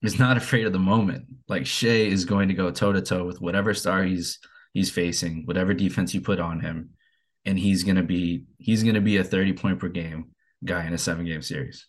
is 0.04 0.19
not 0.19 0.38
afraid 0.41 0.65
of 0.65 0.73
the 0.73 0.80
moment. 0.80 1.26
Like 1.47 1.65
Shai 1.65 1.88
is 1.88 2.26
going 2.26 2.47
to 2.50 2.54
go 2.54 2.71
toe 2.71 2.93
to 2.93 3.02
toe 3.02 3.26
with 3.26 3.41
whatever 3.41 3.73
star 3.73 4.04
he's 4.04 4.39
he's 4.73 4.91
facing, 4.91 5.43
whatever 5.45 5.73
defense 5.73 6.13
you 6.13 6.21
put 6.21 6.39
on 6.39 6.60
him, 6.60 6.91
and 7.47 7.57
he's 7.57 7.83
gonna 7.83 8.03
be 8.03 8.45
he's 8.60 8.83
gonna 8.83 9.01
be 9.01 9.17
a 9.17 9.23
30 9.23 9.53
point 9.53 9.79
per 9.79 9.88
game 9.88 10.36
guy 10.63 10.86
in 10.86 10.93
a 10.93 10.97
seven 10.97 11.25
game 11.25 11.41
series. 11.41 11.88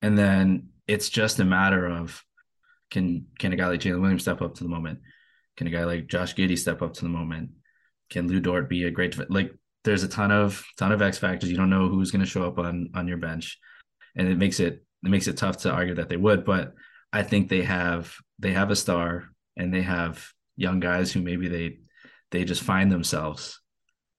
And 0.00 0.16
then 0.16 0.70
it's 0.86 1.10
just 1.10 1.40
a 1.40 1.44
matter 1.44 1.86
of 1.86 2.24
can 2.90 3.26
can 3.38 3.52
a 3.52 3.56
guy 3.56 3.66
like 3.66 3.80
Jalen 3.80 4.00
Williams 4.00 4.22
step 4.22 4.40
up 4.40 4.54
to 4.54 4.62
the 4.62 4.70
moment? 4.70 5.00
Can 5.56 5.66
a 5.66 5.70
guy 5.70 5.84
like 5.84 6.06
Josh 6.06 6.34
Giddey 6.34 6.56
step 6.56 6.80
up 6.82 6.94
to 6.94 7.02
the 7.02 7.10
moment? 7.10 7.50
Can 8.10 8.28
Lu 8.28 8.40
Dort 8.40 8.68
be 8.70 8.84
a 8.84 8.90
great 8.90 9.18
like 9.30 9.52
there's 9.84 10.04
a 10.04 10.08
ton 10.08 10.30
of 10.30 10.64
ton 10.76 10.92
of 10.92 11.02
X 11.02 11.18
factors. 11.18 11.50
You 11.50 11.56
don't 11.56 11.70
know 11.70 11.88
who's 11.88 12.10
going 12.10 12.24
to 12.24 12.30
show 12.30 12.46
up 12.46 12.58
on 12.58 12.90
on 12.94 13.08
your 13.08 13.18
bench, 13.18 13.58
and 14.16 14.28
it 14.28 14.38
makes 14.38 14.60
it 14.60 14.84
it 15.04 15.10
makes 15.10 15.28
it 15.28 15.36
tough 15.36 15.58
to 15.58 15.72
argue 15.72 15.96
that 15.96 16.08
they 16.08 16.16
would. 16.16 16.44
But 16.44 16.74
I 17.12 17.22
think 17.22 17.48
they 17.48 17.62
have 17.62 18.14
they 18.38 18.52
have 18.52 18.70
a 18.70 18.76
star 18.76 19.24
and 19.56 19.72
they 19.72 19.82
have 19.82 20.32
young 20.56 20.80
guys 20.80 21.12
who 21.12 21.20
maybe 21.20 21.48
they 21.48 21.78
they 22.30 22.44
just 22.44 22.62
find 22.62 22.90
themselves, 22.92 23.60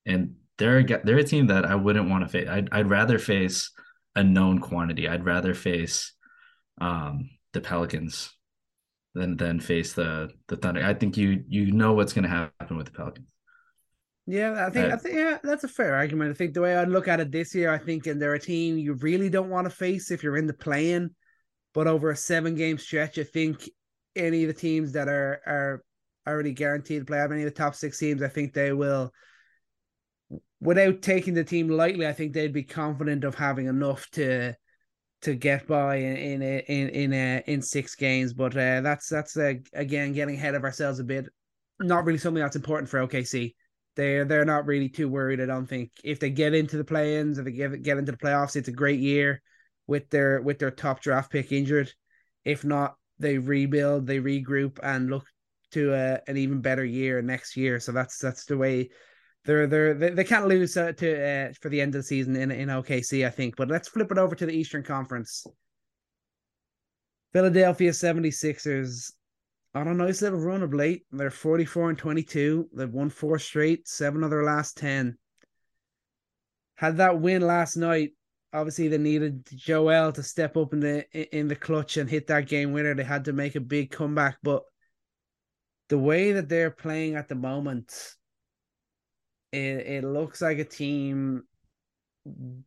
and 0.09 0.35
they're 0.57 0.79
a, 0.79 1.05
they're 1.05 1.17
a 1.17 1.23
team 1.23 1.47
that 1.47 1.65
I 1.65 1.75
wouldn't 1.75 2.09
want 2.09 2.23
to 2.23 2.29
face. 2.29 2.47
I'd 2.49 2.69
I'd 2.71 2.89
rather 2.89 3.17
face 3.17 3.71
a 4.15 4.23
known 4.23 4.59
quantity. 4.59 5.07
I'd 5.07 5.25
rather 5.25 5.53
face 5.53 6.13
um, 6.81 7.29
the 7.53 7.61
Pelicans 7.61 8.31
than 9.15 9.37
than 9.37 9.59
face 9.59 9.93
the 9.93 10.29
the 10.47 10.57
Thunder. 10.57 10.83
I 10.83 10.93
think 10.93 11.17
you 11.17 11.43
you 11.47 11.71
know 11.71 11.93
what's 11.93 12.13
going 12.13 12.23
to 12.23 12.29
happen 12.29 12.77
with 12.77 12.87
the 12.87 12.93
Pelicans. 12.93 13.27
Yeah, 14.25 14.65
I 14.67 14.69
think 14.69 14.93
I 14.93 14.97
think 14.97 15.15
yeah, 15.15 15.37
that's 15.43 15.63
a 15.63 15.69
fair 15.69 15.95
argument. 15.95 16.31
I 16.31 16.33
think 16.33 16.53
the 16.53 16.61
way 16.61 16.75
I'd 16.75 16.89
look 16.89 17.07
at 17.07 17.19
it 17.19 17.31
this 17.31 17.55
year, 17.55 17.71
I 17.71 17.77
think 17.77 18.05
and 18.05 18.21
they're 18.21 18.35
a 18.35 18.39
team 18.39 18.77
you 18.77 18.93
really 18.95 19.29
don't 19.29 19.49
want 19.49 19.65
to 19.65 19.71
face 19.71 20.11
if 20.11 20.21
you're 20.21 20.37
in 20.37 20.45
the 20.45 20.53
play-in, 20.53 21.11
but 21.73 21.87
over 21.87 22.11
a 22.11 22.15
seven 22.15 22.55
game 22.55 22.77
stretch, 22.77 23.17
I 23.17 23.23
think 23.23 23.69
any 24.15 24.43
of 24.43 24.47
the 24.47 24.59
teams 24.59 24.91
that 24.91 25.07
are 25.07 25.41
are 25.47 25.83
already 26.27 26.51
guaranteed 26.51 27.01
to 27.01 27.05
play 27.05 27.19
any 27.19 27.41
of 27.41 27.45
the 27.45 27.51
top 27.51 27.73
six 27.73 27.97
teams, 27.97 28.21
I 28.21 28.27
think 28.27 28.53
they 28.53 28.71
will 28.71 29.11
without 30.61 31.01
taking 31.01 31.33
the 31.33 31.43
team 31.43 31.69
lightly, 31.69 32.07
I 32.07 32.13
think 32.13 32.33
they'd 32.33 32.53
be 32.53 32.63
confident 32.63 33.23
of 33.23 33.35
having 33.35 33.67
enough 33.67 34.09
to 34.11 34.55
to 35.21 35.35
get 35.35 35.67
by 35.67 35.97
in 35.97 36.17
in 36.17 36.41
in 36.41 36.89
in, 36.89 37.13
uh, 37.13 37.41
in 37.45 37.61
six 37.61 37.95
games. 37.95 38.33
But 38.33 38.55
uh, 38.55 38.81
that's 38.81 39.09
that's 39.09 39.37
uh, 39.37 39.55
again 39.73 40.13
getting 40.13 40.35
ahead 40.35 40.55
of 40.55 40.63
ourselves 40.63 40.99
a 40.99 41.03
bit. 41.03 41.27
Not 41.79 42.05
really 42.05 42.19
something 42.19 42.41
that's 42.41 42.55
important 42.55 42.89
for 42.89 43.07
OKC 43.07 43.53
they're 43.99 44.23
they're 44.23 44.45
not 44.45 44.65
really 44.65 44.87
too 44.87 45.09
worried. 45.09 45.41
I 45.41 45.45
don't 45.45 45.65
think 45.65 45.91
if 46.05 46.21
they 46.21 46.29
get 46.29 46.53
into 46.53 46.77
the 46.77 46.85
play-ins, 46.85 47.37
if 47.37 47.43
they 47.43 47.51
get 47.51 47.81
get 47.81 47.97
into 47.97 48.13
the 48.13 48.17
playoffs, 48.17 48.55
it's 48.55 48.69
a 48.69 48.73
great 48.73 49.01
year 49.01 49.41
with 49.87 50.09
their 50.09 50.41
with 50.41 50.57
their 50.57 50.71
top 50.71 51.01
draft 51.01 51.29
pick 51.31 51.51
injured. 51.51 51.91
If 52.45 52.63
not, 52.63 52.95
they 53.19 53.37
rebuild, 53.37 54.07
they 54.07 54.19
regroup, 54.19 54.79
and 54.81 55.09
look 55.09 55.25
to 55.71 55.93
a, 55.93 56.21
an 56.29 56.37
even 56.37 56.61
better 56.61 56.85
year 56.85 57.21
next 57.21 57.57
year. 57.57 57.81
So 57.81 57.91
that's 57.91 58.19
that's 58.19 58.45
the 58.45 58.57
way 58.57 58.89
they're 59.49 59.67
they're 59.67 60.11
they, 60.11 60.23
can't 60.23 60.47
lose 60.47 60.77
uh, 60.77 60.91
to 60.91 61.49
uh, 61.49 61.53
for 61.59 61.69
the 61.69 61.81
end 61.81 61.95
of 61.95 61.99
the 61.99 62.03
season 62.03 62.35
in 62.35 62.51
in 62.51 62.69
OKC, 62.69 63.25
I 63.25 63.31
think. 63.31 63.55
But 63.55 63.67
let's 63.67 63.87
flip 63.87 64.11
it 64.11 64.19
over 64.19 64.35
to 64.35 64.45
the 64.45 64.53
Eastern 64.53 64.83
Conference. 64.83 65.43
Philadelphia 67.33 67.91
76ers 67.91 69.11
on 69.73 69.87
a 69.87 69.93
nice 69.93 70.21
little 70.21 70.39
run 70.39 70.61
of 70.61 70.73
late. 70.73 71.03
They're 71.11 71.31
44 71.31 71.89
and 71.89 71.97
22. 71.97 72.69
They've 72.73 72.89
won 72.89 73.09
four 73.09 73.39
straight, 73.39 73.87
seven 73.87 74.23
of 74.23 74.29
their 74.29 74.43
last 74.43 74.77
10. 74.77 75.17
Had 76.75 76.97
that 76.97 77.19
win 77.19 77.41
last 77.41 77.75
night, 77.75 78.11
obviously 78.53 78.87
they 78.87 78.97
needed 78.99 79.47
Joel 79.55 80.11
to 80.11 80.23
step 80.23 80.57
up 80.57 80.73
in 80.73 80.79
the 80.79 81.37
in 81.37 81.47
the 81.47 81.55
clutch 81.55 81.97
and 81.97 82.09
hit 82.09 82.27
that 82.27 82.47
game 82.47 82.71
winner. 82.71 82.93
They 82.93 83.03
had 83.03 83.25
to 83.25 83.33
make 83.33 83.55
a 83.55 83.61
big 83.61 83.89
comeback, 83.89 84.37
but 84.43 84.61
the 85.89 85.97
way 85.97 86.33
that 86.33 86.49
they're 86.49 86.71
playing 86.71 87.15
at 87.15 87.27
the 87.27 87.35
moment, 87.35 88.15
it, 89.51 89.57
it 89.87 90.03
looks 90.03 90.41
like 90.41 90.59
a 90.59 90.65
team 90.65 91.43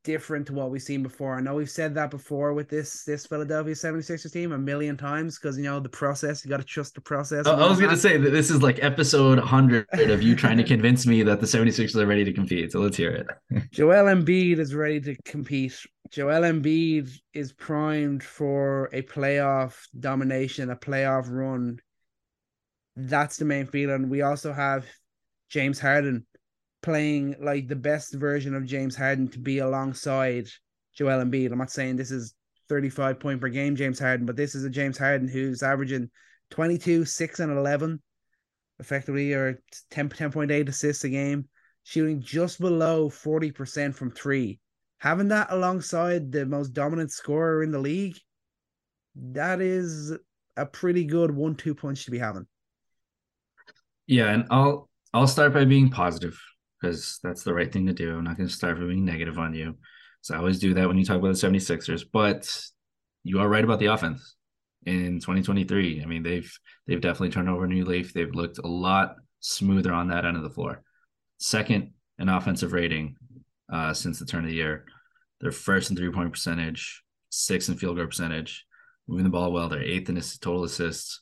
different 0.02 0.46
to 0.46 0.52
what 0.52 0.70
we've 0.70 0.82
seen 0.82 1.02
before. 1.02 1.36
I 1.36 1.40
know 1.40 1.54
we've 1.54 1.70
said 1.70 1.94
that 1.94 2.10
before 2.10 2.52
with 2.52 2.68
this 2.68 3.04
this 3.04 3.26
Philadelphia 3.26 3.74
76ers 3.74 4.32
team 4.32 4.52
a 4.52 4.58
million 4.58 4.96
times 4.96 5.38
because 5.38 5.56
you 5.56 5.64
know 5.64 5.80
the 5.80 5.88
process, 5.88 6.44
you 6.44 6.50
got 6.50 6.58
to 6.58 6.64
trust 6.66 6.94
the 6.94 7.00
process. 7.00 7.46
I, 7.46 7.52
I 7.52 7.68
was 7.68 7.78
going 7.78 7.90
to 7.90 7.96
say 7.96 8.16
that 8.16 8.30
this 8.30 8.50
is 8.50 8.62
like 8.62 8.82
episode 8.82 9.38
100 9.38 9.86
of 9.92 10.22
you 10.22 10.34
trying 10.34 10.56
to 10.56 10.64
convince 10.64 11.06
me 11.06 11.22
that 11.22 11.40
the 11.40 11.46
76ers 11.46 11.94
are 11.96 12.06
ready 12.06 12.24
to 12.24 12.32
compete. 12.32 12.72
So 12.72 12.80
let's 12.80 12.96
hear 12.96 13.10
it. 13.10 13.26
Joel 13.70 14.04
Embiid 14.04 14.58
is 14.58 14.74
ready 14.74 15.00
to 15.00 15.16
compete. 15.24 15.78
Joel 16.10 16.42
Embiid 16.42 17.10
is 17.32 17.52
primed 17.52 18.22
for 18.22 18.90
a 18.92 19.02
playoff 19.02 19.76
domination, 19.98 20.70
a 20.70 20.76
playoff 20.76 21.26
run. 21.28 21.78
That's 22.96 23.36
the 23.36 23.44
main 23.44 23.66
feeling. 23.66 24.08
We 24.08 24.22
also 24.22 24.52
have 24.52 24.86
James 25.48 25.80
Harden 25.80 26.26
playing 26.82 27.36
like 27.40 27.68
the 27.68 27.76
best 27.76 28.14
version 28.14 28.54
of 28.54 28.66
James 28.66 28.96
Harden 28.96 29.28
to 29.28 29.38
be 29.38 29.58
alongside 29.58 30.48
Joel 30.94 31.24
Embiid. 31.24 31.52
I'm 31.52 31.58
not 31.58 31.70
saying 31.70 31.96
this 31.96 32.10
is 32.10 32.34
35 32.68 33.20
point 33.20 33.40
per 33.40 33.48
game 33.48 33.76
James 33.76 33.98
Harden, 33.98 34.26
but 34.26 34.36
this 34.36 34.54
is 34.54 34.64
a 34.64 34.70
James 34.70 34.98
Harden 34.98 35.28
who's 35.28 35.62
averaging 35.62 36.10
22, 36.50 37.04
6 37.04 37.40
and 37.40 37.52
11 37.52 38.00
effectively 38.80 39.32
or 39.32 39.62
10 39.90 40.08
10.8 40.08 40.68
assists 40.68 41.04
a 41.04 41.08
game, 41.08 41.48
shooting 41.84 42.20
just 42.20 42.60
below 42.60 43.08
40% 43.08 43.94
from 43.94 44.10
3. 44.10 44.58
Having 44.98 45.28
that 45.28 45.48
alongside 45.50 46.30
the 46.30 46.46
most 46.46 46.70
dominant 46.70 47.10
scorer 47.10 47.62
in 47.62 47.70
the 47.70 47.78
league, 47.78 48.16
that 49.14 49.60
is 49.60 50.12
a 50.56 50.66
pretty 50.66 51.04
good 51.04 51.30
one-two 51.30 51.74
punch 51.74 52.04
to 52.04 52.10
be 52.10 52.18
having. 52.18 52.46
Yeah, 54.06 54.30
and 54.30 54.46
I'll 54.50 54.88
I'll 55.14 55.26
start 55.26 55.54
by 55.54 55.64
being 55.64 55.90
positive 55.90 56.38
because 56.82 57.20
that's 57.22 57.44
the 57.44 57.54
right 57.54 57.72
thing 57.72 57.86
to 57.86 57.92
do. 57.92 58.16
I'm 58.16 58.24
not 58.24 58.36
going 58.36 58.48
to 58.48 58.54
start 58.54 58.76
from 58.76 58.88
being 58.88 59.04
negative 59.04 59.38
on 59.38 59.54
you. 59.54 59.76
So 60.20 60.34
I 60.34 60.38
always 60.38 60.58
do 60.58 60.74
that 60.74 60.88
when 60.88 60.98
you 60.98 61.04
talk 61.04 61.18
about 61.18 61.34
the 61.34 61.46
76ers, 61.48 62.04
but 62.12 62.52
you 63.22 63.40
are 63.40 63.48
right 63.48 63.64
about 63.64 63.78
the 63.78 63.86
offense 63.86 64.34
in 64.84 65.20
2023. 65.20 66.02
I 66.02 66.06
mean, 66.06 66.22
they've 66.22 66.50
they've 66.86 67.00
definitely 67.00 67.30
turned 67.30 67.48
over 67.48 67.64
a 67.64 67.68
new 67.68 67.84
leaf. 67.84 68.12
They've 68.12 68.34
looked 68.34 68.58
a 68.58 68.66
lot 68.66 69.16
smoother 69.40 69.92
on 69.92 70.08
that 70.08 70.24
end 70.24 70.36
of 70.36 70.42
the 70.42 70.50
floor. 70.50 70.82
Second 71.38 71.92
in 72.18 72.28
offensive 72.28 72.72
rating 72.72 73.16
uh, 73.72 73.94
since 73.94 74.18
the 74.18 74.26
turn 74.26 74.44
of 74.44 74.50
the 74.50 74.56
year. 74.56 74.84
They're 75.40 75.52
first 75.52 75.90
in 75.90 75.96
three 75.96 76.10
point 76.10 76.32
percentage, 76.32 77.02
sixth 77.30 77.68
in 77.68 77.76
field 77.76 77.96
goal 77.96 78.06
percentage, 78.06 78.64
moving 79.08 79.24
the 79.24 79.30
ball 79.30 79.52
well. 79.52 79.68
They're 79.68 79.82
eighth 79.82 80.08
in 80.08 80.20
total 80.40 80.64
assists. 80.64 81.20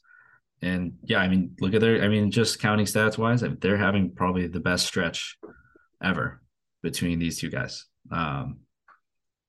And 0.63 0.95
yeah, 1.05 1.19
I 1.19 1.29
mean, 1.29 1.57
look 1.61 1.75
at 1.75 1.81
their, 1.81 2.03
I 2.03 2.09
mean, 2.09 2.31
just 2.31 2.61
counting 2.61 2.87
stats 2.87 3.17
wise, 3.17 3.43
they're 3.61 3.77
having 3.77 4.15
probably 4.15 4.47
the 4.47 4.61
best 4.61 4.87
stretch 4.87 5.39
ever 6.03 6.43
between 6.83 7.19
these 7.19 7.39
two 7.39 7.51
guys. 7.51 7.87
Um, 8.11 8.61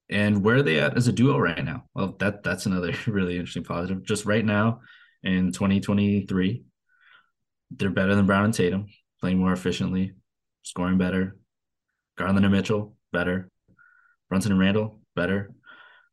and 0.10 0.44
where 0.44 0.58
are 0.58 0.64
they 0.64 0.80
at 0.80 0.98
as 0.98 1.08
a 1.08 1.14
duo 1.14 1.38
right 1.38 1.64
now? 1.64 1.86
Well, 1.94 2.16
that 2.20 2.44
that's 2.44 2.66
another 2.66 2.94
really 3.08 3.38
interesting 3.38 3.64
positive. 3.64 4.04
Just 4.04 4.26
right 4.26 4.44
now 4.44 4.82
in 5.24 5.52
2023, 5.52 6.64
they're 7.72 7.90
better 7.90 8.16
than 8.16 8.26
Brown 8.26 8.46
and 8.46 8.54
Tatum, 8.54 8.88
playing 9.22 9.40
more 9.40 9.54
efficiently, 9.54 10.14
scoring 10.64 10.98
better. 10.98 11.38
Garland 12.18 12.46
and 12.46 12.54
Mitchell, 12.54 12.96
better. 13.14 13.50
Brunson 14.30 14.52
and 14.52 14.60
Randle, 14.60 15.00
better. 15.16 15.52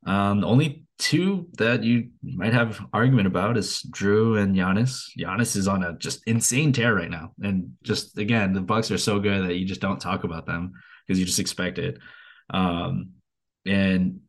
Um, 0.07 0.41
the 0.41 0.47
only 0.47 0.87
two 0.99 1.49
that 1.59 1.85
you 1.85 2.11
might 2.23 2.53
have 2.53 2.85
argument 2.93 3.27
about 3.27 3.57
is 3.57 3.83
Jrue 3.91 4.41
and 4.41 4.55
Giannis. 4.55 5.05
Giannis 5.19 5.57
is 5.57 5.69
on 5.69 5.83
a 5.85 5.97
just 5.97 6.27
insane 6.27 6.73
tear 6.73 6.95
right 6.95 7.11
now, 7.11 7.33
and 7.43 7.73
just 7.83 8.19
again, 8.19 8.53
the 8.53 8.61
Bucks 8.61 8.91
are 8.91 8.99
so 8.99 9.21
good 9.21 9.49
that 9.49 9.57
you 9.57 9.65
just 9.65 9.81
don't 9.81 10.01
talk 10.01 10.25
about 10.25 10.47
them 10.47 10.73
because 11.07 11.19
you 11.19 11.27
just 11.27 11.39
expect 11.39 11.79
it. 11.79 11.99
Um, 12.51 13.11
and 13.67 14.21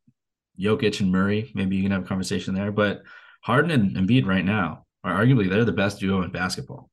Jokic 0.59 0.99
and 0.99 1.11
Murray, 1.11 1.51
maybe 1.55 1.76
you 1.76 1.84
can 1.84 1.91
have 1.91 2.03
a 2.03 2.07
conversation 2.07 2.53
there. 2.53 2.72
But 2.72 3.03
Harden 3.41 3.72
and 3.72 3.95
Embiid 3.95 4.26
right 4.26 4.45
now 4.45 4.86
are 5.03 5.17
arguably 5.17 5.49
they're 5.49 5.65
the 5.65 5.72
best 5.72 5.99
duo 5.99 6.22
in 6.22 6.32
basketball 6.32 6.89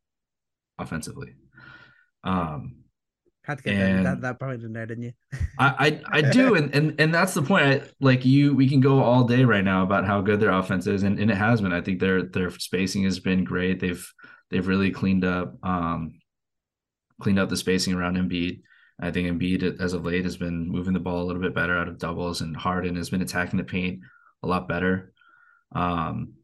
offensively. 0.78 1.34
Um, 2.24 2.76
had 3.46 3.58
to 3.58 3.64
get 3.64 3.74
and 3.74 4.04
that, 4.04 4.20
that 4.22 4.40
point 4.40 4.62
in 4.64 4.72
there, 4.72 4.86
didn't 4.86 5.04
you? 5.04 5.12
I, 5.58 6.00
I, 6.10 6.18
I 6.18 6.20
do, 6.20 6.54
and 6.56 6.74
and 6.74 7.00
and 7.00 7.14
that's 7.14 7.34
the 7.34 7.42
point. 7.42 7.64
I, 7.64 7.88
like 8.00 8.24
you, 8.24 8.54
we 8.54 8.68
can 8.68 8.80
go 8.80 9.00
all 9.00 9.24
day 9.24 9.44
right 9.44 9.64
now 9.64 9.84
about 9.84 10.04
how 10.04 10.20
good 10.20 10.40
their 10.40 10.50
offense 10.50 10.86
is, 10.86 11.04
and, 11.04 11.18
and 11.20 11.30
it 11.30 11.36
has 11.36 11.60
been. 11.60 11.72
I 11.72 11.80
think 11.80 12.00
their 12.00 12.24
their 12.24 12.50
spacing 12.50 13.04
has 13.04 13.20
been 13.20 13.44
great. 13.44 13.78
They've 13.78 14.12
they've 14.50 14.66
really 14.66 14.90
cleaned 14.90 15.24
up 15.24 15.54
um 15.62 16.18
cleaned 17.20 17.38
up 17.38 17.48
the 17.48 17.56
spacing 17.56 17.94
around 17.94 18.16
Embiid. 18.16 18.62
I 19.00 19.10
think 19.10 19.28
Embiid 19.28 19.80
as 19.80 19.92
of 19.92 20.04
late 20.04 20.24
has 20.24 20.36
been 20.36 20.68
moving 20.68 20.94
the 20.94 21.00
ball 21.00 21.22
a 21.22 21.26
little 21.26 21.42
bit 21.42 21.54
better 21.54 21.78
out 21.78 21.88
of 21.88 21.98
doubles, 21.98 22.40
and 22.40 22.56
Harden 22.56 22.96
has 22.96 23.10
been 23.10 23.22
attacking 23.22 23.58
the 23.58 23.64
paint 23.64 24.00
a 24.42 24.48
lot 24.48 24.68
better. 24.68 25.12
Um, 25.72 26.34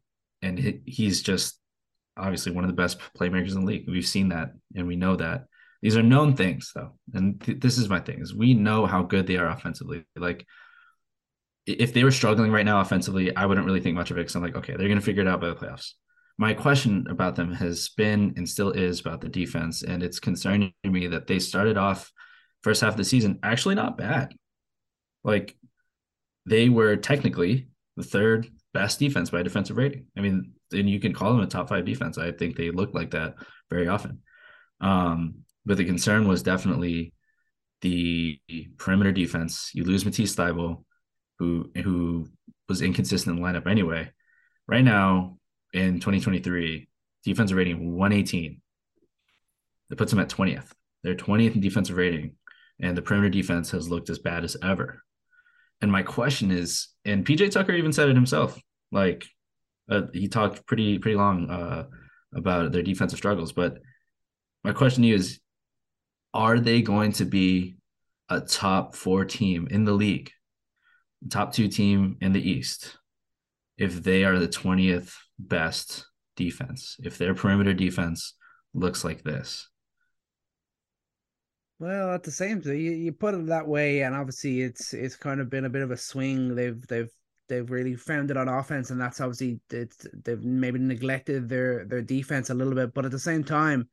and 0.41 0.57
he, 0.57 0.81
he's 0.85 1.21
just 1.21 1.59
obviously 2.15 2.51
one 2.51 2.63
of 2.63 2.69
the 2.69 2.81
best 2.81 2.99
playmakers 3.17 3.55
in 3.55 3.61
the 3.61 3.65
league. 3.65 3.89
We've 3.89 4.07
seen 4.07 4.29
that, 4.29 4.53
and 4.75 4.87
we 4.87 4.95
know 4.95 5.17
that. 5.17 5.47
These 5.83 5.97
are 5.97 6.01
known 6.01 6.37
things, 6.37 6.71
though, 6.73 6.93
and 7.13 7.41
th- 7.41 7.59
this 7.59 7.77
is 7.77 7.89
my 7.89 7.99
thing: 7.99 8.21
is 8.21 8.33
we 8.33 8.53
know 8.53 8.85
how 8.85 9.03
good 9.03 9.27
they 9.27 9.35
are 9.35 9.49
offensively. 9.49 10.05
Like, 10.15 10.47
if 11.65 11.93
they 11.93 12.05
were 12.05 12.11
struggling 12.11 12.53
right 12.53 12.65
now 12.65 12.79
offensively, 12.79 13.35
I 13.35 13.45
wouldn't 13.45 13.67
really 13.67 13.81
think 13.81 13.97
much 13.97 14.09
of 14.09 14.17
it 14.17 14.21
because 14.21 14.35
I'm 14.35 14.43
like, 14.43 14.55
okay, 14.55 14.77
they're 14.77 14.87
going 14.87 14.99
to 14.99 15.05
figure 15.05 15.21
it 15.21 15.27
out 15.27 15.41
by 15.41 15.49
the 15.49 15.55
playoffs. 15.55 15.91
My 16.37 16.53
question 16.53 17.05
about 17.09 17.35
them 17.35 17.51
has 17.51 17.89
been 17.89 18.33
and 18.37 18.47
still 18.47 18.71
is 18.71 19.01
about 19.01 19.19
the 19.19 19.27
defense, 19.27 19.83
and 19.83 20.01
it's 20.01 20.21
concerning 20.21 20.73
me 20.85 21.07
that 21.07 21.27
they 21.27 21.37
started 21.37 21.77
off 21.77 22.09
first 22.61 22.79
half 22.79 22.93
of 22.93 22.97
the 22.97 23.03
season 23.03 23.39
actually 23.43 23.75
not 23.75 23.97
bad. 23.97 24.33
Like 25.25 25.57
they 26.45 26.69
were 26.69 26.95
technically 26.95 27.67
the 27.97 28.03
third 28.03 28.49
best 28.73 28.99
defense 28.99 29.31
by 29.31 29.43
defensive 29.43 29.75
rating. 29.75 30.05
I 30.17 30.21
mean, 30.21 30.53
and 30.71 30.89
you 30.89 31.01
can 31.01 31.13
call 31.13 31.33
them 31.33 31.41
a 31.41 31.47
top 31.47 31.67
five 31.67 31.83
defense. 31.83 32.17
I 32.17 32.31
think 32.31 32.55
they 32.55 32.71
look 32.71 32.93
like 32.93 33.11
that 33.11 33.35
very 33.69 33.89
often. 33.89 34.19
Um, 34.79 35.43
but 35.65 35.77
the 35.77 35.85
concern 35.85 36.27
was 36.27 36.43
definitely 36.43 37.13
the 37.81 38.39
perimeter 38.77 39.11
defense. 39.11 39.71
You 39.73 39.83
lose 39.83 40.05
Matisse 40.05 40.35
Thybulle, 40.35 40.83
who 41.39 41.71
who 41.83 42.27
was 42.69 42.81
inconsistent 42.81 43.37
in 43.37 43.41
the 43.41 43.47
lineup 43.47 43.67
anyway. 43.67 44.11
Right 44.67 44.83
now 44.83 45.37
in 45.73 45.95
2023, 45.95 46.87
defensive 47.23 47.57
rating 47.57 47.95
118. 47.95 48.61
It 49.91 49.97
puts 49.97 50.11
them 50.11 50.19
at 50.19 50.29
20th. 50.29 50.71
They're 51.03 51.15
20th 51.15 51.55
in 51.55 51.61
defensive 51.61 51.97
rating 51.97 52.35
and 52.79 52.97
the 52.97 53.01
perimeter 53.01 53.29
defense 53.29 53.71
has 53.71 53.89
looked 53.89 54.09
as 54.09 54.19
bad 54.19 54.43
as 54.43 54.57
ever. 54.61 55.03
And 55.81 55.91
my 55.91 56.03
question 56.03 56.51
is, 56.51 56.89
and 57.05 57.25
PJ 57.25 57.51
Tucker 57.51 57.73
even 57.73 57.93
said 57.93 58.09
it 58.09 58.15
himself, 58.15 58.59
like 58.91 59.25
uh, 59.89 60.03
he 60.13 60.27
talked 60.27 60.65
pretty 60.65 60.97
pretty 60.99 61.17
long 61.17 61.49
uh, 61.49 61.85
about 62.33 62.71
their 62.71 62.83
defensive 62.83 63.17
struggles. 63.17 63.51
But 63.51 63.79
my 64.63 64.71
question 64.71 65.03
to 65.03 65.09
you 65.09 65.15
is, 65.15 65.39
are 66.33 66.59
they 66.59 66.81
going 66.81 67.11
to 67.13 67.25
be 67.25 67.77
a 68.29 68.41
top 68.41 68.95
four 68.95 69.25
team 69.25 69.67
in 69.69 69.85
the 69.85 69.93
league, 69.93 70.31
top 71.29 71.53
two 71.53 71.67
team 71.67 72.17
in 72.21 72.33
the 72.33 72.49
East, 72.49 72.97
if 73.77 74.03
they 74.03 74.23
are 74.23 74.39
the 74.39 74.47
twentieth 74.47 75.15
best 75.37 76.05
defense? 76.35 76.97
If 77.03 77.17
their 77.17 77.35
perimeter 77.35 77.73
defense 77.73 78.35
looks 78.73 79.03
like 79.03 79.23
this, 79.23 79.67
well, 81.79 82.13
at 82.13 82.23
the 82.23 82.31
same 82.31 82.61
time, 82.61 82.75
you, 82.77 82.91
you 82.91 83.11
put 83.11 83.33
it 83.33 83.47
that 83.47 83.67
way, 83.67 84.03
and 84.03 84.15
obviously 84.15 84.61
it's 84.61 84.93
it's 84.93 85.17
kind 85.17 85.41
of 85.41 85.49
been 85.49 85.65
a 85.65 85.69
bit 85.69 85.81
of 85.81 85.91
a 85.91 85.97
swing. 85.97 86.55
They've 86.55 86.81
they've 86.87 87.09
they've 87.49 87.69
really 87.69 87.95
found 87.95 88.31
it 88.31 88.37
on 88.37 88.47
offense, 88.47 88.89
and 88.89 89.01
that's 89.01 89.19
obviously 89.19 89.59
it's, 89.69 90.07
they've 90.23 90.41
maybe 90.41 90.79
neglected 90.79 91.49
their 91.49 91.85
their 91.85 92.01
defense 92.01 92.49
a 92.49 92.53
little 92.53 92.73
bit. 92.73 92.93
But 92.93 93.05
at 93.05 93.11
the 93.11 93.19
same 93.19 93.43
time, 93.43 93.89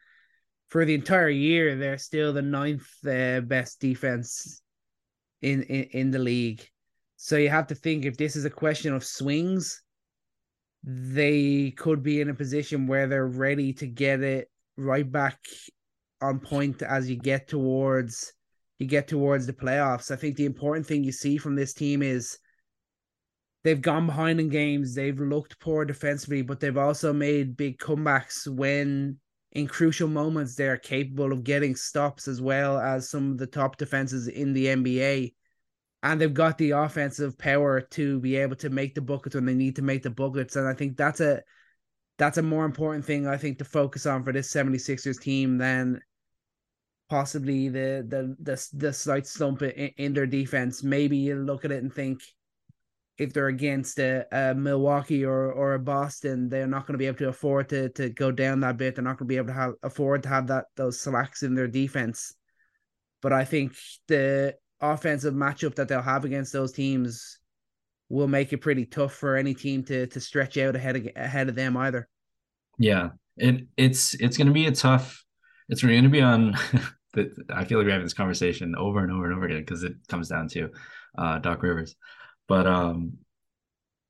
for 0.71 0.85
the 0.85 0.95
entire 0.95 1.29
year, 1.29 1.77
they're 1.77 1.99
still 1.99 2.33
the 2.33 2.43
ninth 2.43 2.89
uh, 3.07 3.41
best 3.41 3.81
defense 3.81 4.63
in, 5.43 5.63
in 5.65 5.85
in 5.85 6.11
the 6.11 6.19
league. 6.19 6.67
So 7.17 7.37
you 7.37 7.51
have 7.51 7.67
to 7.67 7.75
think 7.75 8.05
if 8.05 8.17
this 8.17 8.37
is 8.37 8.45
a 8.45 8.51
question 8.51 8.95
of 8.95 9.05
swings, 9.05 9.83
they 10.83 11.73
could 11.77 12.03
be 12.03 12.21
in 12.21 12.31
a 12.31 12.35
position 12.35 12.87
where 12.87 13.07
they're 13.07 13.27
ready 13.27 13.73
to 13.75 13.87
get 13.87 14.23
it 14.23 14.49
right 14.77 15.11
back 15.11 15.39
on 16.23 16.41
point 16.41 16.83
as 16.83 17.11
you 17.11 17.17
get 17.17 17.49
towards 17.49 18.33
you 18.79 18.87
get 18.87 19.09
towards 19.09 19.47
the 19.47 19.53
playoffs. 19.53 20.11
I 20.11 20.17
think 20.17 20.37
the 20.37 20.47
important 20.47 20.87
thing 20.87 21.05
you 21.05 21.13
see 21.13 21.37
from 21.37 21.55
this 21.55 21.75
team 21.75 22.01
is 22.01 22.39
they've 23.63 23.83
gone 23.83 24.07
behind 24.07 24.41
in 24.41 24.49
games, 24.49 24.95
they've 24.95 25.19
looked 25.19 25.61
poor 25.61 25.85
defensively, 25.85 26.41
but 26.41 26.61
they've 26.61 26.79
also 26.79 27.13
made 27.13 27.59
big 27.59 27.79
comebacks 27.79 28.47
when 28.47 29.19
in 29.53 29.67
crucial 29.67 30.09
moments 30.09 30.55
they're 30.55 30.77
capable 30.77 31.33
of 31.33 31.45
getting 31.45 31.75
stops 31.75 32.29
as 32.29 32.41
well 32.41 32.79
as 32.79 33.09
some 33.09 33.33
of 33.33 33.39
the 33.39 33.47
top 33.47 33.77
defenses 33.77 34.29
in 34.29 34.53
the 34.53 34.67
NBA. 34.67 35.35
And 36.03 36.21
they've 36.21 36.33
got 36.33 36.57
the 36.57 36.71
offensive 36.71 37.37
power 37.37 37.81
to 37.81 38.21
be 38.21 38.37
able 38.37 38.57
to 38.57 38.71
make 38.71 38.95
the 38.95 39.03
buckets 39.03 39.35
when 39.35 39.45
they 39.45 39.55
need 39.55 39.77
to 39.77 39.83
make 39.83 40.03
the 40.03 40.11
buckets. 40.11 40.57
And 40.57 40.67
I 40.67 40.73
think 40.73 40.97
that's 40.97 41.21
a 41.21 41.43
that's 42.17 42.39
a 42.39 42.43
more 42.43 42.65
important 42.65 43.05
thing 43.05 43.27
I 43.27 43.37
think 43.37 43.59
to 43.59 43.65
focus 43.65 44.07
on 44.07 44.25
for 44.25 44.33
this 44.33 44.53
76ers 44.53 45.21
team 45.21 45.59
than 45.59 46.01
possibly 47.11 47.69
the 47.69 48.07
the 48.09 48.37
the, 48.41 48.69
the 48.73 48.93
slight 48.93 49.27
slump 49.27 49.63
in, 49.63 49.91
in 49.99 50.15
their 50.15 50.27
defense. 50.27 50.83
Maybe 50.83 51.19
you 51.19 51.37
look 51.37 51.65
at 51.65 51.73
it 51.73 51.83
and 51.83 51.93
think 51.93 52.23
if 53.21 53.35
they're 53.35 53.49
against 53.49 53.99
a, 53.99 54.27
a 54.33 54.55
Milwaukee 54.55 55.27
or 55.27 55.53
or 55.53 55.75
a 55.75 55.79
Boston, 55.79 56.49
they're 56.49 56.67
not 56.67 56.87
going 56.87 56.95
to 56.95 56.99
be 56.99 57.07
able 57.07 57.19
to 57.19 57.29
afford 57.29 57.69
to 57.69 57.91
to 57.91 58.09
go 58.09 58.33
down 58.33 58.61
that 58.61 58.79
bit. 58.79 58.95
They're 58.95 59.05
not 59.05 59.19
going 59.19 59.29
to 59.29 59.33
be 59.33 59.37
able 59.37 59.49
to 59.49 59.53
have 59.53 59.75
afford 59.83 60.23
to 60.23 60.31
have 60.31 60.47
that 60.47 60.65
those 60.75 60.99
slacks 60.99 61.43
in 61.43 61.55
their 61.55 61.69
defense. 61.69 62.35
But 63.21 63.35
I 63.35 63.45
think 63.45 63.75
the 64.09 64.57
offensive 64.81 65.35
matchup 65.35 65.75
that 65.75 65.89
they'll 65.89 66.01
have 66.01 66.25
against 66.25 66.55
those 66.55 66.73
teams 66.73 67.39
will 68.09 68.27
make 68.27 68.55
it 68.55 68.63
pretty 68.63 68.87
tough 68.87 69.13
for 69.13 69.37
any 69.37 69.53
team 69.53 69.85
to 69.85 70.07
to 70.07 70.19
stretch 70.19 70.57
out 70.57 70.75
ahead 70.75 70.97
of 70.97 71.09
ahead 71.15 71.51
of 71.51 71.55
them 71.55 71.77
either. 71.77 72.09
Yeah, 72.79 73.11
it 73.37 73.67
it's 73.77 74.15
it's 74.15 74.39
going 74.39 74.47
to 74.49 74.55
be 74.55 74.65
a 74.65 74.73
tough. 74.73 75.23
It's 75.69 75.83
going 75.83 76.03
to 76.03 76.09
be 76.09 76.23
on 76.23 76.55
that 77.13 77.35
I 77.51 77.67
feel 77.67 77.77
like 77.77 77.85
we're 77.85 77.93
having 77.93 78.07
this 78.07 78.15
conversation 78.15 78.75
over 78.77 79.01
and 79.01 79.13
over 79.13 79.27
and 79.27 79.35
over 79.35 79.45
again 79.45 79.61
because 79.61 79.83
it 79.83 79.93
comes 80.09 80.29
down 80.29 80.49
to 80.49 80.71
uh, 81.19 81.39
Doc 81.39 81.63
Rivers. 81.63 81.97
But 82.51 82.67
um, 82.67 83.19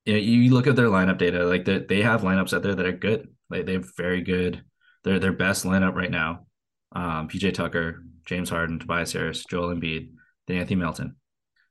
you, 0.06 0.16
you 0.16 0.54
look 0.54 0.66
at 0.66 0.74
their 0.74 0.86
lineup 0.86 1.18
data, 1.18 1.44
like 1.44 1.66
they 1.66 1.80
they 1.80 2.00
have 2.00 2.22
lineups 2.22 2.54
out 2.54 2.62
there 2.62 2.74
that 2.74 2.86
are 2.86 2.92
good. 2.92 3.28
Like 3.50 3.66
they 3.66 3.74
have 3.74 3.94
very 3.98 4.22
good. 4.22 4.64
They're 5.04 5.18
their 5.18 5.34
best 5.34 5.66
lineup 5.66 5.94
right 5.94 6.10
now. 6.10 6.46
Um, 6.92 7.28
PJ 7.28 7.52
Tucker, 7.52 8.02
James 8.24 8.48
Harden, 8.48 8.78
Tobias 8.78 9.12
Harris, 9.12 9.44
Joel 9.44 9.74
Embiid, 9.74 10.12
then 10.46 10.56
Anthony 10.56 10.76
Melton. 10.76 11.16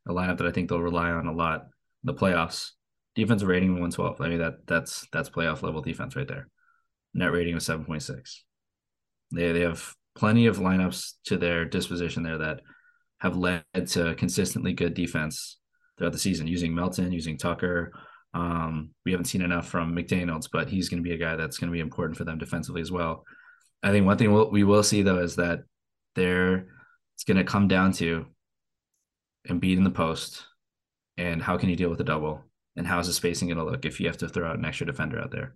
A 0.08 0.14
lineup 0.14 0.38
that 0.38 0.46
I 0.46 0.52
think 0.52 0.70
they'll 0.70 0.80
rely 0.80 1.10
on 1.10 1.26
a 1.26 1.34
lot. 1.34 1.66
The 2.04 2.14
playoffs, 2.14 2.70
defensive 3.16 3.48
rating 3.48 3.72
112. 3.72 4.22
I 4.22 4.30
mean 4.30 4.38
that 4.38 4.68
that's 4.68 5.08
that's 5.12 5.32
playoff 5.32 5.64
level 5.64 5.82
defense 5.82 6.16
right 6.16 6.28
there. 6.28 6.50
Net 7.16 7.32
rating 7.32 7.56
of 7.56 7.62
7.6. 7.62 8.42
They 9.32 9.54
they 9.54 9.62
have 9.62 9.96
plenty 10.14 10.46
of 10.46 10.58
lineups 10.58 11.14
to 11.26 11.38
their 11.38 11.66
disposition 11.66 12.22
there 12.22 12.38
that 12.38 12.62
have 13.22 13.36
led 13.36 13.64
to 13.88 14.14
consistently 14.14 14.74
good 14.74 14.94
defense 14.94 15.59
throughout 16.00 16.14
the 16.14 16.20
season 16.20 16.48
using 16.48 16.74
Melton, 16.74 17.12
using 17.12 17.38
Tucker. 17.38 17.92
Um, 18.34 18.92
we 19.06 19.12
haven't 19.12 19.26
seen 19.26 19.42
enough 19.42 19.68
from 19.68 19.96
McDaniels, 19.96 20.48
but 20.52 20.70
he's 20.70 20.90
going 20.90 21.04
to 21.04 21.08
be 21.08 21.14
a 21.14 21.18
guy 21.18 21.36
that's 21.36 21.58
going 21.58 21.70
to 21.70 21.74
be 21.74 21.80
important 21.82 22.18
for 22.18 22.24
them 22.24 22.38
defensively 22.38 22.82
as 22.82 22.92
well. 22.92 23.26
I 23.84 23.92
think 23.92 24.06
one 24.06 24.18
thing 24.18 24.34
we'll, 24.34 24.50
we 24.50 24.64
will 24.64 24.84
see 24.84 25.04
though 25.04 25.20
is 25.20 25.36
that 25.36 25.64
there 26.16 26.68
it's 27.16 27.24
going 27.26 27.38
to 27.38 27.44
come 27.44 27.68
down 27.68 27.92
to 27.94 28.26
Embiid 29.48 29.78
in 29.78 29.84
the 29.84 29.90
post 29.90 30.46
and 31.18 31.42
how 31.42 31.58
can 31.58 31.70
you 31.70 31.76
deal 31.76 31.90
with 31.90 31.98
the 31.98 32.04
double 32.04 32.44
and 32.76 32.88
how's 32.88 33.08
the 33.08 33.14
spacing 33.14 33.50
going 33.50 33.58
to 33.58 33.64
look 33.64 33.86
if 33.86 34.00
you 34.00 34.08
have 34.08 34.18
to 34.18 34.30
throw 34.30 34.50
out 34.50 34.58
an 34.58 34.66
extra 34.66 34.86
defender 34.86 35.20
out 35.20 35.32
there, 35.32 35.56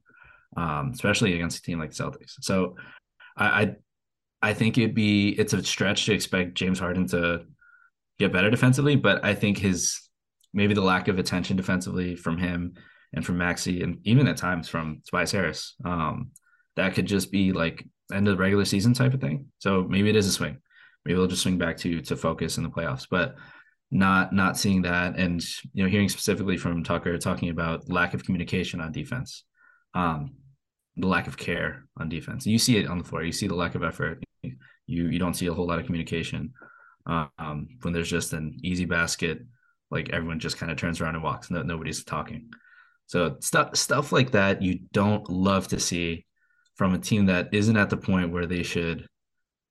um, 0.58 0.92
especially 0.94 1.34
against 1.36 1.60
a 1.60 1.62
team 1.62 1.80
like 1.80 1.94
the 1.94 2.04
Celtics. 2.04 2.34
So 2.42 2.76
I, 3.38 3.46
I 3.46 3.76
I 4.42 4.54
think 4.54 4.78
it'd 4.78 4.94
be 4.94 5.30
it's 5.30 5.54
a 5.54 5.64
stretch 5.64 6.06
to 6.06 6.14
expect 6.14 6.56
James 6.56 6.80
Harden 6.80 7.08
to 7.08 7.46
get 8.20 8.34
better 8.34 8.50
defensively, 8.50 8.98
but 8.98 9.24
I 9.24 9.36
think 9.36 9.58
his 9.58 10.02
maybe 10.54 10.74
the 10.74 10.82
lack 10.82 11.08
of 11.08 11.20
attention 11.20 11.58
defensively 11.58 12.16
from 12.16 12.38
him 12.38 12.76
and 13.14 13.26
from 13.26 13.38
Maxey 13.38 13.82
and 13.82 14.00
even 14.04 14.28
at 14.28 14.38
times 14.38 14.68
from 14.70 15.02
Tobias 15.06 15.32
Harris, 15.32 15.76
um, 15.86 16.32
that 16.76 16.94
could 16.94 17.06
just 17.06 17.32
be 17.32 17.52
like 17.52 17.86
end 18.12 18.28
of 18.28 18.38
the 18.38 18.42
regular 18.42 18.66
season 18.66 18.94
type 18.94 19.14
of 19.14 19.22
thing. 19.22 19.48
So 19.60 19.84
maybe 19.84 20.10
it 20.10 20.16
is 20.16 20.28
a 20.28 20.32
swing. 20.32 20.58
Maybe 21.06 21.16
they'll 21.18 21.28
just 21.28 21.44
swing 21.44 21.58
back 21.58 21.78
to 21.78 22.02
to 22.02 22.16
focus 22.16 22.58
in 22.58 22.64
the 22.64 22.70
playoffs, 22.70 23.08
but 23.10 23.36
not 23.92 24.34
not 24.34 24.58
seeing 24.58 24.82
that 24.84 25.18
and 25.18 25.44
you 25.74 25.84
know 25.84 25.90
hearing 25.90 26.10
specifically 26.10 26.58
from 26.58 26.84
Tucker 26.84 27.18
talking 27.18 27.50
about 27.50 27.90
lack 27.92 28.14
of 28.14 28.24
communication 28.24 28.82
on 28.82 28.92
defense. 28.92 29.44
Um, 29.94 30.36
the 30.96 31.08
lack 31.08 31.28
of 31.28 31.38
care 31.38 31.86
on 31.98 32.10
defense. 32.10 32.46
You 32.46 32.60
see 32.60 32.78
it 32.78 32.88
on 32.88 32.98
the 33.00 33.04
floor. 33.04 33.24
You 33.24 33.32
see 33.32 33.48
the 33.48 33.56
lack 33.56 33.76
of 33.76 33.84
effort 33.84 34.24
you 34.88 35.08
you 35.08 35.20
don't 35.20 35.36
see 35.36 35.48
a 35.48 35.54
whole 35.54 35.68
lot 35.68 35.80
of 35.80 35.86
communication 35.86 36.54
Um, 37.06 37.68
when 37.82 37.94
there's 37.94 38.10
just 38.10 38.34
an 38.34 38.58
easy 38.64 38.86
basket, 38.86 39.40
like 39.92 40.10
everyone 40.10 40.40
just 40.40 40.58
kind 40.58 40.72
of 40.72 40.78
turns 40.78 41.02
around 41.02 41.16
and 41.16 41.24
walks. 41.24 41.52
No, 41.52 41.62
nobody's 41.62 42.04
talking. 42.04 42.50
So 43.08 43.38
stuff 43.42 43.76
stuff 43.76 44.12
like 44.12 44.32
that 44.32 44.62
you 44.62 44.80
don't 44.92 45.30
love 45.30 45.68
to 45.70 45.80
see 45.80 46.26
from 46.76 46.94
a 46.94 47.00
team 47.00 47.28
that 47.28 47.50
isn't 47.54 47.78
at 47.78 47.90
the 47.90 47.98
point 47.98 48.32
where 48.32 48.46
they 48.46 48.64
should 48.64 49.08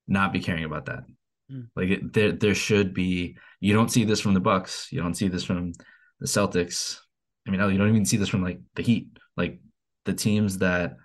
not 0.06 0.32
be 0.32 0.40
caring 0.40 0.64
about 0.64 0.86
that. 0.86 1.04
Mm. 1.50 1.68
Like 1.74 1.88
it, 1.88 2.12
there 2.12 2.32
there 2.32 2.54
should 2.54 2.94
be. 2.94 3.36
You 3.60 3.74
don't 3.74 3.90
see 3.90 4.04
this 4.04 4.20
from 4.20 4.34
the 4.34 4.40
Bucks. 4.40 4.88
You 4.90 5.00
don't 5.00 5.14
see 5.14 5.28
this 5.28 5.44
from 5.44 5.72
the 6.20 6.26
Celtics. 6.26 6.98
I 7.46 7.50
mean, 7.50 7.60
you 7.60 7.78
don't 7.78 7.88
even 7.88 8.04
see 8.04 8.16
this 8.16 8.28
from 8.28 8.42
like 8.42 8.60
the 8.74 8.82
Heat. 8.82 9.08
Like 9.36 9.60
the 10.04 10.14
teams 10.14 10.58
that 10.58 10.96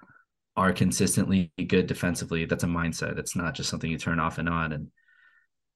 are 0.56 0.74
consistently 0.74 1.52
good 1.68 1.88
defensively. 1.88 2.46
That's 2.46 2.64
a 2.64 2.68
mindset. 2.68 3.18
It's 3.18 3.36
not 3.36 3.54
just 3.54 3.70
something 3.70 3.90
you 3.90 3.98
turn 3.98 4.20
off 4.20 4.40
and 4.40 4.50
on. 4.50 4.74
And 4.74 4.88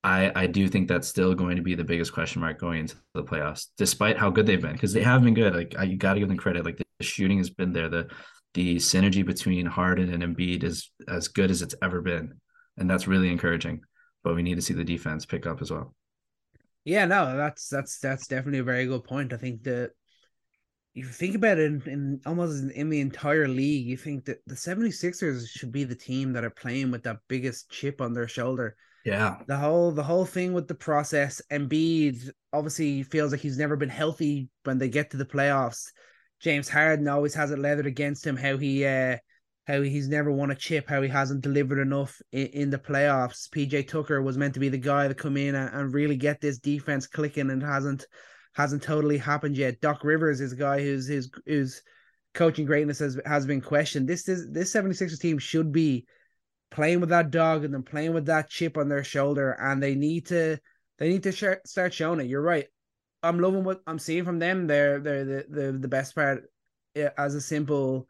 I 0.04 0.32
I 0.36 0.48
do 0.48 0.68
think 0.68 0.88
that's 0.88 1.08
still 1.08 1.36
going 1.36 1.56
to 1.58 1.62
be 1.62 1.76
the 1.76 1.84
biggest 1.84 2.14
question 2.14 2.42
mark 2.42 2.60
going 2.60 2.80
into 2.80 2.96
the 3.14 3.24
playoffs, 3.24 3.68
despite 3.78 4.18
how 4.18 4.30
good 4.30 4.46
they've 4.46 4.62
been, 4.62 4.74
because 4.74 4.94
they 4.94 5.04
have 5.04 5.24
been 5.24 5.34
good. 5.34 5.56
Like 5.56 5.76
I, 5.78 5.84
you 5.84 5.98
got 5.98 6.14
to 6.14 6.20
give 6.20 6.30
them 6.30 6.38
credit. 6.38 6.66
Like 6.66 6.78
the 6.78 7.06
shooting 7.06 7.38
has 7.38 7.50
been 7.50 7.74
there. 7.74 7.90
The 7.90 8.10
the 8.54 8.78
synergy 8.78 9.26
between 9.26 9.66
Harden 9.66 10.14
and 10.14 10.24
Embiid 10.24 10.64
is 10.64 10.92
as 11.08 11.28
good 11.28 11.52
as 11.52 11.62
it's 11.62 11.76
ever 11.82 12.02
been, 12.02 12.40
and 12.78 12.90
that's 12.90 13.08
really 13.08 13.30
encouraging. 13.30 13.82
But 14.24 14.36
we 14.36 14.44
need 14.44 14.56
to 14.56 14.62
see 14.62 14.74
the 14.74 14.84
defense 14.84 15.26
pick 15.26 15.46
up 15.46 15.62
as 15.62 15.72
well. 15.72 15.96
Yeah, 16.84 17.06
no, 17.06 17.38
that's 17.38 17.68
that's 17.68 18.00
that's 18.00 18.28
definitely 18.28 18.60
a 18.60 18.64
very 18.64 18.88
good 18.88 19.04
point. 19.04 19.34
I 19.34 19.38
think 19.38 19.64
that 19.64 19.92
if 20.96 21.06
you 21.06 21.12
think 21.12 21.36
about 21.36 21.60
it 21.60 21.66
in, 21.66 21.82
in 21.86 22.22
almost 22.26 22.62
in, 22.62 22.72
in, 22.72 22.90
the 22.90 23.00
entire 23.00 23.48
league, 23.48 23.86
you 23.86 23.96
think 23.96 24.26
that 24.26 24.40
the 24.46 24.56
76ers 24.56 25.48
should 25.48 25.72
be 25.72 25.86
the 25.86 25.96
team 25.96 26.34
that 26.34 26.44
are 26.44 26.50
playing 26.50 26.92
with 26.92 27.04
that 27.04 27.20
biggest 27.30 27.70
chip 27.70 28.02
on 28.02 28.14
their 28.14 28.28
shoulder. 28.28 28.76
Yeah. 29.06 29.38
The 29.48 29.58
whole 29.58 29.92
the 29.92 30.04
whole 30.04 30.26
thing 30.26 30.54
with 30.54 30.68
the 30.68 30.76
process, 30.76 31.42
Embiid 31.52 32.30
obviously 32.54 33.04
feels 33.04 33.32
like 33.32 33.42
he's 33.42 33.58
never 33.58 33.76
been 33.76 33.90
healthy 33.90 34.50
when 34.64 34.78
they 34.78 34.90
get 34.90 35.12
to 35.12 35.18
the 35.18 35.26
playoffs. 35.26 35.88
James 36.40 36.70
Harden 36.70 37.08
always 37.08 37.34
has 37.36 37.52
it 37.52 37.60
leathered 37.60 37.86
against 37.86 38.26
him 38.26 38.36
how 38.36 38.58
he 38.58 38.86
uh 38.86 39.18
how 39.68 39.82
he's 39.82 40.10
never 40.10 40.32
won 40.32 40.52
a 40.52 40.56
chip, 40.56 40.90
how 40.90 41.02
he 41.02 41.10
hasn't 41.10 41.42
delivered 41.42 41.80
enough 41.80 42.20
in, 42.32 42.48
in 42.48 42.70
the 42.70 42.78
playoffs. 42.78 43.48
PJ 43.50 43.88
Tucker 43.88 44.22
was 44.22 44.38
meant 44.38 44.56
to 44.56 44.60
be 44.60 44.70
the 44.70 44.78
guy 44.78 45.08
to 45.08 45.14
come 45.14 45.38
in 45.38 45.56
and, 45.56 45.74
and 45.74 45.94
really 45.94 46.18
get 46.18 46.42
this 46.42 46.58
defense 46.58 47.08
clicking 47.08 47.52
and 47.52 47.64
hasn't 47.64 48.06
hasn't 48.54 48.84
totally 48.84 49.18
happened 49.18 49.56
yet. 49.56 49.82
Doc 49.82 50.04
Rivers 50.04 50.42
is 50.42 50.54
a 50.54 50.58
guy 50.58 50.82
who's 50.82 51.08
who's 51.08 51.30
who's 51.46 51.82
coaching 52.34 52.66
greatness 52.66 53.00
has 53.00 53.20
has 53.26 53.46
been 53.46 53.62
questioned. 53.62 54.08
This 54.08 54.28
is 54.28 54.52
this 54.52 54.74
76ers 54.74 55.20
team 55.20 55.38
should 55.38 55.72
be 55.72 56.06
playing 56.72 57.00
with 57.00 57.10
that 57.10 57.32
dog 57.32 57.64
and 57.64 57.74
then 57.74 57.84
playing 57.84 58.14
with 58.14 58.26
that 58.26 58.50
chip 58.50 58.78
on 58.78 58.90
their 58.90 59.04
shoulder, 59.04 59.52
and 59.52 59.82
they 59.82 59.96
need 59.96 60.28
to 60.28 60.58
they 60.98 61.10
need 61.10 61.24
to 61.24 61.32
sh- 61.32 61.66
start 61.66 61.94
showing 61.94 62.20
it. 62.20 62.28
You're 62.28 62.42
right. 62.42 62.68
I'm 63.24 63.40
loving 63.40 63.64
what 63.64 63.82
I'm 63.86 64.00
seeing 64.00 64.26
from 64.26 64.40
them. 64.40 64.68
They're 64.68 65.00
they're 65.00 65.26
the 65.26 65.46
the, 65.50 65.72
the 65.74 65.88
best 65.88 66.16
part 66.16 66.50
as 66.96 67.36
a 67.36 67.42
simple 67.42 68.08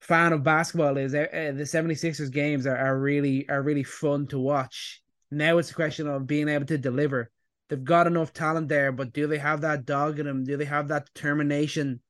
fan 0.00 0.32
of 0.32 0.42
basketball 0.44 0.96
is 0.96 1.14
uh, 1.14 1.26
the 1.32 1.64
76ers 1.64 2.32
games 2.32 2.66
are, 2.66 2.76
are 2.76 2.98
really 2.98 3.48
are 3.48 3.62
really 3.62 3.84
fun 3.84 4.26
to 4.28 4.38
watch. 4.38 5.02
Now 5.30 5.58
it's 5.58 5.70
a 5.70 5.74
question 5.74 6.06
of 6.08 6.26
being 6.26 6.48
able 6.48 6.66
to 6.66 6.78
deliver 6.78 7.30
they've 7.68 7.84
got 7.84 8.06
enough 8.06 8.32
talent 8.32 8.68
there, 8.68 8.92
but 8.92 9.12
do 9.12 9.26
they 9.26 9.38
have 9.38 9.60
that 9.60 9.84
dog 9.84 10.18
in 10.18 10.26
them? 10.26 10.44
Do 10.44 10.56
they 10.56 10.64
have 10.64 10.88
that 10.88 11.06
determination 11.12 12.00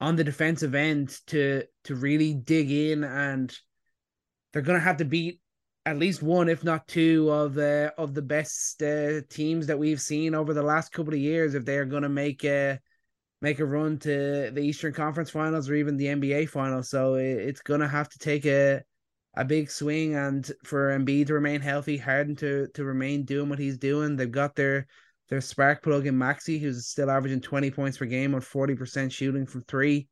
on 0.00 0.16
the 0.16 0.24
defensive 0.24 0.74
end 0.74 1.18
to 1.26 1.64
to 1.84 1.94
really 1.94 2.34
dig 2.34 2.70
in 2.70 3.04
and 3.04 3.54
they're 4.54 4.62
gonna 4.62 4.78
have 4.78 4.98
to 4.98 5.04
beat 5.04 5.40
at 5.84 5.98
least 5.98 6.22
one, 6.22 6.48
if 6.48 6.64
not 6.64 6.86
two, 6.88 7.28
of 7.28 7.54
the 7.54 7.92
of 7.98 8.14
the 8.14 8.22
best 8.22 8.82
uh, 8.82 9.20
teams 9.28 9.66
that 9.66 9.78
we've 9.78 10.00
seen 10.00 10.34
over 10.34 10.54
the 10.54 10.62
last 10.62 10.92
couple 10.92 11.12
of 11.12 11.18
years 11.18 11.54
if 11.54 11.64
they 11.64 11.76
are 11.76 11.84
gonna 11.84 12.08
make 12.08 12.44
a 12.44 12.78
make 13.42 13.58
a 13.58 13.66
run 13.66 13.98
to 13.98 14.52
the 14.52 14.60
Eastern 14.60 14.94
Conference 14.94 15.28
Finals 15.28 15.68
or 15.68 15.74
even 15.74 15.96
the 15.96 16.06
NBA 16.06 16.48
Finals. 16.48 16.88
So 16.88 17.14
it's 17.14 17.60
gonna 17.62 17.88
have 17.88 18.08
to 18.10 18.18
take 18.18 18.46
a 18.46 18.82
a 19.34 19.44
big 19.44 19.68
swing 19.68 20.14
and 20.14 20.50
for 20.64 20.96
Embiid 20.96 21.26
to 21.26 21.34
remain 21.34 21.60
healthy, 21.60 21.98
Harden 21.98 22.36
to 22.36 22.68
to 22.74 22.84
remain 22.84 23.24
doing 23.24 23.48
what 23.48 23.58
he's 23.58 23.76
doing. 23.76 24.14
They've 24.14 24.30
got 24.30 24.54
their 24.54 24.86
their 25.30 25.40
spark 25.40 25.82
plug 25.82 26.06
in 26.06 26.16
Maxey, 26.16 26.60
who's 26.60 26.86
still 26.86 27.10
averaging 27.10 27.40
20 27.40 27.72
points 27.72 27.98
per 27.98 28.04
game 28.04 28.36
on 28.36 28.40
40% 28.40 29.10
shooting 29.10 29.46
from 29.46 29.64
three. 29.64 30.06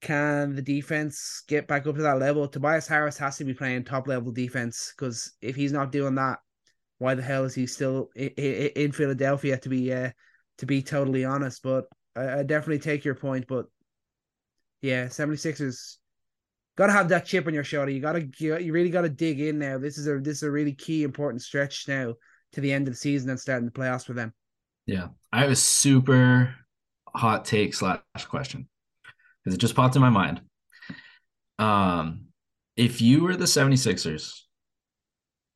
Can 0.00 0.54
the 0.54 0.62
defense 0.62 1.42
get 1.48 1.66
back 1.66 1.86
up 1.86 1.96
to 1.96 2.02
that 2.02 2.20
level? 2.20 2.46
Tobias 2.46 2.86
Harris 2.86 3.18
has 3.18 3.36
to 3.38 3.44
be 3.44 3.54
playing 3.54 3.84
top 3.84 4.06
level 4.06 4.30
defense 4.30 4.92
because 4.96 5.32
if 5.40 5.56
he's 5.56 5.72
not 5.72 5.90
doing 5.90 6.14
that, 6.14 6.38
why 6.98 7.14
the 7.14 7.22
hell 7.22 7.44
is 7.44 7.54
he 7.54 7.66
still 7.66 8.10
in 8.14 8.92
Philadelphia? 8.92 9.58
To 9.58 9.68
be 9.68 9.92
uh, 9.92 10.10
to 10.58 10.66
be 10.66 10.82
totally 10.82 11.24
honest, 11.24 11.62
but 11.62 11.86
I, 12.14 12.40
I 12.40 12.42
definitely 12.42 12.78
take 12.78 13.04
your 13.04 13.14
point. 13.14 13.46
But 13.48 13.66
yeah, 14.82 15.06
76ers 15.06 15.96
gotta 16.76 16.92
have 16.92 17.08
that 17.08 17.26
chip 17.26 17.46
on 17.46 17.54
your 17.54 17.64
shoulder. 17.64 17.90
You 17.90 18.00
gotta 18.00 18.28
you 18.38 18.72
really 18.72 18.90
gotta 18.90 19.08
dig 19.08 19.40
in 19.40 19.58
now. 19.58 19.78
This 19.78 19.98
is 19.98 20.06
a 20.06 20.18
this 20.18 20.38
is 20.38 20.42
a 20.44 20.50
really 20.50 20.74
key 20.74 21.02
important 21.02 21.42
stretch 21.42 21.88
now 21.88 22.14
to 22.52 22.60
the 22.60 22.72
end 22.72 22.86
of 22.86 22.94
the 22.94 22.98
season 22.98 23.30
and 23.30 23.38
starting 23.38 23.66
the 23.66 23.72
playoffs 23.72 24.04
for 24.04 24.12
them. 24.12 24.32
Yeah, 24.86 25.08
I 25.32 25.40
have 25.40 25.50
a 25.50 25.56
super 25.56 26.54
hot 27.14 27.44
take 27.44 27.74
slash 27.74 28.00
question 28.28 28.68
because 29.48 29.54
it 29.54 29.60
just 29.60 29.74
popped 29.74 29.96
in 29.96 30.02
my 30.02 30.10
mind. 30.10 30.42
Um, 31.58 32.26
if 32.76 33.00
you 33.00 33.22
were 33.22 33.34
the 33.34 33.46
76ers 33.46 34.42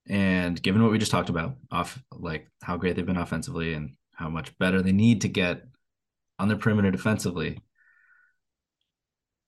and 0.09 0.61
given 0.61 0.83
what 0.83 0.91
we 0.91 0.99
just 0.99 1.13
talked 1.13 1.29
about 1.29 1.57
off 1.71 2.03
like 2.11 2.49
how 2.63 2.77
great 2.77 2.97
they've 2.97 3.07
been 3.07 3.17
offensively 3.17 3.75
and 3.75 3.95
how 4.15 4.29
much 4.29 4.57
better 4.59 4.83
they 4.83 4.91
need 4.91 5.21
to 5.21 5.29
get 5.29 5.63
on 6.41 6.49
their 6.49 6.57
perimeter 6.57 6.91
defensively 6.91 7.61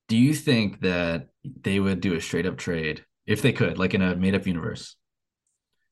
do 0.09 0.17
you 0.17 0.35
think 0.35 0.81
that 0.81 1.29
they 1.43 1.81
would 1.81 2.01
do 2.01 2.15
a 2.15 2.21
straight 2.21 2.47
up 2.47 2.59
trade 2.59 3.05
if 3.27 3.41
they 3.41 3.53
could, 3.53 3.79
like 3.79 3.95
in 3.95 4.03
a 4.03 4.15
made 4.15 4.35
up 4.35 4.47
universe, 4.47 4.97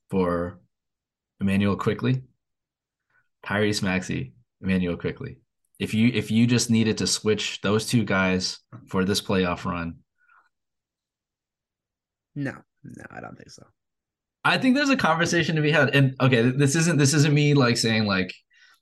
for 0.09 0.59
Emmanuel 1.41 1.75
Quickley, 1.75 2.21
Tyrese 3.43 3.81
Maxey, 3.81 4.33
Emmanuel 4.61 4.97
Quickley? 4.97 5.39
If 5.83 5.93
you 5.93 6.09
if 6.13 6.31
you 6.31 6.47
just 6.47 6.69
needed 6.69 6.97
to 6.99 7.07
switch 7.07 7.59
those 7.61 7.85
two 7.85 8.05
guys 8.05 8.59
for 8.87 9.03
this 9.03 9.21
playoff 9.21 9.65
run, 9.65 9.95
no, 12.35 12.53
no, 12.83 13.03
I 13.11 13.19
don't 13.19 13.35
think 13.37 13.51
so. 13.51 13.63
I 14.45 14.57
think 14.57 14.75
there's 14.75 14.89
a 14.89 14.95
conversation 14.95 15.57
to 15.57 15.61
be 15.61 15.71
had, 15.71 15.93
and 15.93 16.15
okay, 16.21 16.41
this 16.41 16.75
isn't 16.77 16.97
this 16.97 17.13
isn't 17.13 17.33
me 17.33 17.53
like 17.53 17.75
saying 17.75 18.05
like 18.05 18.33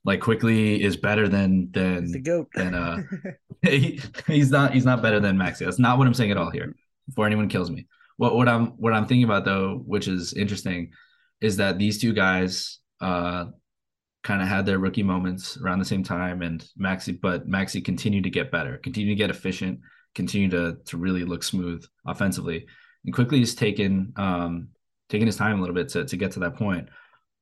like 0.04 0.20
Quickley 0.20 0.80
is 0.80 0.96
better 0.96 1.28
than 1.28 1.70
than 1.72 2.12
the 2.12 2.20
goat. 2.20 2.48
than 2.54 2.74
uh 2.74 3.02
he, 3.62 4.00
he's 4.28 4.52
not 4.52 4.72
he's 4.72 4.84
not 4.84 5.02
better 5.02 5.18
than 5.18 5.36
Maxey. 5.36 5.64
That's 5.64 5.80
not 5.80 5.98
what 5.98 6.06
I'm 6.06 6.14
saying 6.14 6.30
at 6.30 6.36
all 6.36 6.50
here. 6.50 6.74
Before 7.08 7.26
anyone 7.26 7.48
kills 7.48 7.68
me. 7.68 7.88
What 8.16 8.36
what 8.36 8.48
I'm 8.48 8.68
what 8.78 8.92
I'm 8.92 9.06
thinking 9.06 9.24
about 9.24 9.44
though, 9.44 9.82
which 9.84 10.06
is 10.06 10.34
interesting, 10.34 10.92
is 11.40 11.56
that 11.56 11.78
these 11.78 12.00
two 12.00 12.12
guys 12.12 12.78
uh 13.00 13.46
kind 14.22 14.40
of 14.40 14.48
had 14.48 14.64
their 14.64 14.78
rookie 14.78 15.02
moments 15.02 15.58
around 15.58 15.78
the 15.78 15.84
same 15.84 16.04
time 16.04 16.42
and 16.42 16.68
Maxey 16.76 17.12
but 17.12 17.48
Maxey 17.48 17.80
continued 17.80 18.24
to 18.24 18.30
get 18.30 18.52
better, 18.52 18.78
continued 18.78 19.12
to 19.12 19.22
get 19.22 19.30
efficient, 19.30 19.80
continued 20.14 20.52
to 20.52 20.78
to 20.86 20.96
really 20.96 21.24
look 21.24 21.42
smooth 21.42 21.84
offensively. 22.06 22.66
And 23.04 23.14
Quickley 23.14 23.38
he's 23.38 23.54
taken 23.54 24.12
um 24.16 24.68
taking 25.08 25.26
his 25.26 25.36
time 25.36 25.58
a 25.58 25.60
little 25.60 25.74
bit 25.74 25.88
to 25.90 26.04
to 26.04 26.16
get 26.16 26.32
to 26.32 26.40
that 26.40 26.56
point. 26.56 26.88